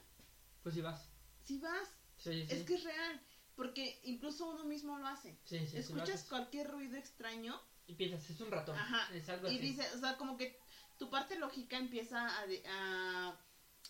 Pues 0.62 0.74
si 0.76 0.80
vas. 0.82 1.10
si 1.42 1.58
vas, 1.58 1.88
Sí, 2.16 2.46
sí. 2.46 2.54
es 2.54 2.62
que 2.64 2.74
es 2.74 2.84
real. 2.84 3.20
Porque 3.58 4.00
incluso 4.04 4.48
uno 4.48 4.64
mismo 4.64 4.96
lo 4.98 5.06
hace. 5.08 5.36
Sí, 5.44 5.66
sí, 5.66 5.76
Escuchas 5.78 6.22
cualquier 6.28 6.70
ruido 6.70 6.96
extraño 6.96 7.60
Y 7.88 7.94
piensas, 7.94 8.30
es 8.30 8.40
un 8.40 8.52
ratón. 8.52 8.76
Ajá, 8.78 9.12
Es 9.14 9.28
algo 9.28 9.48
y 9.48 9.56
así. 9.56 9.58
dices, 9.58 9.94
o 9.96 9.98
sea, 9.98 10.16
como 10.16 10.36
que 10.36 10.56
tu 10.96 11.10
parte 11.10 11.36
lógica 11.38 11.76
empieza 11.76 12.24
a, 12.24 12.44
a, 12.70 13.40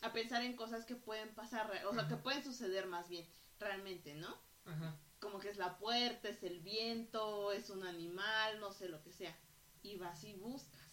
a 0.00 0.12
pensar 0.14 0.42
en 0.42 0.56
cosas 0.56 0.86
que 0.86 0.94
pueden 0.96 1.34
pasar, 1.34 1.70
o 1.86 1.92
sea, 1.94 2.08
que 2.08 2.16
pueden 2.16 2.42
suceder 2.42 2.86
más 2.86 3.10
bien, 3.10 3.28
realmente, 3.58 4.14
¿no? 4.14 4.34
Ajá. 4.64 4.98
como 5.20 5.38
que 5.38 5.50
es 5.50 5.56
la 5.58 5.78
puerta, 5.78 6.28
es 6.30 6.42
el 6.44 6.60
viento, 6.60 7.52
es 7.52 7.70
un 7.70 7.84
animal, 7.84 8.60
no 8.60 8.72
sé 8.72 8.88
lo 8.88 9.02
que 9.02 9.12
sea. 9.12 9.36
Y 9.82 9.96
vas 9.96 10.24
y 10.24 10.32
buscas 10.34 10.88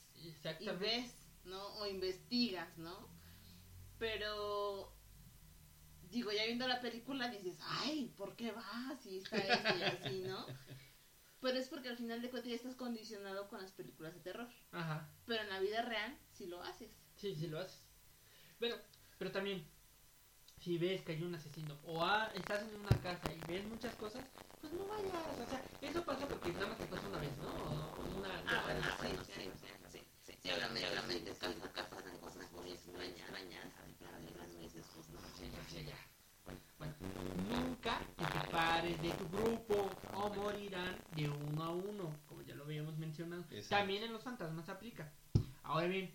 y 0.59 0.67
ves, 0.79 1.13
¿no? 1.45 1.61
O 1.77 1.85
investigas, 1.88 2.77
¿no? 2.77 3.07
Pero 3.97 4.94
digo, 6.10 6.32
ya 6.32 6.45
viendo 6.45 6.68
la 6.68 6.82
película 6.82 7.30
dices, 7.30 7.58
ay, 7.62 8.14
¿por 8.18 8.36
qué 8.36 8.51
vas? 8.51 9.06
Y 9.06 9.18
está 9.20 9.38
esto 9.38 9.78
y 9.78 9.84
así, 9.84 10.22
¿no? 10.22 10.45
Pero 11.41 11.58
es 11.60 11.68
porque 11.68 11.89
al 11.89 11.97
final 11.97 12.22
de 12.22 12.30
cuentas 12.30 12.49
ya 12.49 12.56
estás 12.56 12.76
condicionado 12.76 13.47
con 13.47 13.62
las 13.62 13.72
películas 13.72 14.16
de 14.16 14.22
terror. 14.22 14.47
Ajá. 14.72 15.08
Pero 15.28 15.43
en 15.43 15.49
la 15.49 15.60
vida 15.60 15.82
real 15.84 16.18
sí 16.34 16.47
lo 16.47 16.64
haces. 16.64 16.89
Sí, 17.18 17.36
sí 17.36 17.47
lo 17.47 17.60
haces. 17.60 17.80
Bueno, 18.60 18.76
pero 19.20 19.32
también, 19.32 19.64
si 20.60 20.78
ves 20.78 21.01
que 21.03 21.12
hay 21.12 21.22
un 21.22 21.36
asesino 21.36 21.78
o 21.84 22.03
ah, 22.03 22.32
estás 22.34 22.64
en 22.64 22.80
una 22.80 22.97
casa 23.01 23.32
y 23.32 23.39
ves 23.51 23.66
muchas 23.66 23.93
cosas, 23.95 24.26
pues 24.60 24.74
no 24.74 24.88
vayas. 24.88 25.14
O 25.39 25.49
sea, 25.49 25.64
eso 25.82 26.03
pasa 26.03 26.28
porque 26.28 26.51
nada 26.53 26.68
más 26.68 26.78
te 26.80 26.86
pasa 26.86 27.08
una 27.08 27.20
vez, 27.20 27.38
¿no? 27.38 27.49
O 27.49 28.18
una 28.18 28.41
Ah, 28.47 28.62
bueno, 28.66 28.82
sí, 29.01 29.32
sí, 29.32 29.51
sí, 29.62 29.68
sí, 29.91 29.99
sí. 30.24 30.34
Sí, 30.41 30.49
muy 32.93 33.08
extrañas, 33.08 33.66
extrañas, 33.88 34.14
algunas 34.16 34.58
veces, 34.58 34.86
pues, 34.95 35.10
no 35.10 35.20
sé, 35.38 35.51
Ya, 35.51 35.82
ya, 35.82 35.89
ya. 35.89 35.97
Bueno, 36.78 36.93
nunca 37.49 37.99
te 38.17 38.26
separes 38.26 39.01
de 39.01 39.09
tu 39.11 39.28
grupo 39.30 39.89
o 40.13 40.30
morirán 40.34 40.95
de 41.15 41.30
uno 41.30 41.63
a 41.63 41.69
uno, 41.71 42.19
como 42.26 42.41
ya 42.41 42.55
lo 42.55 42.63
habíamos 42.65 42.97
mencionado. 42.97 43.43
Exacto. 43.51 43.69
También 43.69 44.03
en 44.03 44.13
los 44.13 44.23
fantasmas 44.23 44.69
aplica. 44.69 45.11
Ahora 45.63 45.88
bien, 45.88 46.13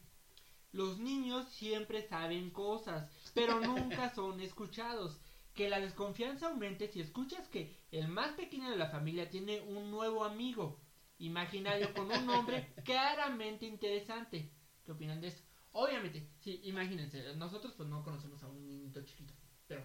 Los 0.72 0.98
niños 0.98 1.48
siempre 1.50 2.02
saben 2.08 2.50
cosas, 2.50 3.10
pero 3.34 3.60
nunca 3.60 4.10
son 4.14 4.40
escuchados. 4.40 5.20
Que 5.54 5.68
la 5.68 5.80
desconfianza 5.80 6.46
aumente 6.48 6.88
si 6.88 7.00
escuchas 7.00 7.48
que 7.48 7.76
el 7.90 8.08
más 8.08 8.32
pequeño 8.34 8.70
de 8.70 8.76
la 8.76 8.88
familia 8.90 9.28
tiene 9.30 9.60
un 9.62 9.90
nuevo 9.90 10.24
amigo 10.24 10.80
imaginario 11.18 11.92
con 11.92 12.10
un 12.10 12.24
nombre 12.26 12.72
claramente 12.84 13.66
interesante. 13.66 14.50
¿Qué 14.84 14.92
opinan 14.92 15.20
de 15.20 15.28
eso? 15.28 15.42
Obviamente, 15.72 16.28
sí, 16.40 16.60
imagínense, 16.64 17.34
nosotros 17.36 17.74
pues 17.76 17.88
no 17.88 18.02
conocemos 18.02 18.42
a 18.42 18.48
un 18.48 18.66
niñito 18.66 19.02
chiquito, 19.04 19.34
pero 19.66 19.84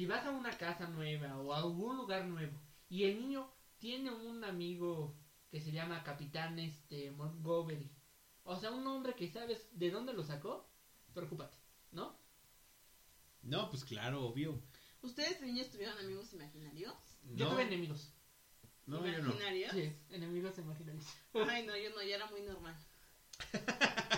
si 0.00 0.06
vas 0.06 0.24
a 0.24 0.30
una 0.30 0.56
casa 0.56 0.88
nueva 0.88 1.36
o 1.36 1.52
a 1.52 1.58
algún 1.58 1.98
lugar 1.98 2.24
nuevo 2.24 2.58
y 2.88 3.04
el 3.04 3.20
niño 3.20 3.52
tiene 3.78 4.10
un 4.10 4.42
amigo 4.44 5.14
que 5.50 5.60
se 5.60 5.72
llama 5.72 6.02
Capitán 6.02 6.58
este 6.58 7.10
Montgomery, 7.10 7.92
o 8.44 8.56
sea, 8.56 8.70
un 8.70 8.82
nombre 8.82 9.14
que 9.14 9.28
sabes 9.28 9.68
de 9.78 9.90
dónde 9.90 10.14
lo 10.14 10.24
sacó, 10.24 10.72
preocúpate, 11.12 11.54
¿no? 11.92 12.18
No, 13.42 13.68
pues 13.68 13.84
claro, 13.84 14.24
obvio. 14.24 14.62
¿Ustedes 15.02 15.38
de 15.38 15.48
niños 15.48 15.70
tuvieron 15.70 15.98
amigos 15.98 16.32
imaginarios? 16.32 16.94
Yo 17.34 17.50
tuve 17.50 17.64
enemigos. 17.64 18.14
no, 18.86 19.06
yo 19.06 19.18
no. 19.18 19.32
¿Imaginarios? 19.32 19.72
Sí, 19.72 19.92
enemigos 20.08 20.56
imaginarios. 20.56 21.04
Ay, 21.34 21.66
no, 21.66 21.76
yo 21.76 21.90
no, 21.90 22.02
ya 22.02 22.16
era 22.16 22.26
muy 22.30 22.40
normal. 22.40 22.74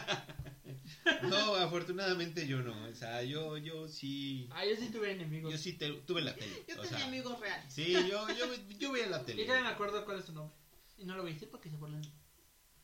No, 1.22 1.54
afortunadamente 1.56 2.46
yo 2.46 2.62
no. 2.62 2.84
O 2.86 2.94
sea, 2.94 3.22
yo, 3.22 3.56
yo 3.56 3.88
sí. 3.88 4.48
Ah, 4.52 4.64
yo 4.64 4.76
sí 4.76 4.90
tuve 4.90 5.12
enemigos. 5.12 5.50
Yo 5.52 5.58
sí 5.58 5.72
te- 5.74 5.92
tuve 6.02 6.22
la 6.22 6.34
tele. 6.34 6.64
Yo 6.68 6.76
o 6.78 6.82
tenía 6.82 6.98
sea, 6.98 7.06
amigos 7.08 7.40
reales. 7.40 7.72
Sí, 7.72 7.92
yo, 7.92 8.26
yo, 8.36 8.46
yo 8.78 8.92
veía 8.92 9.08
la 9.08 9.22
Y 9.22 9.24
tele. 9.24 9.44
todavía 9.44 9.68
me 9.68 9.74
acuerdo 9.74 10.04
cuál 10.04 10.18
es 10.20 10.24
su 10.26 10.32
nombre. 10.32 10.56
Y 10.98 11.04
no 11.04 11.16
lo 11.16 11.22
voy 11.22 11.32
a 11.32 11.34
decir 11.34 11.50
porque 11.50 11.70
se 11.70 11.76
burlan. 11.76 12.02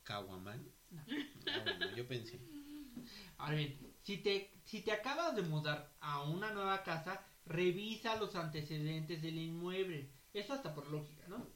¿Caguaman? 0.03 0.67
No. 0.91 1.03
Bueno, 1.05 1.95
yo 1.95 2.07
pensé. 2.07 2.39
Ahora 3.37 3.55
bien, 3.55 3.77
si 4.03 4.17
te, 4.17 4.51
si 4.65 4.81
te 4.81 4.91
acabas 4.91 5.35
de 5.35 5.43
mudar 5.43 5.93
a 6.01 6.23
una 6.23 6.51
nueva 6.51 6.83
casa, 6.83 7.25
revisa 7.45 8.15
los 8.17 8.35
antecedentes 8.35 9.21
del 9.21 9.37
inmueble. 9.37 10.09
Eso 10.33 10.53
hasta 10.53 10.73
por 10.75 10.89
lógica, 10.89 11.25
¿no? 11.27 11.47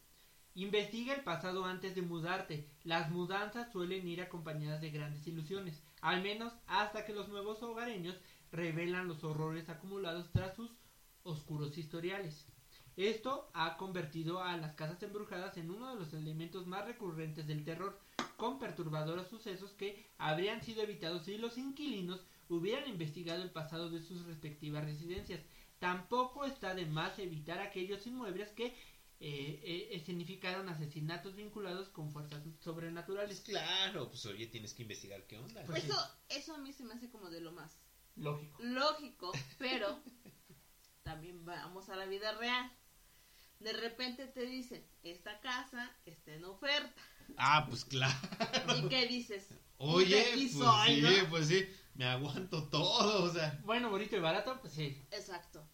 Investiga 0.56 1.14
el 1.16 1.24
pasado 1.24 1.66
antes 1.66 1.96
de 1.96 2.04
mudarte. 2.04 2.70
Las 2.84 3.10
mudanzas 3.12 3.72
suelen 3.72 4.08
ir 4.08 4.22
acompañadas 4.22 4.82
de 4.82 4.92
grandes 4.92 5.26
ilusiones, 5.28 5.82
al 6.04 6.22
menos 6.22 6.52
hasta 6.68 7.06
que 7.06 7.14
los 7.14 7.30
nuevos 7.30 7.64
hogareños 7.64 8.18
revelan 8.52 9.08
los 9.08 9.24
horrores 9.24 9.70
acumulados 9.70 10.30
tras 10.34 10.54
sus 10.54 10.70
oscuros 11.24 11.78
historiales. 11.78 12.46
Esto 12.98 13.50
ha 13.54 13.78
convertido 13.78 14.44
a 14.44 14.58
las 14.58 14.74
casas 14.74 15.02
embrujadas 15.02 15.56
en 15.56 15.72
uno 15.72 15.90
de 15.94 16.00
los 16.00 16.14
elementos 16.14 16.68
más 16.68 16.86
recurrentes 16.86 17.48
del 17.48 17.64
terror, 17.64 17.98
con 18.36 18.60
perturbadores 18.60 19.30
sucesos 19.30 19.72
que 19.72 20.06
habrían 20.18 20.62
sido 20.62 20.84
evitados 20.84 21.24
si 21.24 21.38
los 21.38 21.58
inquilinos 21.58 22.20
hubieran 22.50 22.90
investigado 22.90 23.42
el 23.42 23.52
pasado 23.52 23.90
de 23.90 24.02
sus 24.02 24.26
respectivas 24.26 24.84
residencias. 24.84 25.40
Tampoco 25.80 26.44
está 26.44 26.76
de 26.76 26.86
más 26.86 27.18
evitar 27.18 27.62
aquellos 27.62 28.06
inmuebles 28.06 28.50
que 28.52 28.76
eh, 29.20 29.62
eh, 29.64 29.88
escenificaron 29.92 30.68
asesinatos 30.70 31.36
vinculados 31.36 31.90
con 31.90 32.12
fuerzas 32.12 32.42
Pues 32.44 32.56
sobrenaturales. 32.62 33.42
claro, 33.42 34.10
pues 34.10 34.26
oye, 34.26 34.48
tienes 34.48 34.74
que 34.74 34.84
investigar 34.84 35.26
qué 35.28 35.38
onda. 35.38 35.64
Pues 35.66 35.84
sí. 35.84 35.90
Eso, 35.90 35.98
eso 36.30 36.56
a 36.56 36.58
mí 36.58 36.74
se 36.74 36.84
me 36.84 36.94
hace 36.94 37.10
como 37.10 37.30
de 37.30 37.40
lo 37.42 37.52
más 37.52 37.80
Lógico. 38.16 38.62
lógico, 38.64 39.32
pero 39.60 40.00
también 41.04 41.44
vamos 41.46 41.90
a 41.90 41.96
la 41.96 42.06
vida 42.06 42.34
real. 42.38 42.72
De 43.60 43.72
repente 43.74 44.28
te 44.28 44.46
dicen, 44.46 44.86
esta 45.04 45.40
casa 45.40 45.96
está 46.06 46.34
en 46.34 46.44
oferta. 46.46 47.02
Ah, 47.38 47.66
pues 47.70 47.86
claro. 47.86 48.14
¿Y 48.78 48.90
qué 48.90 49.08
dices? 49.08 49.48
Oye, 49.78 50.26
pues 50.34 50.52
soy, 50.52 50.96
sí, 50.96 51.02
¿no? 51.02 51.30
pues 51.30 51.48
sí. 51.48 51.66
Me 51.96 52.06
aguanto 52.06 52.68
todo, 52.70 53.24
o 53.24 53.30
sea. 53.32 53.62
Bueno, 53.64 53.90
bonito 53.90 54.16
y 54.18 54.20
barato, 54.20 54.60
pues 54.60 54.74
sí. 54.74 55.02
Exacto. 55.12 55.66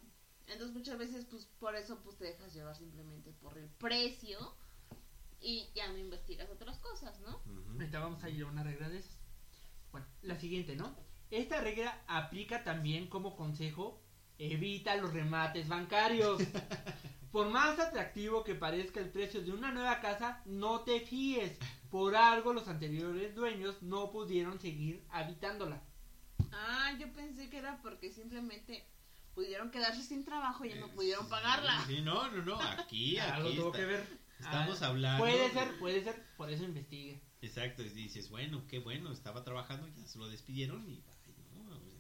Entonces 0.50 0.76
muchas 0.76 0.98
veces, 0.98 1.26
pues 1.26 1.46
por 1.60 1.76
eso, 1.76 2.00
pues 2.04 2.18
te 2.18 2.26
dejas 2.26 2.54
llevar 2.54 2.76
simplemente 2.76 3.32
por 3.34 3.58
el 3.58 3.70
precio 3.70 4.56
y 5.40 5.70
ya 5.76 5.88
no 5.92 5.98
investigas 5.98 6.50
otras 6.50 6.80
cosas, 6.80 7.20
¿no? 7.22 7.38
Ujú. 7.46 7.72
Ahorita 7.74 8.00
vamos 8.00 8.24
a 8.24 8.30
ir 8.30 8.44
a 8.44 8.48
una 8.48 8.64
regla 8.64 8.90
de 8.90 9.00
esas. 9.00 9.18
Bueno, 9.92 10.08
la 10.24 10.40
siguiente, 10.40 10.76
¿no? 10.76 10.96
Esta 11.30 11.62
regla 11.62 12.02
aplica 12.08 12.64
también 12.64 13.08
como 13.08 13.36
consejo, 13.36 14.02
evita 14.40 14.96
los 14.96 15.14
remates 15.14 15.68
bancarios. 15.68 16.42
Por 17.32 17.50
más 17.50 17.78
atractivo 17.78 18.44
que 18.44 18.56
parezca 18.56 19.00
el 19.00 19.12
precio 19.12 19.42
de 19.42 19.52
una 19.52 19.72
nueva 19.72 20.00
casa, 20.00 20.42
no 20.46 20.82
te 20.82 21.00
fíes. 21.00 21.60
Por 21.92 22.16
algo 22.16 22.54
los 22.54 22.68
anteriores 22.68 23.36
dueños 23.36 23.84
no 23.84 24.10
pudieron 24.10 24.60
seguir 24.60 25.06
habitándola. 25.12 25.84
Ah, 26.52 26.96
yo 27.00 27.12
pensé 27.14 27.50
que 27.52 27.60
era 27.60 27.80
porque 27.84 28.12
simplemente 28.12 28.84
pudieron 29.34 29.72
quedarse 29.72 30.04
sin 30.04 30.24
trabajo 30.26 30.66
y 30.66 30.70
ya 30.70 30.76
no 30.76 30.90
pudieron 30.90 31.28
pagarla. 31.30 31.84
Sí, 31.88 32.02
no, 32.02 32.30
no, 32.32 32.44
no. 32.44 32.60
Aquí, 32.62 33.18
Algo 33.20 33.52
tuvo 33.52 33.72
que 33.72 33.86
ver. 33.86 34.20
Estamos 34.40 34.82
Ah, 34.82 34.88
hablando. 34.88 35.24
Puede 35.24 35.48
de- 35.50 35.54
ser, 35.54 35.80
puede 35.80 36.04
ser, 36.04 36.26
por 36.38 36.50
eso 36.50 36.64
investigue. 36.64 37.22
Exacto, 37.42 37.84
y 37.84 37.90
dices, 37.90 38.30
bueno, 38.30 38.66
qué 38.68 38.80
bueno, 38.80 39.12
estaba 39.12 39.44
trabajando, 39.44 39.88
ya 39.90 40.06
se 40.08 40.18
lo 40.20 40.28
despidieron 40.28 40.90
y. 40.90 41.04
ay, 41.26 41.36
no, 41.54 41.76
o 41.76 41.80
sea, 41.80 42.00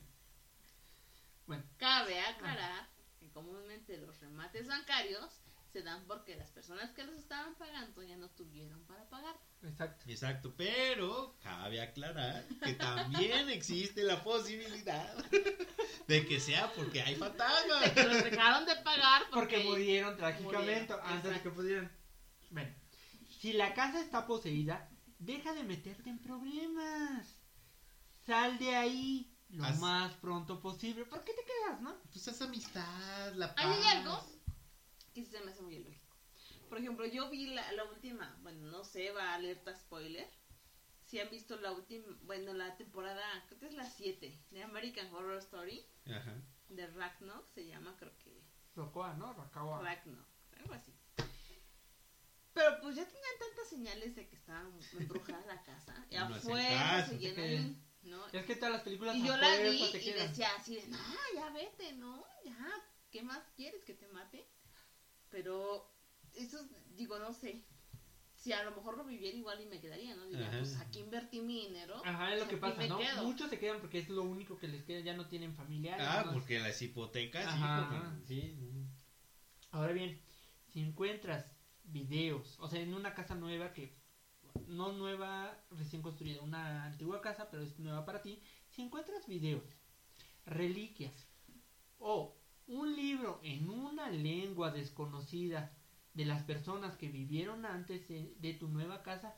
Bueno, 1.47 1.63
Cabe 1.77 2.19
aclarar 2.19 2.87
que 3.19 3.29
comúnmente 3.31 3.97
los 3.97 4.19
remates 4.19 4.67
bancarios 4.67 5.41
se 5.71 5.83
dan 5.83 6.03
porque 6.07 6.35
las 6.35 6.49
personas 6.51 6.91
que 6.91 7.03
los 7.03 7.15
estaban 7.15 7.55
pagando 7.55 8.03
ya 8.03 8.17
no 8.17 8.29
tuvieron 8.31 8.83
para 8.85 9.07
pagar. 9.09 9.35
exacto. 9.63 10.03
Exacto, 10.07 10.53
pero 10.57 11.35
cabe 11.43 11.81
aclarar 11.81 12.45
que 12.63 12.73
también 12.73 13.49
existe 13.49 14.03
la 14.03 14.23
posibilidad 14.23 15.13
de 16.07 16.25
que 16.25 16.39
sea 16.39 16.71
porque 16.73 17.01
hay 17.01 17.15
fantasmas. 17.15 17.91
Que 17.91 18.03
los 18.03 18.23
dejaron 18.23 18.65
de 18.65 18.75
pagar 18.77 19.23
Porque 19.31 19.57
porque, 19.57 19.69
murieron 19.69 20.17
trágicamente 20.17 20.93
murieron, 20.93 21.01
antes 21.05 21.33
de 21.33 21.41
que 21.41 21.49
pudieran. 21.49 21.91
Bueno, 22.49 22.73
si 23.39 23.53
la 23.53 23.73
casa 23.73 24.01
está 24.01 24.25
poseída, 24.25 24.89
deja 25.19 25.53
de 25.53 25.63
meterte 25.63 26.09
en 26.09 26.19
problemas. 26.19 27.43
Sal 28.25 28.57
de 28.57 28.75
ahí 28.75 29.35
lo 29.49 29.67
más 29.75 30.13
pronto 30.15 30.59
posible. 30.59 31.05
¿Por 31.05 31.23
qué 31.23 31.33
te 31.33 31.43
quedas, 31.43 31.81
no? 31.81 31.95
Pues 32.11 32.27
es 32.27 32.41
amistad, 32.41 33.33
la 33.35 33.53
paz. 33.53 33.65
Hay 33.65 33.97
algo 33.97 34.23
que 35.19 35.25
sí 35.25 35.31
se 35.37 35.43
me 35.43 35.51
hace 35.51 35.61
muy 35.61 35.75
ilógico. 35.75 36.15
Por 36.69 36.77
ejemplo, 36.77 37.05
yo 37.05 37.29
vi 37.29 37.47
la, 37.47 37.71
la 37.73 37.83
última, 37.85 38.37
bueno, 38.41 38.69
no 38.71 38.83
sé, 38.83 39.11
va 39.11 39.33
alerta 39.33 39.75
spoiler. 39.75 40.29
Si 41.05 41.19
han 41.19 41.29
visto 41.31 41.55
la 41.59 41.71
última, 41.71 42.05
bueno, 42.21 42.53
la 42.53 42.77
temporada, 42.77 43.23
creo 43.47 43.59
que 43.59 43.65
es 43.67 43.73
la 43.73 43.89
7 43.89 44.39
de 44.51 44.63
American 44.63 45.11
Horror 45.13 45.39
Story, 45.39 45.83
Ajá. 46.05 46.35
de 46.69 46.85
Ragnarok, 46.87 47.47
se 47.47 47.65
llama, 47.65 47.95
creo 47.97 48.15
que 48.19 48.43
Rocoa, 48.75 49.13
¿no? 49.15 49.33
Rocoa. 49.33 49.81
Ragnarok, 49.81 50.27
algo 50.59 50.73
así. 50.73 50.93
Pero 52.53 52.79
pues 52.81 52.95
ya 52.95 53.05
tenían 53.05 53.39
tantas 53.39 53.67
señales 53.69 54.15
de 54.15 54.27
que 54.27 54.35
estaba 54.35 54.61
embrujada 54.99 55.45
la 55.47 55.61
casa. 55.63 55.95
Y 56.11 56.15
No 56.17 56.29
caso, 56.29 57.09
se 57.09 57.17
llena 57.17 57.41
de- 57.41 57.75
¿no? 58.03 58.27
Es 58.29 58.45
que 58.45 58.55
todas 58.55 58.73
las 58.73 58.81
películas 58.83 59.15
Y 59.15 59.25
yo 59.25 59.35
la 59.37 59.57
vi 59.57 59.83
y 59.83 59.91
quedan. 59.99 60.27
decía 60.29 60.49
así 60.55 60.75
de, 60.75 60.87
no, 60.87 60.97
ya 61.35 61.49
vete, 61.49 61.93
¿no? 61.93 62.23
Ya, 62.45 62.55
¿qué 63.11 63.21
más 63.23 63.43
quieres 63.55 63.83
que 63.83 63.93
te 63.93 64.07
mate? 64.07 64.47
Pero 65.31 65.89
eso, 66.33 66.57
digo, 66.95 67.19
no 67.19 67.33
sé. 67.33 67.63
Si 68.35 68.53
a 68.53 68.63
lo 68.63 68.71
mejor 68.71 68.97
lo 68.97 69.03
viviera 69.03 69.35
igual 69.37 69.61
y 69.61 69.65
me 69.65 69.81
quedaría, 69.81 70.15
¿no? 70.15 70.25
Diría, 70.25 70.47
Ajá. 70.47 70.59
pues 70.59 70.77
aquí 70.77 70.99
invertí 70.99 71.41
mi 71.41 71.67
dinero. 71.67 72.01
Ajá, 72.05 72.33
es 72.33 72.39
lo 72.39 72.47
que 72.47 72.55
pasa, 72.57 72.87
¿no? 72.87 72.97
quedo. 72.97 73.23
Muchos 73.23 73.49
se 73.49 73.59
quedan 73.59 73.81
porque 73.81 73.99
es 73.99 74.07
lo 74.07 74.23
único 74.23 74.57
que 74.57 74.69
les 74.69 74.83
queda, 74.85 75.01
ya 75.01 75.13
no 75.13 75.27
tienen 75.27 75.53
familiares. 75.55 76.07
Ah, 76.09 76.23
¿no? 76.25 76.33
porque 76.33 76.57
las 76.59 76.81
hipotecas, 76.81 77.43
sí, 77.43 77.49
Ajá, 77.49 77.81
porque- 77.89 77.97
ajá. 77.97 78.19
sí. 78.25 78.55
Ahora 79.71 79.91
bien, 79.91 80.21
si 80.71 80.79
encuentras 80.79 81.45
videos, 81.83 82.55
o 82.59 82.69
sea, 82.69 82.79
en 82.79 82.93
una 82.93 83.13
casa 83.13 83.35
nueva 83.35 83.73
que 83.73 83.93
no 84.67 84.93
nueva 84.93 85.61
recién 85.71 86.01
construida, 86.01 86.41
una 86.41 86.85
antigua 86.85 87.21
casa, 87.21 87.49
pero 87.51 87.63
es 87.63 87.77
nueva 87.77 88.05
para 88.05 88.21
ti, 88.21 88.41
si 88.69 88.81
encuentras 88.83 89.27
videos, 89.27 89.63
reliquias 90.45 91.27
o 91.97 92.38
un 92.69 92.95
libro 92.95 93.39
en 93.43 93.69
una 93.69 94.09
lengua 94.09 94.71
desconocida 94.71 95.75
de 96.13 96.25
las 96.25 96.43
personas 96.43 96.95
que 96.97 97.09
vivieron 97.09 97.65
antes 97.65 98.07
de, 98.07 98.35
de 98.39 98.53
tu 98.53 98.67
nueva 98.67 99.01
casa, 99.03 99.33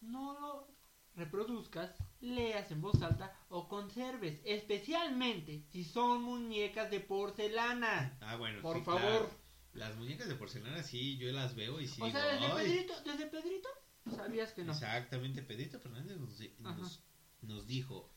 no 0.00 0.38
lo 0.38 0.68
reproduzcas, 1.14 1.94
leas 2.20 2.70
en 2.70 2.80
voz 2.80 3.00
alta 3.02 3.32
o 3.48 3.68
conserves, 3.68 4.40
especialmente 4.44 5.62
si 5.70 5.84
son 5.84 6.22
muñecas 6.22 6.90
de 6.90 7.00
porcelana. 7.00 8.18
Ah, 8.20 8.36
bueno. 8.36 8.60
Por 8.62 8.78
sí, 8.78 8.82
favor. 8.84 9.00
claro. 9.00 9.30
Las 9.72 9.96
muñecas 9.96 10.26
de 10.28 10.34
porcelana, 10.34 10.82
sí, 10.82 11.18
yo 11.18 11.30
las 11.32 11.54
veo 11.54 11.80
y 11.80 11.86
sí 11.86 12.00
O 12.02 12.06
digo, 12.06 12.18
sea, 12.18 12.32
desde 12.32 12.46
"Ay". 12.46 12.52
Pedrito, 12.66 12.94
desde 13.04 13.26
Pedrito, 13.26 13.68
sabías 14.16 14.52
que 14.52 14.64
no. 14.64 14.72
Exactamente, 14.72 15.42
Pedrito 15.42 15.78
Fernández 15.78 16.16
nos, 16.18 16.40
nos, 16.60 17.02
nos 17.42 17.66
dijo, 17.66 18.10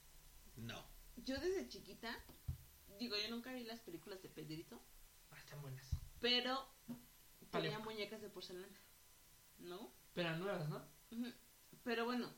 no. 0.56 0.82
Yo 1.18 1.38
desde 1.39 1.68
chiquita, 1.68 2.18
digo, 3.00 3.16
yo 3.18 3.30
nunca 3.30 3.52
vi 3.54 3.64
las 3.64 3.80
películas 3.80 4.22
de 4.22 4.30
Pedrito, 4.30 4.82
Ah, 5.32 5.38
están 5.38 5.62
buenas. 5.62 5.86
pero 6.20 6.68
Vale. 7.52 7.70
tenía 7.70 7.80
muñecas 7.80 8.22
de 8.22 8.30
porcelana, 8.30 8.68
¿no? 9.60 9.91
Pero 10.14 10.36
nuevas, 10.38 10.68
¿no? 10.70 10.86
Ujú. 11.12 11.32
Pero 11.84 12.06
bueno, 12.06 12.34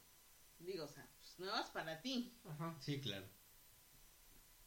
digo, 0.60 0.86
o 0.86 0.88
sea, 0.88 1.08
pues, 1.20 1.40
nuevas 1.40 1.70
para 1.72 2.02
ti. 2.02 2.34
Ajá. 2.46 2.76
Sí, 2.80 3.00
claro. 3.02 3.26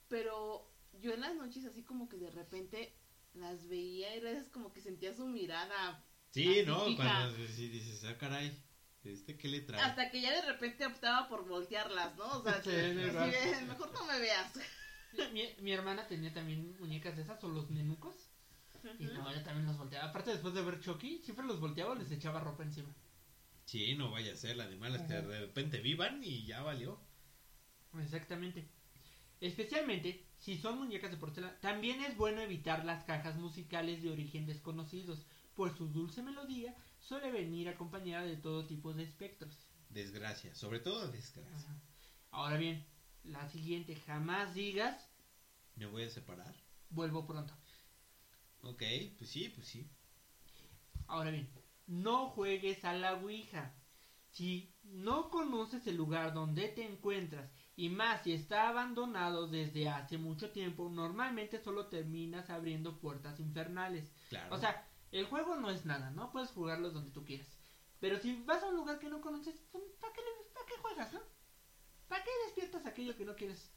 Pero 0.09 0.71
yo 0.93 1.13
en 1.13 1.21
las 1.21 1.35
noches 1.35 1.65
así 1.65 1.83
como 1.83 2.09
que 2.09 2.17
de 2.19 2.31
repente 2.31 2.95
las 3.35 3.67
veía 3.69 4.15
y 4.17 4.21
a 4.21 4.23
veces 4.23 4.49
como 4.51 4.73
que 4.73 4.81
sentía 4.81 5.15
su 5.15 5.27
mirada. 5.27 6.05
Sí, 6.31 6.61
Así 6.61 6.67
¿no? 6.67 6.85
fija. 6.87 6.97
Cuando 6.97 7.47
sí 7.49 7.69
dices, 7.69 8.05
ah, 8.05 8.17
caray, 8.19 8.57
¿este 9.05 9.37
qué 9.37 9.49
le 9.49 9.61
trae? 9.61 9.81
Hasta 9.81 10.11
que 10.11 10.21
ya 10.21 10.33
de 10.33 10.43
repente 10.43 10.87
optaba 10.87 11.29
por 11.29 11.47
voltearlas, 11.47 12.17
¿no? 12.17 12.27
O 12.39 12.43
sea, 12.43 12.55
Sí, 12.65 12.71
así 12.71 12.77
es 12.79 12.97
verdad. 12.97 13.27
de, 13.27 13.67
mejor 13.67 13.93
no 13.93 14.05
me 14.07 14.19
veas. 14.21 14.53
Mi, 15.33 15.43
mi 15.61 15.73
hermana 15.73 16.07
tenía 16.07 16.33
también 16.33 16.77
muñecas 16.79 17.17
de 17.17 17.23
esas 17.23 17.43
o 17.45 17.49
los 17.49 17.71
nenucos. 17.71 18.15
Y 18.99 19.05
no, 19.05 19.31
ella 19.31 19.43
también 19.43 19.67
los 19.67 19.79
volteaba. 19.79 20.11
Aparte, 20.11 20.31
después 20.31 20.53
de 20.55 20.63
ver 20.63 20.81
Chucky, 20.81 21.19
siempre 21.23 21.47
los 21.47 21.59
volteaba 21.61 21.93
o 21.93 21.95
les 21.95 22.11
echaba 22.11 22.41
ropa 22.41 22.65
encima. 22.65 22.95
Sí, 23.65 23.95
no 23.95 24.11
vaya 24.11 24.35
a 24.35 24.37
ser 24.37 24.57
la 24.57 24.65
animal 24.65 24.95
hasta 24.95 25.19
Ajá. 25.19 25.27
de 25.27 25.41
repente 25.41 25.81
vivan 25.81 26.23
y 26.23 26.45
ya 26.45 26.63
valió. 26.63 27.01
Exactamente. 28.03 28.69
Especialmente 29.41 30.27
si 30.39 30.59
son 30.59 30.79
muñecas 30.79 31.11
de 31.11 31.17
porcelana, 31.17 31.59
también 31.61 32.03
es 32.03 32.17
bueno 32.17 32.43
evitar 32.43 32.85
las 32.85 33.05
cajas 33.05 33.37
musicales 33.37 34.03
de 34.03 34.11
origen 34.11 34.47
desconocidos, 34.47 35.27
pues 35.55 35.75
su 35.75 35.89
dulce 35.89 36.23
melodía 36.23 36.75
suele 36.99 37.31
venir 37.31 37.69
acompañada 37.69 38.25
de 38.25 38.37
todo 38.37 38.67
tipo 38.67 38.93
de 38.93 39.05
espectros. 39.05 39.67
Desgracia, 39.89 40.55
sobre 40.55 40.81
todo 40.81 41.09
desgracia. 41.09 41.71
Ajá. 41.71 41.81
Ahora 42.31 42.57
bien, 42.57 42.85
la 43.25 43.49
siguiente, 43.49 43.97
jamás 44.07 44.55
digas, 44.55 45.11
¿Me 45.77 45.87
voy 45.87 46.05
a 46.05 46.11
separar? 46.11 46.55
vuelvo 46.91 47.27
pronto. 47.27 47.53
Ok, 48.63 48.83
pues 49.19 49.31
sí, 49.31 49.49
pues 49.55 49.67
sí. 49.67 49.91
Ahora 51.07 51.31
bien, 51.31 51.51
no 51.87 52.29
juegues 52.31 52.85
a 52.85 52.95
la 52.95 53.15
Ouija. 53.15 53.75
Si 54.31 54.75
no 54.83 55.31
conoces 55.31 55.87
el 55.87 55.97
lugar 55.97 56.33
donde 56.35 56.69
te 56.69 56.85
encuentras 56.85 57.51
y 57.77 57.89
más 57.89 58.23
si 58.23 58.33
está 58.33 58.69
abandonado 58.69 59.47
desde 59.49 59.89
hace 59.89 60.19
mucho 60.19 60.51
tiempo, 60.51 60.89
normalmente 60.89 61.63
solo 61.63 61.87
terminas 61.89 62.51
abriendo 62.51 62.99
puertas 63.01 63.39
infernales. 63.39 64.11
Claro. 64.29 64.55
O 64.55 64.59
sea, 64.59 64.89
el 65.13 65.27
juego 65.27 65.57
no 65.57 65.71
es 65.71 65.85
nada, 65.85 66.11
¿no? 66.11 66.33
Puedes 66.33 66.51
jugarlo 66.51 66.91
donde 66.91 67.13
tú 67.13 67.25
quieras. 67.25 67.47
Pero 68.01 68.19
si 68.19 68.43
vas 68.43 68.63
a 68.63 68.69
un 68.69 68.77
lugar 68.77 68.99
que 68.99 69.09
no 69.09 69.21
conoces, 69.21 69.55
pues, 69.71 69.85
¿para 70.01 70.13
qué, 70.13 70.21
para 70.53 70.67
qué 70.67 70.75
juegas, 70.81 71.13
no? 71.13 71.21
¿Para 72.09 72.25
qué 72.25 72.31
despiertas 72.47 72.87
aquello 72.87 73.17
que 73.17 73.25
no 73.25 73.35
quieres? 73.35 73.71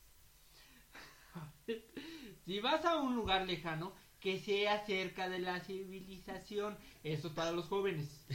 si 2.46 2.60
vas 2.60 2.84
a 2.86 2.98
un 2.98 3.16
lugar 3.16 3.46
lejano, 3.46 3.94
que 4.20 4.40
sea 4.40 4.86
cerca 4.86 5.30
de 5.30 5.40
la 5.40 5.60
civilización, 5.60 6.78
eso 7.04 7.28
es 7.28 7.34
para 7.34 7.52
los 7.52 7.68
jóvenes. 7.68 8.26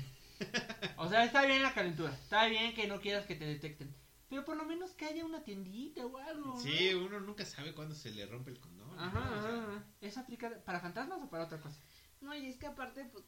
O 0.96 1.08
sea, 1.08 1.24
está 1.24 1.46
bien 1.46 1.62
la 1.62 1.74
calentura, 1.74 2.12
está 2.12 2.46
bien 2.46 2.74
que 2.74 2.88
no 2.88 3.00
quieras 3.00 3.26
que 3.26 3.36
te 3.36 3.44
detecten, 3.44 3.94
pero 4.28 4.44
por 4.44 4.56
lo 4.56 4.64
menos 4.64 4.92
que 4.92 5.04
haya 5.04 5.24
una 5.24 5.44
tiendita 5.44 6.06
o 6.06 6.16
algo. 6.16 6.54
¿no? 6.54 6.58
sí, 6.58 6.94
uno 6.94 7.20
nunca 7.20 7.44
sabe 7.44 7.74
cuándo 7.74 7.94
se 7.94 8.10
le 8.10 8.24
rompe 8.26 8.50
el 8.50 8.60
condón. 8.60 8.98
Ajá, 8.98 9.20
¿no? 9.20 9.38
O 9.38 9.42
sea, 9.42 9.50
ajá, 9.50 9.72
ajá. 9.72 9.84
¿Eso 10.00 10.20
aplica 10.20 10.50
para 10.64 10.80
fantasmas 10.80 11.20
o 11.22 11.28
para 11.28 11.44
otra 11.44 11.60
cosa? 11.60 11.78
No, 12.20 12.34
y 12.34 12.46
es 12.46 12.56
que 12.56 12.66
aparte, 12.66 13.04
pues, 13.04 13.24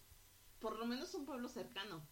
por 0.61 0.79
lo 0.79 0.87
menos 0.87 1.13
un 1.15 1.27
pueblo 1.27 1.49
cercano. 1.49 2.07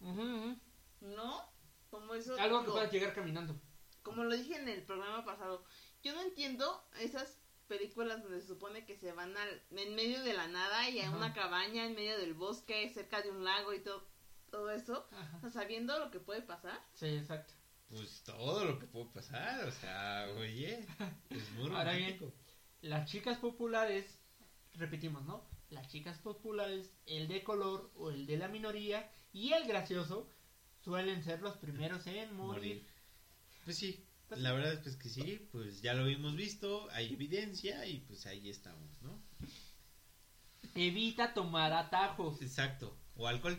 ¿no? 1.01 1.41
Como 1.89 2.13
eso. 2.13 2.39
Algo 2.39 2.63
que 2.63 2.71
puedas 2.71 2.91
llegar 2.91 3.13
caminando. 3.13 3.59
Como 4.03 4.23
lo 4.23 4.35
dije 4.35 4.55
en 4.55 4.67
el 4.69 4.83
programa 4.83 5.25
pasado, 5.25 5.63
yo 6.03 6.13
no 6.13 6.21
entiendo 6.21 6.85
esas 6.99 7.39
películas 7.67 8.21
donde 8.21 8.41
se 8.41 8.47
supone 8.47 8.85
que 8.85 8.97
se 8.97 9.11
van 9.13 9.35
al, 9.37 9.61
en 9.71 9.95
medio 9.95 10.21
de 10.23 10.33
la 10.33 10.47
nada 10.47 10.89
y 10.89 10.99
a 10.99 11.07
Ajá. 11.07 11.17
una 11.17 11.33
cabaña 11.33 11.85
en 11.85 11.95
medio 11.95 12.17
del 12.17 12.33
bosque, 12.33 12.89
cerca 12.93 13.21
de 13.21 13.31
un 13.31 13.43
lago 13.43 13.73
y 13.73 13.79
todo, 13.79 14.05
todo 14.51 14.69
eso, 14.71 15.07
Ajá. 15.11 15.37
o 15.37 15.41
sea, 15.41 15.49
sabiendo 15.49 15.97
lo 15.99 16.11
que 16.11 16.19
puede 16.19 16.41
pasar. 16.41 16.79
Sí, 16.93 17.07
exacto. 17.07 17.53
Pues 17.89 18.23
todo 18.23 18.65
lo 18.65 18.79
que 18.79 18.87
puede 18.87 19.05
pasar, 19.07 19.67
o 19.67 19.71
sea, 19.71 20.27
oye, 20.37 20.85
es 21.29 21.51
muy 21.51 21.69
Ahora 21.71 21.93
bien. 21.93 22.33
Las 22.81 23.09
chicas 23.09 23.37
populares, 23.37 24.19
repetimos, 24.73 25.23
¿no? 25.23 25.45
Las 25.69 25.87
chicas 25.87 26.17
populares, 26.19 26.91
el 27.05 27.27
de 27.27 27.43
color 27.43 27.91
o 27.95 28.09
el 28.11 28.25
de 28.25 28.37
la 28.37 28.47
minoría 28.47 29.09
y 29.31 29.53
el 29.53 29.65
gracioso 29.67 30.27
suelen 30.81 31.23
ser 31.23 31.41
los 31.41 31.57
primeros 31.57 32.05
en 32.07 32.35
morir. 32.35 32.83
Morir. 32.83 32.87
Pues 33.63 33.77
sí, 33.77 34.05
Pues 34.27 34.39
la 34.41 34.49
sí. 34.49 34.55
verdad 34.55 34.73
es 34.73 34.79
pues 34.79 34.95
que 34.97 35.09
sí, 35.09 35.47
pues 35.51 35.81
ya 35.81 35.93
lo 35.93 36.07
hemos 36.07 36.35
visto, 36.35 36.89
hay 36.91 37.13
evidencia 37.13 37.85
y 37.85 37.99
pues 38.01 38.25
ahí 38.25 38.49
estamos, 38.49 39.01
¿no? 39.01 39.21
Evita 40.75 41.33
tomar 41.33 41.71
atajos. 41.73 42.41
Exacto, 42.41 42.97
o 43.15 43.27
alcohol. 43.27 43.57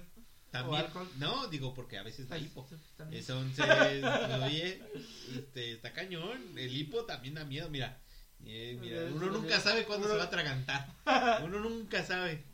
También, 0.51 0.83
alcohol. 0.83 1.09
no, 1.19 1.49
digo 1.49 1.75
porque 1.75 1.99
a 1.99 2.03
veces 2.05 2.29
da 2.29 2.37
Pues, 2.37 2.47
hipo. 2.51 2.69
también. 2.97 3.21
Entonces, 3.21 3.65
oye, 4.45 4.83
este, 5.37 5.73
está 5.73 5.93
cañón. 5.93 6.57
El 6.57 6.77
hipo 6.77 7.05
también 7.05 7.35
da 7.35 7.45
miedo, 7.45 7.69
mira. 7.71 8.01
Eh, 8.45 8.77
mira, 8.81 9.05
uno 9.13 9.27
nunca 9.27 9.59
sabe 9.61 9.85
cuándo 9.85 10.07
Uno- 10.07 10.15
se 10.15 10.19
va 10.19 10.25
a 10.25 10.27
atragantar. 10.27 10.95
Uno 11.45 11.59
nunca 11.61 12.05
sabe. 12.05 12.45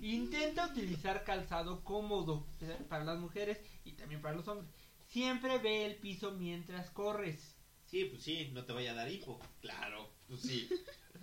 Intenta 0.00 0.66
utilizar 0.66 1.22
calzado 1.24 1.84
cómodo 1.84 2.46
eh, 2.60 2.76
para 2.88 3.04
las 3.04 3.18
mujeres 3.18 3.58
y 3.84 3.92
también 3.92 4.20
para 4.20 4.34
los 4.36 4.46
hombres. 4.48 4.68
Siempre 5.12 5.58
ve 5.58 5.86
el 5.86 5.96
piso 5.96 6.32
mientras 6.32 6.90
corres. 6.90 7.54
Sí, 7.86 8.06
pues 8.06 8.22
sí, 8.22 8.50
no 8.54 8.64
te 8.64 8.72
vaya 8.72 8.92
a 8.92 8.94
dar 8.94 9.10
hipo. 9.10 9.38
Claro, 9.60 10.10
pues 10.26 10.40
sí. 10.40 10.68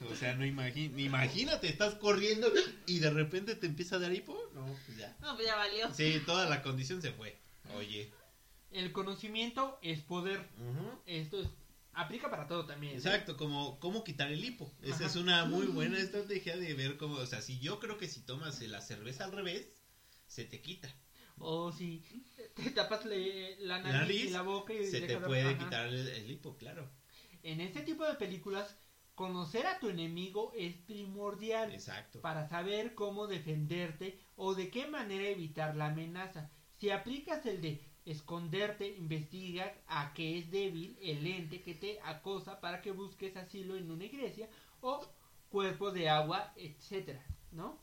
O 0.09 0.15
sea, 0.15 0.35
no 0.35 0.45
imagi- 0.45 0.93
imagínate, 0.99 1.67
estás 1.67 1.95
corriendo 1.95 2.47
y 2.85 2.99
de 2.99 3.09
repente 3.09 3.55
te 3.55 3.65
empieza 3.65 3.95
a 3.95 3.99
dar 3.99 4.13
hipo. 4.13 4.39
No, 4.53 4.65
pues 4.85 4.97
ya. 4.97 5.17
No, 5.21 5.33
pues 5.35 5.47
ya 5.47 5.55
valió. 5.55 5.91
Sí, 5.93 6.21
toda 6.25 6.47
la 6.47 6.61
condición 6.61 7.01
se 7.01 7.11
fue. 7.11 7.35
Oye. 7.75 8.11
El 8.71 8.91
conocimiento 8.91 9.79
es 9.81 9.99
poder. 10.01 10.47
Esto 11.07 11.41
es- 11.41 11.47
aplica 11.93 12.29
para 12.29 12.47
todo 12.47 12.65
también. 12.67 12.93
¿eh? 12.93 12.97
Exacto, 12.97 13.35
como 13.35 13.79
cómo 13.79 14.03
quitar 14.03 14.31
el 14.31 14.45
hipo. 14.45 14.71
Esa 14.83 14.95
Ajá. 14.97 15.05
es 15.07 15.15
una 15.15 15.45
muy 15.45 15.65
buena 15.65 15.97
estrategia 15.97 16.55
de 16.55 16.75
ver 16.75 16.97
cómo, 16.97 17.15
o 17.15 17.25
sea, 17.25 17.41
si 17.41 17.59
yo 17.59 17.79
creo 17.79 17.97
que 17.97 18.07
si 18.07 18.21
tomas 18.21 18.61
la 18.61 18.81
cerveza 18.81 19.25
al 19.25 19.31
revés, 19.31 19.67
se 20.27 20.45
te 20.45 20.61
quita. 20.61 20.93
O 21.39 21.71
si 21.71 22.03
te 22.55 22.71
tapas 22.71 23.05
le- 23.05 23.57
la 23.59 23.79
nariz, 23.81 24.25
y 24.25 24.29
la 24.29 24.41
boca 24.41 24.73
y 24.73 24.85
Se 24.85 25.01
te 25.01 25.17
puede 25.17 25.57
quitar 25.57 25.87
el, 25.87 26.07
el 26.07 26.29
hipo, 26.31 26.57
claro. 26.57 26.89
En 27.43 27.61
este 27.61 27.81
tipo 27.81 28.05
de 28.05 28.15
películas, 28.15 28.75
conocer 29.15 29.65
a 29.67 29.79
tu 29.79 29.89
enemigo 29.89 30.51
es 30.55 30.75
primordial 30.75 31.73
Exacto. 31.73 32.21
para 32.21 32.47
saber 32.47 32.95
cómo 32.95 33.27
defenderte 33.27 34.17
o 34.35 34.55
de 34.55 34.69
qué 34.69 34.87
manera 34.87 35.27
evitar 35.27 35.75
la 35.75 35.87
amenaza. 35.87 36.49
Si 36.77 36.89
aplicas 36.89 37.45
el 37.45 37.61
de 37.61 37.81
esconderte, 38.05 38.87
investiga 38.87 39.73
a 39.87 40.13
qué 40.13 40.37
es 40.39 40.49
débil 40.51 40.97
el 41.01 41.27
ente 41.27 41.61
que 41.61 41.75
te 41.75 41.99
acosa 42.01 42.59
para 42.61 42.81
que 42.81 42.91
busques 42.91 43.35
asilo 43.35 43.75
en 43.75 43.91
una 43.91 44.05
iglesia 44.05 44.49
o 44.81 45.05
cuerpo 45.49 45.91
de 45.91 46.09
agua, 46.09 46.53
etcétera, 46.55 47.23
¿no? 47.51 47.77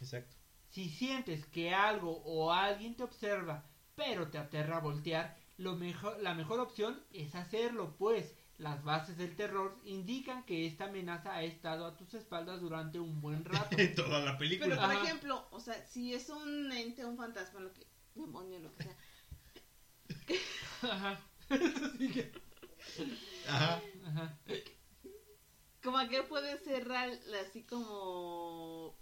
Exacto. 0.00 0.36
Si 0.70 0.88
sientes 0.88 1.46
que 1.46 1.74
algo 1.74 2.22
o 2.24 2.52
alguien 2.52 2.96
te 2.96 3.02
observa, 3.02 3.64
pero 3.94 4.28
te 4.28 4.38
aterra 4.38 4.80
voltear, 4.80 5.36
lo 5.56 5.76
mejor, 5.76 6.22
la 6.22 6.34
mejor 6.34 6.60
opción 6.60 7.02
es 7.12 7.34
hacerlo, 7.34 7.96
pues 7.98 8.34
las 8.60 8.84
bases 8.84 9.16
del 9.16 9.34
terror 9.36 9.78
indican 9.84 10.44
que 10.44 10.66
esta 10.66 10.84
amenaza 10.84 11.34
ha 11.34 11.42
estado 11.42 11.86
a 11.86 11.96
tus 11.96 12.14
espaldas 12.14 12.60
durante 12.60 13.00
un 13.00 13.20
buen 13.20 13.44
rato. 13.44 13.76
Toda 13.96 14.20
la 14.20 14.38
película. 14.38 14.68
Pero, 14.68 14.80
por 14.80 14.90
Ajá. 14.90 15.04
ejemplo, 15.04 15.48
o 15.50 15.60
sea, 15.60 15.86
si 15.86 16.14
es 16.14 16.28
un 16.28 16.70
ente, 16.70 17.04
un 17.04 17.16
fantasma, 17.16 17.60
lo 17.60 17.72
que, 17.72 17.86
demonio, 18.14 18.60
lo 18.60 18.70
que 18.72 18.84
sea, 18.84 18.96
Ajá. 20.82 21.20
Ajá. 23.48 23.82
Ajá. 24.06 24.38
como 25.82 26.08
que 26.08 26.22
puede 26.22 26.58
cerrar 26.58 27.10
así 27.46 27.64
como... 27.64 28.94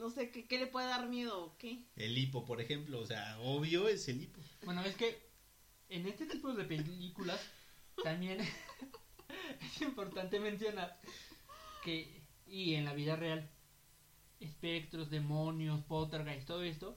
No 0.00 0.08
sé, 0.08 0.30
¿qué, 0.30 0.46
qué 0.46 0.58
le 0.58 0.66
puede 0.66 0.86
dar 0.88 1.08
miedo 1.08 1.44
o 1.44 1.58
qué? 1.58 1.84
El 1.96 2.16
hipo, 2.16 2.46
por 2.46 2.60
ejemplo, 2.60 3.00
o 3.00 3.06
sea, 3.06 3.38
obvio 3.40 3.86
es 3.86 4.08
el 4.08 4.22
hipo. 4.22 4.40
Bueno, 4.64 4.82
es 4.82 4.96
que 4.96 5.30
en 5.90 6.06
este 6.06 6.24
tipo 6.24 6.54
de 6.54 6.64
películas 6.64 7.38
también 8.02 8.40
es 9.60 9.82
importante 9.82 10.40
mencionar 10.40 10.98
que, 11.84 12.22
y 12.46 12.74
en 12.74 12.86
la 12.86 12.94
vida 12.94 13.14
real, 13.14 13.50
espectros, 14.40 15.10
demonios, 15.10 15.82
poltergeist, 15.82 16.46
todo 16.46 16.62
esto, 16.62 16.96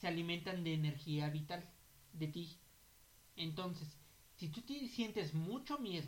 se 0.00 0.06
alimentan 0.06 0.62
de 0.62 0.74
energía 0.74 1.28
vital 1.30 1.68
de 2.12 2.28
ti. 2.28 2.58
Entonces, 3.34 3.88
si 4.36 4.48
tú 4.50 4.60
te 4.62 4.86
sientes 4.86 5.34
mucho 5.34 5.78
miedo 5.78 6.06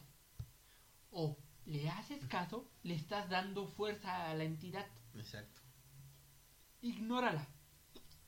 o 1.10 1.36
le 1.66 1.88
haces 1.88 2.24
caso, 2.26 2.70
le 2.84 2.94
estás 2.94 3.28
dando 3.28 3.66
fuerza 3.66 4.30
a 4.30 4.34
la 4.34 4.44
entidad. 4.44 4.86
Exacto. 5.16 5.59
Ignórala. 6.82 7.46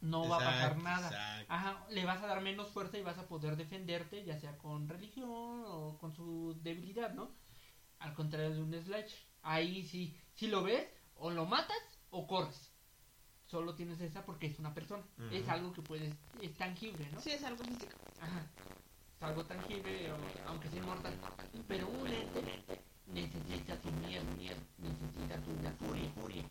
No 0.00 0.28
va 0.28 0.36
a 0.36 0.40
pasar 0.40 0.76
nada. 0.78 1.08
exacto. 1.08 1.52
Ajá, 1.52 1.86
le 1.90 2.04
vas 2.04 2.22
a 2.22 2.26
dar 2.26 2.40
menos 2.42 2.68
fuerza 2.70 2.98
y 2.98 3.02
vas 3.02 3.18
a 3.18 3.28
poder 3.28 3.56
defenderte, 3.56 4.24
ya 4.24 4.36
sea 4.38 4.58
con 4.58 4.88
religión 4.88 5.28
o 5.30 5.96
con 6.00 6.12
su 6.12 6.58
debilidad, 6.62 7.14
¿no? 7.14 7.30
Al 8.00 8.12
contrario 8.14 8.50
de 8.52 8.60
un 8.62 8.74
slash. 8.74 9.12
Ahí 9.42 9.84
sí, 9.84 10.16
si 10.34 10.48
lo 10.48 10.62
ves, 10.62 10.88
o 11.16 11.30
lo 11.30 11.46
matas 11.46 11.76
o 12.10 12.26
corres. 12.26 12.70
Solo 13.46 13.74
tienes 13.74 14.00
esa 14.00 14.24
porque 14.24 14.46
es 14.46 14.58
una 14.58 14.74
persona. 14.74 15.04
Es 15.30 15.48
algo 15.48 15.72
que 15.72 15.82
puedes, 15.82 16.12
es 16.40 16.54
tangible, 16.54 17.06
¿no? 17.12 17.20
Sí, 17.20 17.30
es 17.30 17.44
algo 17.44 17.62
físico. 17.64 17.92
Ajá. 18.20 18.46
algo 19.20 19.44
tangible, 19.44 20.10
o- 20.10 20.48
aunque 20.48 20.68
sea 20.68 20.78
inmortal. 20.80 21.14
Pero 21.68 21.86
un 21.88 22.08
ente 22.08 22.82
necesita 23.06 23.76
tu 23.76 23.90
miedo, 23.92 24.24
miedo, 24.36 24.56
necesita 24.78 25.36
tu 25.42 25.84
furia, 25.84 26.10
furia, 26.12 26.44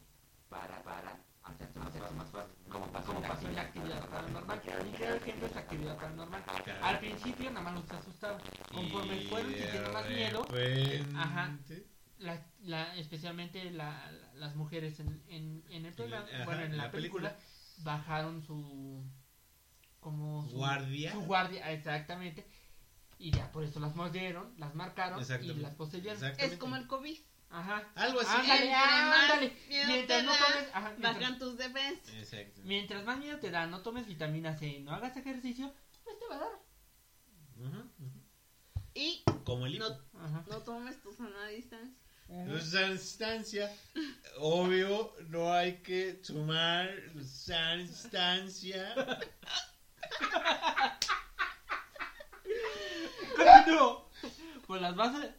para, 0.48 0.82
para 0.84 1.18
hacerse 1.44 1.80
más, 1.80 1.88
hacerse 1.90 2.14
más 2.16 2.30
fuerte. 2.30 2.54
Como 2.72 2.86
pasó, 2.88 3.08
como 3.14 3.22
pasó 3.28 3.48
en 3.48 3.56
la 3.56 3.62
actividad 3.64 4.08
paranormal. 4.34 4.84
Mi 4.86 4.92
claro 4.98 5.16
ejemplo 5.16 5.48
es 5.48 5.56
actividad 5.56 5.96
paranormal. 5.98 6.44
Al 6.82 7.00
principio 7.00 7.50
nada 7.52 7.62
más 7.62 7.74
nos 7.74 7.92
asustaba. 7.92 8.40
Conforme 8.74 9.22
Y 9.22 9.28
fueron 9.28 9.54
sintiendo 9.54 9.92
más 9.94 10.10
miedo, 10.10 10.48
Ajá. 11.16 11.58
la, 12.20 12.46
la, 12.62 12.96
especialmente 12.98 13.72
la- 13.72 14.12
la- 14.12 14.34
las 14.36 14.56
mujeres 14.56 15.00
en, 15.00 15.24
en, 15.28 15.64
en 15.70 15.86
el 15.86 15.94
programa, 15.94 16.26
Ajá, 16.34 16.46
bueno, 16.46 16.62
en 16.64 16.78
la, 16.78 16.86
la 16.86 16.92
película, 16.92 17.38
bajaron 17.80 18.42
su 18.44 19.04
como 20.00 20.48
su 20.50 20.56
Guardia. 20.56 21.12
su 21.12 21.22
guardia, 21.22 21.72
exactamente, 21.72 22.48
y 23.20 23.32
ya 23.32 23.52
por 23.52 23.64
eso 23.64 23.80
las 23.80 23.96
mordieron, 23.96 24.52
las 24.58 24.74
marcaron 24.74 25.20
y 25.42 25.54
las 25.56 25.76
poseyeron. 25.76 26.24
Es 26.40 26.58
como 26.58 26.76
el 26.76 26.88
COVID. 26.88 27.20
Ajá. 27.52 27.84
Algo 27.96 28.22
así. 28.22 28.30
Ándale, 28.34 28.74
ándale. 28.74 29.54
Mientras 29.68 30.20
te 30.20 30.24
no 30.24 30.32
da, 30.32 30.38
tomes, 30.40 30.68
ajá, 30.74 30.90
mientras, 30.90 31.14
Bajan 31.16 31.40
tus 31.40 31.58
defensas. 31.58 32.14
Exacto. 32.16 32.62
mientras 32.64 33.04
más 33.06 33.20
miedo 33.20 33.38
te 33.40 33.52
da, 33.52 33.68
no 33.68 33.82
tomes 33.82 34.08
vitamina 34.08 34.58
C, 34.58 34.80
no 34.80 34.92
hagas 34.94 35.16
ejercicio, 35.18 35.74
pues 36.04 36.18
te 36.18 36.28
va 36.28 36.36
a 36.36 36.40
dar. 36.40 36.60
Ujú. 37.58 37.90
Y 38.94 39.24
Como 39.44 39.66
el 39.66 39.76
hipo. 39.76 39.90
no, 39.90 40.20
Ajá. 40.26 40.44
no 40.50 40.58
tomes 40.60 41.02
tu 41.02 41.12
sana 41.14 41.48
distancia. 41.48 41.98
Sana 42.62 42.92
distancia. 42.94 43.70
Obvio, 44.40 45.14
no 45.28 45.52
hay 45.52 45.82
que 45.84 46.24
sumar 46.24 46.90
sana 47.26 47.76
distancia. 47.84 48.96
Continúo. 53.36 54.10
Pues 54.68 54.82
las 54.82 54.96
bases. 54.96 55.32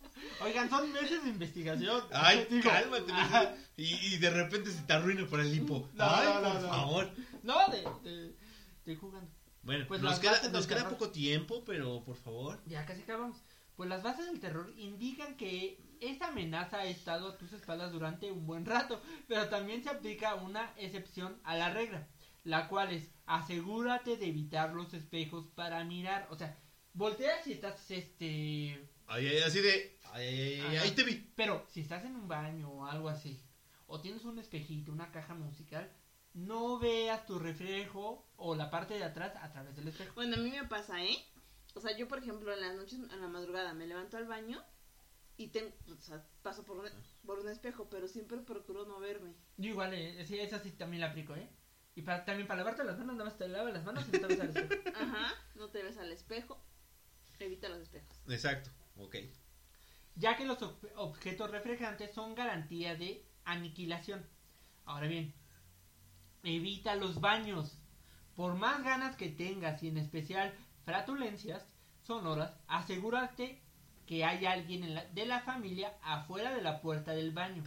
Oigan, 0.44 0.68
son 0.70 0.92
meses 0.92 1.22
de 1.24 1.30
investigación. 1.30 2.02
Ay, 2.12 2.46
Digo, 2.50 2.68
cálmate. 2.70 3.12
Y, 3.76 3.94
y 4.14 4.18
de 4.18 4.30
repente 4.30 4.70
se 4.70 4.82
te 4.82 4.92
arruina 4.92 5.26
por 5.26 5.40
el 5.40 5.54
hipo. 5.54 5.88
No, 5.94 6.04
Ay, 6.04 6.28
no, 6.28 6.40
no, 6.40 6.60
por 6.60 6.68
favor. 6.68 7.10
No, 7.42 7.68
de, 7.70 8.10
de, 8.10 8.36
estoy 8.78 8.96
jugando. 8.96 9.30
Bueno, 9.62 9.84
Pues 9.86 10.02
nos 10.02 10.18
queda, 10.18 10.32
bases 10.32 10.50
nos 10.52 10.62
del 10.66 10.68
queda 10.68 10.84
terror. 10.88 10.98
poco 10.98 11.10
tiempo, 11.12 11.64
pero 11.64 12.02
por 12.04 12.16
favor. 12.16 12.60
Ya 12.66 12.84
casi 12.84 13.02
acabamos. 13.02 13.36
Pues 13.76 13.88
las 13.88 14.02
bases 14.02 14.26
del 14.26 14.40
terror 14.40 14.72
indican 14.76 15.36
que 15.36 15.78
esa 16.00 16.28
amenaza 16.28 16.78
ha 16.78 16.84
estado 16.86 17.28
a 17.28 17.38
tus 17.38 17.52
espaldas 17.52 17.92
durante 17.92 18.30
un 18.30 18.46
buen 18.46 18.66
rato, 18.66 19.00
pero 19.28 19.48
también 19.48 19.82
se 19.82 19.88
aplica 19.90 20.34
una 20.34 20.72
excepción 20.76 21.40
a 21.44 21.56
la 21.56 21.70
regla, 21.70 22.06
la 22.44 22.68
cual 22.68 22.92
es 22.92 23.08
asegúrate 23.26 24.16
de 24.16 24.26
evitar 24.26 24.74
los 24.74 24.92
espejos 24.94 25.46
para 25.54 25.82
mirar, 25.84 26.26
o 26.30 26.36
sea, 26.36 26.58
voltea 26.92 27.40
si 27.42 27.52
estás 27.52 27.90
este 27.90 28.90
Ay, 29.06 29.26
ay, 29.28 29.38
así 29.40 29.60
de. 29.60 29.98
Ay, 30.12 30.26
ay, 30.26 30.38
ay, 30.38 30.60
ay, 30.60 30.76
Ajá. 30.76 30.84
ahí 30.84 30.90
te 30.92 31.04
vi. 31.04 31.32
Pero 31.36 31.66
si 31.70 31.80
estás 31.80 32.04
en 32.04 32.14
un 32.16 32.28
baño 32.28 32.70
o 32.70 32.86
algo 32.86 33.08
así, 33.08 33.42
o 33.86 34.00
tienes 34.00 34.24
un 34.24 34.38
espejito, 34.38 34.92
una 34.92 35.10
caja 35.10 35.34
musical, 35.34 35.90
no 36.34 36.78
veas 36.78 37.26
tu 37.26 37.38
reflejo 37.38 38.26
o 38.36 38.54
la 38.54 38.70
parte 38.70 38.94
de 38.94 39.04
atrás 39.04 39.34
a 39.36 39.52
través 39.52 39.76
del 39.76 39.88
espejo. 39.88 40.14
Bueno, 40.14 40.36
a 40.36 40.38
mí 40.38 40.50
me 40.50 40.64
pasa, 40.64 41.02
¿eh? 41.04 41.16
O 41.74 41.80
sea, 41.80 41.96
yo, 41.96 42.08
por 42.08 42.18
ejemplo, 42.18 42.52
en 42.52 42.60
las 42.60 42.74
noches, 42.76 42.98
en 42.98 43.20
la 43.20 43.28
madrugada, 43.28 43.74
me 43.74 43.86
levanto 43.86 44.16
al 44.16 44.26
baño 44.26 44.62
y 45.36 45.48
tengo, 45.48 45.72
o 45.90 46.00
sea, 46.00 46.26
paso 46.42 46.64
por 46.64 46.78
un, 46.78 46.86
por 47.26 47.38
un 47.38 47.48
espejo, 47.48 47.88
pero 47.88 48.08
siempre 48.08 48.38
procuro 48.38 48.84
no 48.84 49.00
verme. 49.00 49.34
Yo 49.56 49.70
igual, 49.70 49.94
eh, 49.94 50.24
sí, 50.26 50.38
esa 50.38 50.58
sí 50.58 50.70
también 50.72 51.00
la 51.00 51.08
aplico, 51.08 51.34
¿eh? 51.34 51.48
Y 51.94 52.02
para, 52.02 52.24
también 52.24 52.46
para 52.46 52.58
lavarte 52.58 52.84
las 52.84 52.98
manos, 52.98 53.16
nada 53.16 53.28
más 53.28 53.38
te 53.38 53.48
lavas 53.48 53.72
las 53.72 53.84
manos 53.84 54.04
y 54.08 54.12
no 54.12 54.20
te 54.20 54.26
ves 54.26 54.40
al 54.40 54.48
espejo. 54.48 54.82
Ajá, 54.94 55.34
no 55.54 55.68
te 55.68 55.82
ves 55.82 55.98
al 55.98 56.12
espejo. 56.12 56.58
Evita 57.38 57.68
los 57.68 57.80
espejos. 57.80 58.16
Exacto, 58.28 58.70
Ya 60.16 60.36
que 60.36 60.44
los 60.44 60.58
ob- 60.60 60.90
objetos 60.96 61.50
reflejantes 61.50 62.12
son 62.14 62.34
garantía 62.34 62.94
de 62.96 63.24
aniquilación. 63.44 64.24
Ahora 64.84 65.06
bien, 65.06 65.34
evita 66.42 66.94
los 66.96 67.20
baños. 67.20 67.78
Por 68.36 68.54
más 68.54 68.82
ganas 68.82 69.16
que 69.16 69.28
tengas 69.28 69.82
y 69.82 69.88
en 69.88 69.98
especial 69.98 70.54
flatulencias 70.84 71.66
sonoras, 72.02 72.52
asegúrate 72.66 73.60
que 74.06 74.24
hay 74.24 74.44
alguien 74.46 74.84
en 74.84 74.94
la- 74.94 75.04
de 75.06 75.26
la 75.26 75.40
familia 75.40 75.92
afuera 76.02 76.54
de 76.54 76.62
la 76.62 76.80
puerta 76.80 77.12
del 77.12 77.30
baño. 77.32 77.62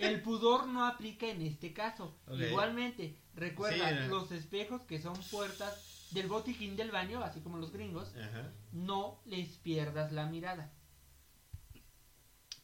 El 0.00 0.20
pudor 0.22 0.66
no 0.66 0.86
aplica 0.86 1.26
en 1.26 1.40
este 1.42 1.72
caso. 1.72 2.18
Igualmente, 2.30 3.16
recuerda 3.34 3.88
Sí, 4.04 4.08
los 4.08 4.30
espejos 4.32 4.82
que 4.82 5.00
son 5.00 5.14
puertas 5.30 6.08
del 6.10 6.26
botiquín 6.26 6.76
del 6.76 6.90
baño, 6.90 7.22
así 7.22 7.40
como 7.40 7.58
los 7.58 7.72
gringos, 7.72 8.14
Ajá. 8.16 8.52
no 8.72 9.20
les 9.26 9.48
pierdas 9.58 10.12
la 10.12 10.26
mirada. 10.26 10.72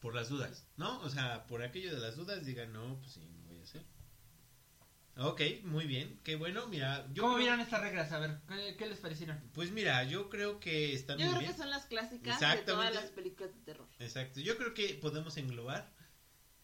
Por 0.00 0.14
las 0.14 0.28
dudas, 0.28 0.66
¿no? 0.76 1.00
O 1.00 1.08
sea, 1.08 1.46
por 1.46 1.62
aquello 1.62 1.94
de 1.94 2.00
las 2.00 2.16
dudas, 2.16 2.44
digan, 2.44 2.72
no, 2.72 2.98
pues 3.00 3.12
sí, 3.12 3.20
no 3.26 3.48
voy 3.48 3.58
a 3.58 3.62
hacer. 3.62 3.84
Ok, 5.16 5.40
muy 5.62 5.86
bien. 5.86 6.18
Qué 6.24 6.34
bueno, 6.34 6.66
mira. 6.66 7.06
Yo 7.12 7.22
¿Cómo 7.22 7.34
creo- 7.34 7.44
vieron 7.46 7.60
estas 7.60 7.80
reglas? 7.82 8.10
A 8.12 8.18
ver, 8.18 8.40
¿qué, 8.48 8.76
qué 8.76 8.86
les 8.86 8.98
parecieron? 8.98 9.40
Pues 9.52 9.70
mira, 9.70 10.02
yo 10.04 10.28
creo 10.28 10.58
que 10.58 10.92
están 10.92 11.18
Yo 11.18 11.26
muy 11.26 11.34
creo 11.34 11.40
bien. 11.42 11.52
que 11.52 11.58
son 11.58 11.70
las 11.70 11.86
clásicas 11.86 12.40
de 12.40 12.62
todas 12.62 12.92
las 12.94 13.04
películas 13.10 13.54
de 13.54 13.60
terror. 13.60 13.88
Exacto. 14.00 14.40
Yo 14.40 14.56
creo 14.56 14.74
que 14.74 14.94
podemos 14.94 15.36
englobar 15.36 15.92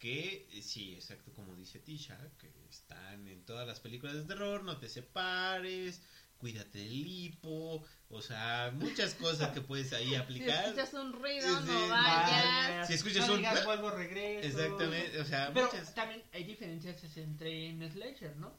que 0.00 0.48
eh, 0.52 0.62
sí, 0.62 0.94
exacto 0.94 1.32
como 1.34 1.54
dice 1.54 1.78
Tisha, 1.78 2.18
que 2.38 2.50
están 2.70 3.28
en 3.28 3.44
todas 3.44 3.66
las 3.68 3.78
películas 3.80 4.16
de 4.16 4.22
terror, 4.24 4.64
no 4.64 4.78
te 4.78 4.88
separes, 4.88 6.02
cuídate 6.40 6.78
del 6.78 7.06
hipo, 7.06 7.84
o 8.08 8.22
sea, 8.22 8.72
muchas 8.74 9.14
cosas 9.14 9.52
que 9.52 9.60
puedes 9.60 9.92
ahí 9.92 10.08
Si 10.08 10.14
aplicar. 10.16 10.64
escuchas 10.64 10.94
un 10.94 11.12
ruido, 11.12 11.46
Sí, 11.60 11.66
no 11.66 11.84
sí, 11.84 11.90
vayas. 11.90 12.86
Si 12.88 12.94
escuchas 12.94 13.26
no 13.28 13.34
un- 13.34 13.38
digas, 13.40 13.64
vuelvo, 13.64 13.90
regreso. 13.90 14.48
Exactamente, 14.48 15.20
o 15.20 15.24
sea, 15.24 15.50
Pero 15.54 15.66
muchas. 15.66 15.94
también 15.94 16.22
hay 16.32 16.44
diferencias 16.44 17.16
entre 17.18 17.66
en 17.68 17.90
Slasher, 17.92 18.36
¿no? 18.36 18.52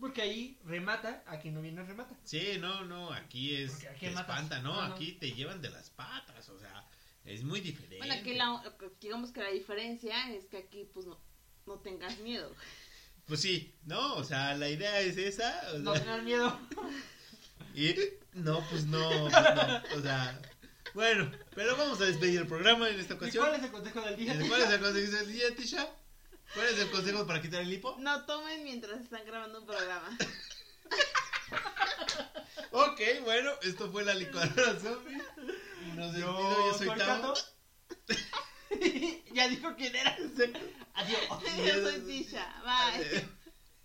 Porque 0.00 0.22
ahí 0.22 0.58
remata, 0.64 1.22
aquí 1.26 1.50
no 1.50 1.60
viene 1.60 1.82
remata. 1.84 2.16
Sí, 2.24 2.56
no, 2.58 2.84
no, 2.86 3.12
aquí 3.12 3.54
es 3.54 3.70
Porque 3.72 3.88
aquí 3.88 4.06
te 4.06 4.12
matas. 4.12 4.34
espanta, 4.36 4.60
¿no? 4.62 4.74
No. 4.74 4.94
Aquí 4.94 5.12
te 5.12 5.32
llevan 5.32 5.60
de 5.60 5.68
las 5.68 5.90
patas, 5.90 6.48
o 6.48 6.58
sea, 6.58 6.86
es 7.26 7.44
muy 7.44 7.60
diferente. 7.60 7.98
Bueno, 7.98 8.14
aquí 8.14 8.32
la, 8.32 8.62
digamos 8.98 9.30
que 9.30 9.40
la 9.40 9.50
diferencia 9.50 10.32
es 10.32 10.46
que 10.46 10.56
aquí 10.56 10.88
pues 10.94 11.04
no, 11.04 11.20
no 11.66 11.74
tengas 11.80 12.18
miedo. 12.20 12.50
Pues 13.30 13.42
sí, 13.42 13.72
no, 13.84 14.14
o 14.16 14.24
sea, 14.24 14.54
la 14.56 14.68
idea 14.68 14.98
es 14.98 15.16
esa, 15.16 15.62
o 15.72 15.78
No 15.78 15.92
sea, 15.94 16.02
tengan 16.02 16.24
miedo. 16.24 16.60
y 17.76 17.94
no, 18.34 18.60
pues 18.68 18.86
no, 18.86 19.08
pues 19.08 19.32
no, 19.32 19.82
o 19.98 20.02
sea, 20.02 20.42
bueno, 20.94 21.30
pero 21.54 21.76
vamos 21.76 22.00
a 22.00 22.06
despedir 22.06 22.40
el 22.40 22.48
programa 22.48 22.88
en 22.88 22.98
esta 22.98 23.14
¿Y 23.14 23.16
ocasión. 23.18 23.44
cuál 23.46 23.56
es 23.60 23.64
el 23.64 23.70
consejo 23.70 24.00
del 24.00 24.16
día? 24.16 24.36
¿Cuál 24.48 24.62
es 24.62 24.70
el 24.70 24.80
consejo 24.80 25.12
del 25.18 25.32
día, 25.32 25.54
Tisha? 25.54 25.88
¿Cuál 26.54 26.66
es 26.70 26.78
el 26.80 26.90
consejo 26.90 27.24
para 27.24 27.40
quitar 27.40 27.62
el 27.62 27.72
hipo? 27.72 27.94
No 28.00 28.24
tomen 28.26 28.64
mientras 28.64 29.00
están 29.00 29.24
grabando 29.24 29.60
un 29.60 29.66
programa. 29.66 30.18
Ok, 32.72 33.00
bueno, 33.24 33.50
esto 33.62 33.90
fue 33.90 34.04
la 34.04 34.14
licuadora 34.14 34.78
zombie. 34.78 35.20
Y 35.86 35.96
nos 35.96 36.12
despido, 36.12 36.70
yo, 36.72 36.78
soy 36.78 36.88
Tao. 36.98 37.34
Ya 39.32 39.48
dijo 39.48 39.74
quién 39.76 39.94
era. 39.94 40.16
Adiós. 40.94 41.20
Yo 41.66 41.90
soy 41.90 42.00
Tisha. 42.00 42.46
Bye. 42.64 43.04
Adiós. 43.04 43.22